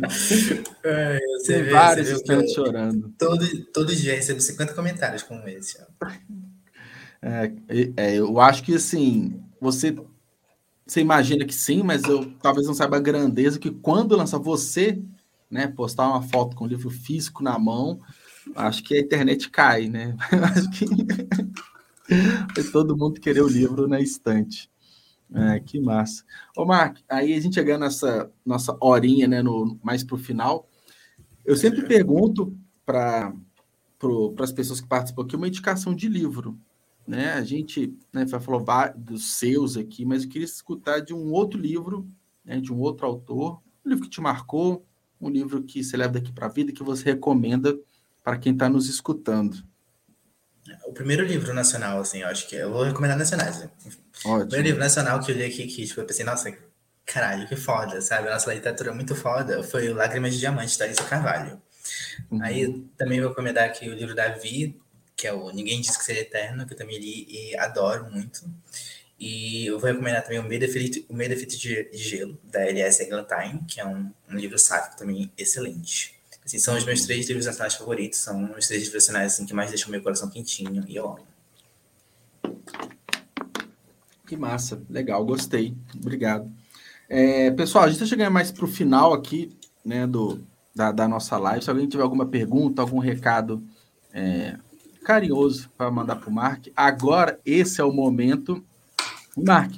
É, 0.83 1.19
Tem 1.47 1.63
vê, 1.63 1.71
vários 1.71 2.07
estantes 2.07 2.53
chorando. 2.53 3.11
Todo, 3.17 3.65
todo 3.73 3.95
dia 3.95 4.13
recebo 4.13 4.39
50 4.39 4.75
comentários 4.75 5.23
como 5.23 5.47
esse. 5.47 5.79
É, 7.19 7.51
é, 7.97 8.15
eu 8.15 8.39
acho 8.39 8.61
que 8.61 8.75
assim, 8.75 9.41
você, 9.59 9.97
você 10.85 11.01
imagina 11.01 11.43
que 11.43 11.55
sim, 11.55 11.81
mas 11.81 12.03
eu 12.03 12.31
talvez 12.39 12.67
não 12.67 12.75
saiba 12.75 12.97
a 12.97 13.01
grandeza 13.01 13.57
que 13.57 13.71
quando 13.71 14.15
lança 14.15 14.37
você, 14.37 15.01
né, 15.49 15.65
postar 15.65 16.07
uma 16.07 16.21
foto 16.21 16.55
com 16.55 16.65
o 16.65 16.67
livro 16.67 16.91
físico 16.91 17.41
na 17.43 17.57
mão, 17.57 17.99
acho 18.55 18.83
que 18.83 18.93
a 18.93 18.99
internet 18.99 19.49
cai, 19.49 19.87
né? 19.87 20.15
acho 20.55 20.69
que 20.69 20.85
todo 22.71 22.97
mundo 22.97 23.19
querer 23.19 23.41
o 23.41 23.47
livro 23.47 23.87
na 23.87 23.99
estante. 23.99 24.69
É, 25.33 25.59
que 25.59 25.79
massa. 25.79 26.23
Ô, 26.55 26.65
Mark, 26.65 26.99
aí 27.09 27.33
a 27.33 27.39
gente 27.39 27.55
chegando 27.55 27.81
nessa 27.81 28.31
nossa 28.45 28.77
horinha, 28.79 29.27
né, 29.27 29.41
no, 29.41 29.77
mais 29.83 30.03
para 30.03 30.15
o 30.15 30.19
final, 30.19 30.69
eu 31.45 31.55
sempre 31.55 31.85
pergunto 31.85 32.57
para 32.85 33.33
as 34.39 34.51
pessoas 34.53 34.79
que 34.79 34.87
participam 34.87 35.23
aqui 35.23 35.35
uma 35.35 35.47
indicação 35.47 35.93
de 35.93 36.07
livro. 36.07 36.57
Né? 37.05 37.33
A 37.33 37.43
gente 37.43 37.97
né, 38.11 38.25
falou 38.27 38.63
dos 38.95 39.37
seus 39.37 39.75
aqui, 39.75 40.05
mas 40.05 40.23
eu 40.23 40.29
queria 40.29 40.45
escutar 40.45 40.99
de 40.99 41.13
um 41.13 41.31
outro 41.31 41.59
livro, 41.59 42.07
né, 42.43 42.59
de 42.59 42.71
um 42.71 42.79
outro 42.79 43.05
autor, 43.05 43.61
um 43.85 43.89
livro 43.89 44.05
que 44.05 44.09
te 44.09 44.21
marcou, 44.21 44.85
um 45.19 45.29
livro 45.29 45.63
que 45.63 45.83
você 45.83 45.97
leva 45.97 46.13
daqui 46.13 46.31
para 46.31 46.45
a 46.47 46.49
vida, 46.49 46.71
que 46.71 46.83
você 46.83 47.03
recomenda 47.03 47.77
para 48.23 48.37
quem 48.37 48.53
está 48.53 48.69
nos 48.69 48.87
escutando. 48.87 49.63
O 50.85 50.93
primeiro 50.93 51.23
livro 51.23 51.53
nacional, 51.53 51.99
assim, 51.99 52.21
eu 52.21 52.27
acho 52.27 52.47
que 52.47 52.55
eu 52.55 52.71
vou 52.71 52.83
recomendar 52.83 53.17
nacionais. 53.17 53.59
Né? 53.59 53.69
O 54.25 54.39
primeiro 54.39 54.63
livro 54.63 54.79
nacional 54.79 55.19
que 55.19 55.31
eu 55.31 55.35
li 55.35 55.43
aqui, 55.43 55.67
que 55.67 55.85
tipo, 55.85 56.01
eu 56.01 56.05
pensei, 56.05 56.25
nossa, 56.25 56.55
caralho, 57.05 57.47
que 57.47 57.55
foda, 57.55 58.01
sabe? 58.01 58.27
A 58.27 58.33
nossa 58.33 58.53
literatura 58.53 58.91
é 58.91 58.93
muito 58.93 59.15
foda. 59.15 59.63
Foi 59.63 59.89
o 59.89 59.95
Lágrimas 59.95 60.33
de 60.33 60.39
Diamante, 60.39 60.77
da 60.77 60.85
Alice 60.85 61.01
Carvalho. 61.03 61.61
Uhum. 62.29 62.43
Aí 62.43 62.85
também 62.97 63.19
vou 63.19 63.29
recomendar 63.29 63.65
aqui 63.65 63.89
o 63.89 63.93
livro 63.93 64.13
da 64.13 64.27
Vi, 64.29 64.79
que 65.15 65.25
é 65.25 65.33
o 65.33 65.51
Ninguém 65.51 65.81
Diz 65.81 65.95
Que 65.97 66.03
Seria 66.03 66.21
Eterno, 66.21 66.65
que 66.67 66.73
eu 66.73 66.77
também 66.77 66.99
li 66.99 67.25
e 67.29 67.57
adoro 67.57 68.11
muito. 68.11 68.43
E 69.19 69.65
eu 69.65 69.79
vou 69.79 69.89
recomendar 69.89 70.21
também 70.21 70.37
o 70.39 70.43
Meio 70.43 70.59
Defeito, 70.59 71.03
o 71.09 71.15
Meio 71.15 71.29
Defeito 71.29 71.57
de, 71.57 71.89
Gelo, 71.93 72.39
da 72.43 72.61
L.S. 72.61 73.01
Eglantine, 73.01 73.63
que 73.67 73.79
é 73.79 73.85
um, 73.85 74.11
um 74.29 74.35
livro 74.35 74.59
sáfico 74.59 74.97
também 74.97 75.31
excelente. 75.37 76.16
Assim, 76.47 76.59
são 76.59 76.77
os 76.77 76.85
meus 76.85 77.05
três 77.05 77.27
livros 77.27 77.45
nacionais 77.45 77.75
favoritos, 77.75 78.19
são 78.19 78.53
os 78.57 78.67
três 78.67 78.83
livros 78.83 78.93
nacionais 78.93 79.33
assim, 79.33 79.45
que 79.45 79.53
mais 79.53 79.69
deixam 79.69 79.91
meu 79.91 80.01
coração 80.01 80.29
quentinho 80.29 80.81
e 80.87 80.95
eu 80.95 81.05
amo. 81.05 81.27
Que 84.25 84.37
massa, 84.37 84.81
legal, 84.89 85.25
gostei, 85.25 85.75
obrigado. 85.93 86.49
É, 87.09 87.51
pessoal, 87.51 87.83
a 87.83 87.87
gente 87.87 87.97
está 87.97 88.05
chegando 88.05 88.31
mais 88.31 88.49
para 88.49 88.63
o 88.63 88.67
final 88.67 89.13
aqui 89.13 89.57
né, 89.83 90.07
do, 90.07 90.41
da, 90.73 90.93
da, 90.93 91.05
nossa 91.05 91.37
live. 91.37 91.61
Se 91.61 91.69
alguém 91.69 91.85
tiver 91.85 92.03
alguma 92.03 92.25
pergunta, 92.25 92.81
algum 92.81 92.99
recado 92.99 93.61
é, 94.13 94.57
carinhoso 95.03 95.69
para 95.77 95.91
mandar 95.91 96.15
para 96.15 96.29
o 96.29 96.33
Mark, 96.33 96.67
agora 96.73 97.41
esse 97.45 97.81
é 97.81 97.83
o 97.83 97.91
momento. 97.91 98.63
Mark, 99.35 99.73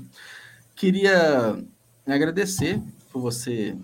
queria 0.76 1.58
agradecer 2.06 2.80
por 3.12 3.24
você 3.24 3.76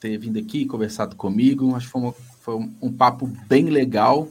ter 0.00 0.16
vindo 0.18 0.38
aqui, 0.38 0.66
conversado 0.66 1.16
comigo. 1.16 1.74
Acho 1.74 1.86
que 1.86 1.92
foi, 1.92 2.00
uma, 2.00 2.12
foi 2.12 2.54
um, 2.54 2.74
um, 2.82 2.92
papo 2.92 3.26
bem 3.48 3.66
legal. 3.66 4.28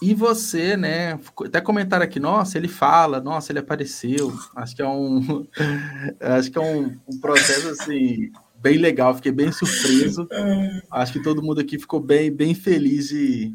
E 0.00 0.14
você, 0.14 0.76
né? 0.76 1.18
Até 1.44 1.60
comentaram 1.60 2.04
aqui, 2.04 2.20
nossa, 2.20 2.58
ele 2.58 2.68
fala, 2.68 3.20
nossa, 3.20 3.52
ele 3.52 3.60
apareceu. 3.60 4.32
Acho 4.54 4.76
que 4.76 4.82
é 4.82 4.88
um, 4.88 5.46
acho 6.20 6.50
que 6.50 6.58
é 6.58 6.60
um, 6.60 6.96
um 7.08 7.20
processo 7.20 7.68
assim 7.68 8.30
bem 8.60 8.78
legal. 8.78 9.14
Fiquei 9.14 9.32
bem 9.32 9.52
surpreso. 9.52 10.28
Acho 10.90 11.12
que 11.12 11.22
todo 11.22 11.42
mundo 11.42 11.60
aqui 11.60 11.78
ficou 11.78 12.00
bem, 12.00 12.30
bem 12.30 12.54
feliz 12.54 13.08
de 13.08 13.54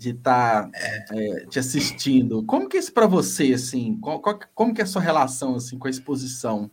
de 0.00 0.10
estar 0.10 0.70
tá, 0.70 0.70
é, 1.10 1.44
te 1.44 1.58
assistindo. 1.58 2.42
Como 2.44 2.66
que 2.66 2.78
é 2.78 2.80
isso 2.80 2.90
para 2.90 3.06
você, 3.06 3.52
assim? 3.52 3.98
Qual, 4.00 4.18
qual, 4.18 4.40
como 4.54 4.72
que 4.72 4.80
é 4.80 4.84
a 4.84 4.86
sua 4.86 5.02
relação 5.02 5.56
assim 5.56 5.78
com 5.78 5.86
a 5.86 5.90
exposição? 5.90 6.70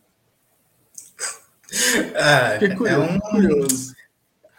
Ah, 2.15 2.57
é 2.61 2.97
um, 2.97 3.19
curioso. 3.19 3.95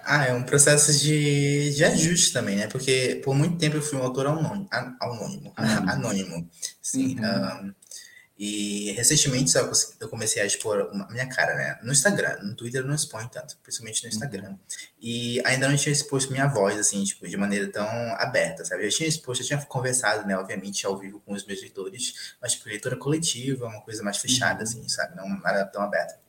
Ah, 0.04 0.26
é 0.26 0.32
um 0.32 0.42
processo 0.42 0.98
de, 0.98 1.74
de 1.74 1.84
ajuste 1.84 2.32
também, 2.32 2.56
né? 2.56 2.66
Porque 2.66 3.20
por 3.24 3.34
muito 3.34 3.58
tempo 3.58 3.76
eu 3.76 3.82
fui 3.82 3.98
um 3.98 4.02
autor 4.02 4.26
anônimo. 4.26 4.68
Anônimo. 4.70 5.54
Uhum. 5.58 5.90
anônimo 5.90 6.50
sim. 6.80 7.18
Uhum. 7.18 7.68
Um, 7.68 7.74
e 8.38 8.92
recentemente 8.92 9.52
eu 10.00 10.08
comecei 10.08 10.40
a 10.40 10.46
expor 10.46 10.88
a 10.92 11.12
minha 11.12 11.26
cara, 11.26 11.56
né? 11.56 11.78
No 11.82 11.92
Instagram. 11.92 12.38
No 12.42 12.54
Twitter 12.54 12.82
eu 12.82 12.86
não 12.86 12.94
exponho 12.94 13.28
tanto, 13.28 13.58
principalmente 13.64 14.04
no 14.04 14.08
Instagram. 14.08 14.50
Uhum. 14.50 14.58
E 15.00 15.42
ainda 15.44 15.68
não 15.68 15.76
tinha 15.76 15.92
exposto 15.92 16.30
minha 16.30 16.46
voz, 16.46 16.78
assim, 16.78 17.02
tipo, 17.02 17.26
de 17.28 17.36
maneira 17.36 17.66
tão 17.66 17.84
aberta, 18.14 18.64
sabe? 18.64 18.86
Eu 18.86 18.90
tinha 18.90 19.08
exposto, 19.08 19.42
eu 19.42 19.46
tinha 19.46 19.60
conversado, 19.62 20.24
né, 20.26 20.38
obviamente, 20.38 20.86
ao 20.86 20.96
vivo 20.96 21.20
com 21.20 21.32
os 21.32 21.44
meus 21.44 21.60
leitores, 21.60 22.36
mas, 22.40 22.52
tipo, 22.52 22.68
leitura 22.68 22.96
coletiva, 22.96 23.66
uma 23.66 23.80
coisa 23.80 24.04
mais 24.04 24.18
fechada, 24.18 24.58
uhum. 24.58 24.62
assim, 24.62 24.88
sabe? 24.88 25.16
Não 25.16 25.40
era 25.44 25.64
tão 25.64 25.82
aberta. 25.82 26.20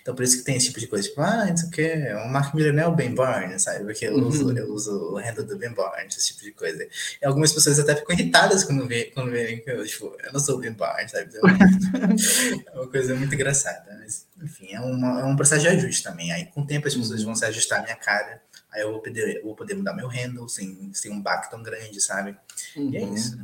Então, 0.00 0.14
por 0.14 0.22
isso 0.22 0.38
que 0.38 0.44
tem 0.44 0.56
esse 0.56 0.66
tipo 0.66 0.80
de 0.80 0.86
coisa, 0.86 1.08
tipo, 1.08 1.20
ah, 1.20 1.46
não 1.46 1.56
sei 1.56 1.68
o 1.68 1.70
quê, 1.70 2.14
o 2.24 2.28
Mark 2.28 2.54
Miller 2.54 2.72
não 2.72 2.82
é 2.82 2.86
o 2.86 2.94
Ben 2.94 3.14
Barnes, 3.14 3.62
sabe? 3.62 3.84
Porque 3.84 4.06
eu, 4.06 4.14
uhum. 4.14 4.28
uso, 4.28 4.56
eu 4.56 4.72
uso 4.72 5.12
o 5.12 5.16
handle 5.16 5.44
do 5.44 5.56
Ben 5.56 5.72
Barnes, 5.72 6.16
esse 6.16 6.28
tipo 6.28 6.42
de 6.42 6.52
coisa. 6.52 6.86
E 7.20 7.26
algumas 7.26 7.52
pessoas 7.52 7.78
até 7.78 7.96
ficam 7.96 8.14
irritadas 8.14 8.64
quando 8.64 8.86
veem 8.86 9.10
quando 9.12 9.30
vê 9.30 9.56
que 9.56 9.70
eu, 9.70 9.86
tipo, 9.86 10.16
eu 10.22 10.32
não 10.32 10.40
sou 10.40 10.56
o 10.56 10.60
Ben 10.60 10.72
Barnes, 10.72 11.10
sabe? 11.10 11.30
Então, 11.30 11.42
é 12.72 12.76
uma 12.76 12.88
coisa 12.88 13.14
muito 13.14 13.34
engraçada. 13.34 13.98
Mas, 14.00 14.26
enfim, 14.42 14.72
é, 14.72 14.80
uma, 14.80 15.20
é 15.20 15.24
um 15.24 15.36
processo 15.36 15.62
de 15.62 15.68
ajuste 15.68 16.02
também. 16.02 16.32
Aí, 16.32 16.46
com 16.46 16.62
o 16.62 16.66
tempo, 16.66 16.86
as 16.86 16.94
pessoas 16.94 17.20
uhum. 17.20 17.26
vão 17.26 17.34
se 17.34 17.44
ajustar 17.44 17.80
à 17.80 17.82
minha 17.82 17.96
cara. 17.96 18.42
Aí 18.72 18.82
eu 18.82 18.90
vou 18.90 19.00
poder, 19.00 19.36
eu 19.36 19.42
vou 19.44 19.54
poder 19.54 19.74
mudar 19.74 19.92
meu 19.94 20.08
handle 20.08 20.48
sem, 20.48 20.90
sem 20.94 21.12
um 21.12 21.20
baque 21.20 21.50
tão 21.50 21.62
grande, 21.62 22.00
sabe? 22.00 22.36
Uhum. 22.76 22.90
E 22.90 22.96
é 22.96 23.00
uhum. 23.00 23.14
isso. 23.14 23.38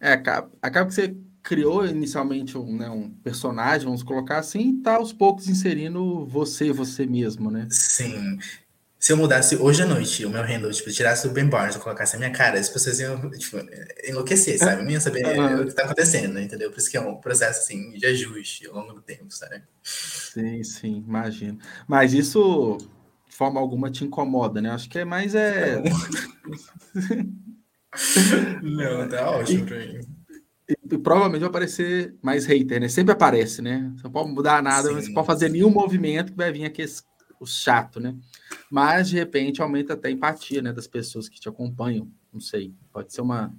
É, 0.00 0.12
acaba, 0.14 0.50
acaba 0.60 0.88
que 0.88 0.94
você 0.94 1.14
criou 1.42 1.84
inicialmente 1.84 2.56
um, 2.56 2.76
né, 2.76 2.88
um, 2.88 3.10
personagem, 3.10 3.84
vamos 3.84 4.02
colocar 4.02 4.38
assim, 4.38 4.70
e 4.70 4.82
tá 4.82 4.96
aos 4.96 5.12
poucos 5.12 5.48
inserindo 5.48 6.24
você, 6.26 6.72
você 6.72 7.04
mesmo, 7.04 7.50
né? 7.50 7.66
Sim. 7.70 8.38
Se 8.98 9.12
eu 9.12 9.16
mudasse 9.16 9.56
hoje 9.56 9.82
à 9.82 9.86
noite 9.86 10.24
o 10.24 10.30
meu 10.30 10.42
handle, 10.42 10.70
tipo, 10.70 10.88
tirasse 10.92 11.26
o 11.26 11.32
Ben 11.32 11.48
Barnes 11.48 11.74
e 11.74 11.80
colocasse 11.80 12.14
a 12.14 12.18
minha 12.20 12.30
cara, 12.30 12.60
as 12.60 12.68
pessoas 12.68 13.00
iam, 13.00 13.28
tipo, 13.32 13.58
enlouquecer, 14.08 14.56
sabe? 14.56 14.84
Não 14.84 14.92
iam 14.92 15.00
saber 15.00 15.26
uhum. 15.26 15.62
o 15.62 15.66
que 15.66 15.74
tá 15.74 15.82
acontecendo, 15.82 16.38
entendeu? 16.38 16.70
Por 16.70 16.78
isso 16.78 16.88
que 16.88 16.96
é 16.96 17.00
um 17.00 17.16
processo, 17.16 17.58
assim, 17.58 17.90
de 17.94 18.06
ajuste 18.06 18.68
ao 18.68 18.74
longo 18.74 18.92
do 18.92 19.02
tempo, 19.02 19.28
sabe? 19.28 19.60
Sim, 19.82 20.62
sim, 20.62 21.04
imagino. 21.04 21.58
Mas 21.88 22.12
isso, 22.12 22.78
de 23.28 23.34
forma 23.34 23.58
alguma, 23.58 23.90
te 23.90 24.04
incomoda, 24.04 24.62
né? 24.62 24.70
Acho 24.70 24.88
que 24.88 25.00
é 25.00 25.04
mais 25.04 25.34
é... 25.34 25.82
Não, 28.62 29.08
tá 29.08 29.32
ótimo 29.32 29.66
pra 29.66 29.78
mim 29.78 30.11
e, 30.90 30.98
provavelmente 30.98 31.40
vai 31.40 31.48
aparecer 31.48 32.14
mais 32.22 32.44
hater, 32.44 32.80
né? 32.80 32.88
Sempre 32.88 33.12
aparece, 33.12 33.62
né? 33.62 33.92
Você 33.96 34.04
não 34.04 34.10
pode 34.10 34.30
mudar 34.30 34.62
nada, 34.62 34.88
Sim. 34.88 34.94
você 34.94 35.06
não 35.08 35.14
pode 35.14 35.26
fazer 35.26 35.48
nenhum 35.48 35.70
movimento 35.70 36.32
que 36.32 36.38
vai 36.38 36.52
vir 36.52 36.64
aqui 36.64 36.84
o 37.38 37.46
chato, 37.46 37.98
né? 37.98 38.14
Mas 38.70 39.08
de 39.08 39.16
repente 39.16 39.60
aumenta 39.60 39.94
até 39.94 40.08
a 40.08 40.10
empatia, 40.10 40.62
né, 40.62 40.72
das 40.72 40.86
pessoas 40.86 41.28
que 41.28 41.40
te 41.40 41.48
acompanham. 41.48 42.08
Não 42.32 42.40
sei, 42.40 42.74
pode 42.92 43.12
ser 43.12 43.20
uma. 43.20 43.54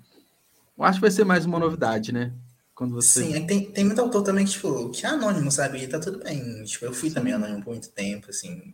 Eu 0.77 0.83
acho 0.83 0.97
que 0.97 1.01
vai 1.01 1.11
ser 1.11 1.23
mais 1.23 1.45
uma 1.45 1.59
novidade, 1.59 2.11
né? 2.11 2.33
Quando 2.73 2.95
você... 2.95 3.23
Sim, 3.23 3.45
tem, 3.45 3.71
tem 3.71 3.85
muito 3.85 4.01
autor 4.01 4.23
também 4.23 4.45
que, 4.45 4.51
tipo, 4.51 4.89
que 4.89 5.05
é 5.05 5.09
anônimo, 5.09 5.51
sabe? 5.51 5.77
E 5.77 5.87
tá 5.87 5.99
tudo 5.99 6.23
bem. 6.23 6.63
Tipo, 6.63 6.85
eu 6.85 6.93
fui 6.93 7.09
Sim. 7.09 7.15
também 7.15 7.33
anônimo 7.33 7.63
por 7.63 7.71
muito 7.71 7.91
tempo, 7.91 8.31
assim 8.31 8.73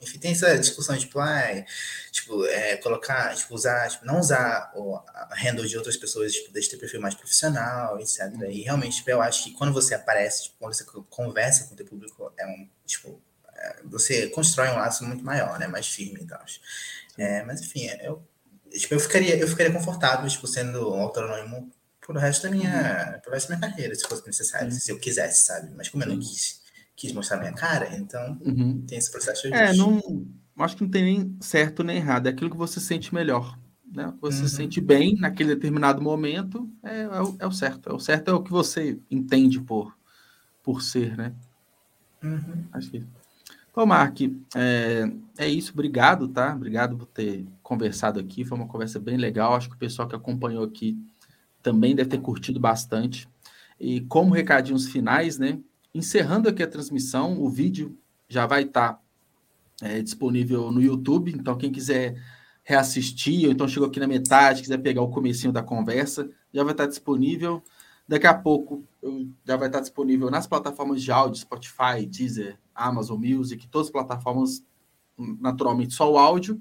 enfim, 0.00 0.18
tem 0.18 0.32
essa 0.32 0.58
discussão, 0.58 0.96
tipo, 0.96 1.18
ah, 1.18 1.64
tipo, 2.10 2.44
é, 2.46 2.76
colocar, 2.76 3.34
tipo, 3.34 3.54
usar, 3.54 3.88
tipo, 3.88 4.04
não 4.04 4.20
usar 4.20 4.72
o 4.74 5.00
handle 5.32 5.66
de 5.66 5.76
outras 5.76 5.96
pessoas, 5.96 6.32
tipo, 6.32 6.52
deixa 6.52 6.70
ter 6.70 6.76
perfil 6.76 7.00
mais 7.00 7.14
profissional, 7.14 7.98
etc. 8.00 8.32
Uhum. 8.34 8.50
E 8.50 8.62
realmente, 8.62 8.96
tipo, 8.96 9.10
eu 9.10 9.20
acho 9.20 9.44
que 9.44 9.52
quando 9.52 9.72
você 9.72 9.94
aparece, 9.94 10.44
tipo, 10.44 10.56
quando 10.58 10.74
você 10.74 10.84
conversa 11.10 11.64
com 11.64 11.74
o 11.74 11.76
teu 11.76 11.86
público, 11.86 12.32
é 12.38 12.46
um, 12.46 12.68
tipo, 12.86 13.20
é, 13.54 13.76
você 13.84 14.28
constrói 14.28 14.68
um 14.68 14.76
laço 14.76 15.04
muito 15.04 15.24
maior, 15.24 15.58
né, 15.58 15.66
mais 15.66 15.88
firme 15.88 16.20
e 16.22 16.26
tal. 16.26 16.44
É, 17.18 17.42
mas, 17.44 17.60
enfim, 17.60 17.86
eu, 18.02 18.22
tipo, 18.70 18.94
eu 18.94 19.00
ficaria, 19.00 19.36
eu 19.36 19.48
ficaria 19.48 19.72
confortável, 19.72 20.28
tipo, 20.28 20.46
sendo 20.46 20.78
autônomo 20.94 21.72
por 22.00 22.16
o 22.16 22.18
resto 22.18 22.44
da 22.44 22.50
minha, 22.50 23.14
uhum. 23.14 23.20
por 23.20 23.32
resto 23.32 23.48
da 23.48 23.56
minha 23.56 23.68
carreira, 23.68 23.94
se 23.94 24.06
fosse 24.06 24.24
necessário, 24.26 24.68
uhum. 24.68 24.72
se 24.72 24.92
eu 24.92 24.98
quisesse, 24.98 25.46
sabe? 25.46 25.72
Mas 25.74 25.88
como 25.88 26.04
eu 26.04 26.08
não 26.08 26.18
quis 26.20 26.65
quis 26.96 27.12
mostrar 27.12 27.38
minha 27.38 27.52
cara, 27.52 27.96
então 27.96 28.38
uhum. 28.44 28.82
tem 28.86 28.98
esse 28.98 29.10
processo 29.10 29.42
de 29.42 29.54
É, 29.54 29.72
não, 29.74 30.26
acho 30.58 30.76
que 30.76 30.82
não 30.82 30.90
tem 30.90 31.04
nem 31.04 31.36
certo 31.40 31.84
nem 31.84 31.98
errado, 31.98 32.26
é 32.26 32.30
aquilo 32.30 32.50
que 32.50 32.56
você 32.56 32.80
sente 32.80 33.14
melhor. 33.14 33.58
Né? 33.92 34.12
Você 34.20 34.42
uhum. 34.42 34.48
sente 34.48 34.80
bem 34.80 35.14
naquele 35.14 35.54
determinado 35.54 36.02
momento, 36.02 36.68
é, 36.82 37.02
é, 37.02 37.22
o, 37.22 37.36
é, 37.38 37.46
o, 37.46 37.52
certo. 37.52 37.90
É 37.90 37.92
o 37.92 38.00
certo 38.00 38.30
é 38.30 38.34
o 38.34 38.42
que 38.42 38.50
você 38.50 38.98
entende 39.10 39.60
por, 39.60 39.96
por 40.62 40.82
ser, 40.82 41.16
né? 41.16 41.32
Uhum. 42.22 42.64
Acho 42.72 42.90
que. 42.90 43.06
Então, 43.70 43.86
Mark, 43.86 44.20
é, 44.54 45.10
é 45.38 45.48
isso. 45.48 45.72
Obrigado, 45.72 46.28
tá? 46.28 46.54
Obrigado 46.54 46.96
por 46.96 47.06
ter 47.06 47.46
conversado 47.62 48.18
aqui. 48.18 48.44
Foi 48.44 48.56
uma 48.56 48.66
conversa 48.66 48.98
bem 48.98 49.16
legal. 49.16 49.54
Acho 49.54 49.68
que 49.68 49.76
o 49.76 49.78
pessoal 49.78 50.08
que 50.08 50.16
acompanhou 50.16 50.64
aqui 50.64 50.98
também 51.62 51.94
deve 51.94 52.08
ter 52.08 52.20
curtido 52.20 52.58
bastante. 52.58 53.28
E 53.78 54.00
como 54.02 54.34
recadinhos 54.34 54.88
finais, 54.88 55.38
né? 55.38 55.58
Encerrando 55.96 56.46
aqui 56.46 56.62
a 56.62 56.66
transmissão, 56.66 57.40
o 57.40 57.48
vídeo 57.48 57.98
já 58.28 58.46
vai 58.46 58.64
estar 58.64 59.02
é, 59.80 60.02
disponível 60.02 60.70
no 60.70 60.82
YouTube. 60.82 61.32
Então, 61.32 61.56
quem 61.56 61.72
quiser 61.72 62.22
reassistir, 62.62 63.46
ou 63.46 63.52
então 63.52 63.66
chegou 63.66 63.88
aqui 63.88 63.98
na 63.98 64.06
metade, 64.06 64.60
quiser 64.60 64.76
pegar 64.76 65.00
o 65.00 65.08
comecinho 65.08 65.54
da 65.54 65.62
conversa, 65.62 66.28
já 66.52 66.62
vai 66.62 66.74
estar 66.74 66.84
disponível. 66.84 67.62
Daqui 68.06 68.26
a 68.26 68.34
pouco 68.34 68.84
já 69.42 69.56
vai 69.56 69.68
estar 69.68 69.80
disponível 69.80 70.30
nas 70.30 70.46
plataformas 70.46 71.02
de 71.02 71.10
áudio, 71.10 71.40
Spotify, 71.40 72.04
Deezer, 72.06 72.58
Amazon 72.74 73.18
Music, 73.18 73.66
todas 73.66 73.86
as 73.86 73.92
plataformas, 73.92 74.62
naturalmente 75.16 75.94
só 75.94 76.12
o 76.12 76.18
áudio. 76.18 76.60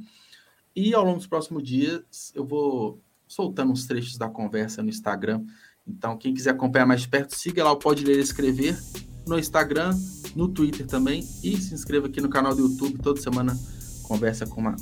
E 0.73 0.93
ao 0.93 1.03
longo 1.03 1.17
dos 1.17 1.27
próximos 1.27 1.61
dias 1.61 2.31
eu 2.33 2.45
vou 2.45 3.01
soltando 3.27 3.73
uns 3.73 3.85
trechos 3.85 4.17
da 4.17 4.29
conversa 4.29 4.81
no 4.81 4.87
Instagram. 4.87 5.43
Então, 5.85 6.17
quem 6.17 6.33
quiser 6.33 6.51
acompanhar 6.51 6.85
mais 6.85 7.05
perto, 7.05 7.35
siga 7.35 7.65
lá 7.65 7.73
o 7.73 7.77
Pode 7.77 8.05
Ler 8.05 8.17
e 8.17 8.21
Escrever 8.21 8.77
no 9.27 9.37
Instagram, 9.37 9.97
no 10.35 10.47
Twitter 10.47 10.85
também. 10.85 11.27
E 11.43 11.57
se 11.57 11.73
inscreva 11.73 12.07
aqui 12.07 12.21
no 12.21 12.29
canal 12.29 12.55
do 12.55 12.63
YouTube. 12.63 12.99
Toda 12.99 13.19
semana 13.19 13.57
conversa 14.03 14.45
com 14.45 14.61
uma 14.61 14.75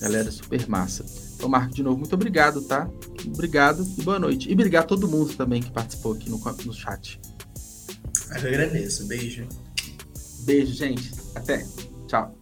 galera 0.00 0.30
super 0.30 0.68
massa. 0.68 1.04
Então, 1.36 1.48
Marco, 1.48 1.74
de 1.74 1.82
novo, 1.82 1.98
muito 1.98 2.14
obrigado, 2.14 2.62
tá? 2.62 2.88
Obrigado 3.26 3.86
e 3.98 4.02
boa 4.02 4.18
noite. 4.18 4.48
E 4.48 4.52
obrigado 4.52 4.84
a 4.84 4.86
todo 4.86 5.08
mundo 5.08 5.34
também 5.34 5.62
que 5.62 5.70
participou 5.70 6.12
aqui 6.12 6.30
no, 6.30 6.38
no 6.38 6.72
chat. 6.72 7.20
Eu 8.30 8.48
agradeço. 8.48 9.06
Beijo. 9.06 9.46
Beijo, 10.44 10.72
gente. 10.72 11.12
Até. 11.34 11.66
Tchau. 12.06 12.41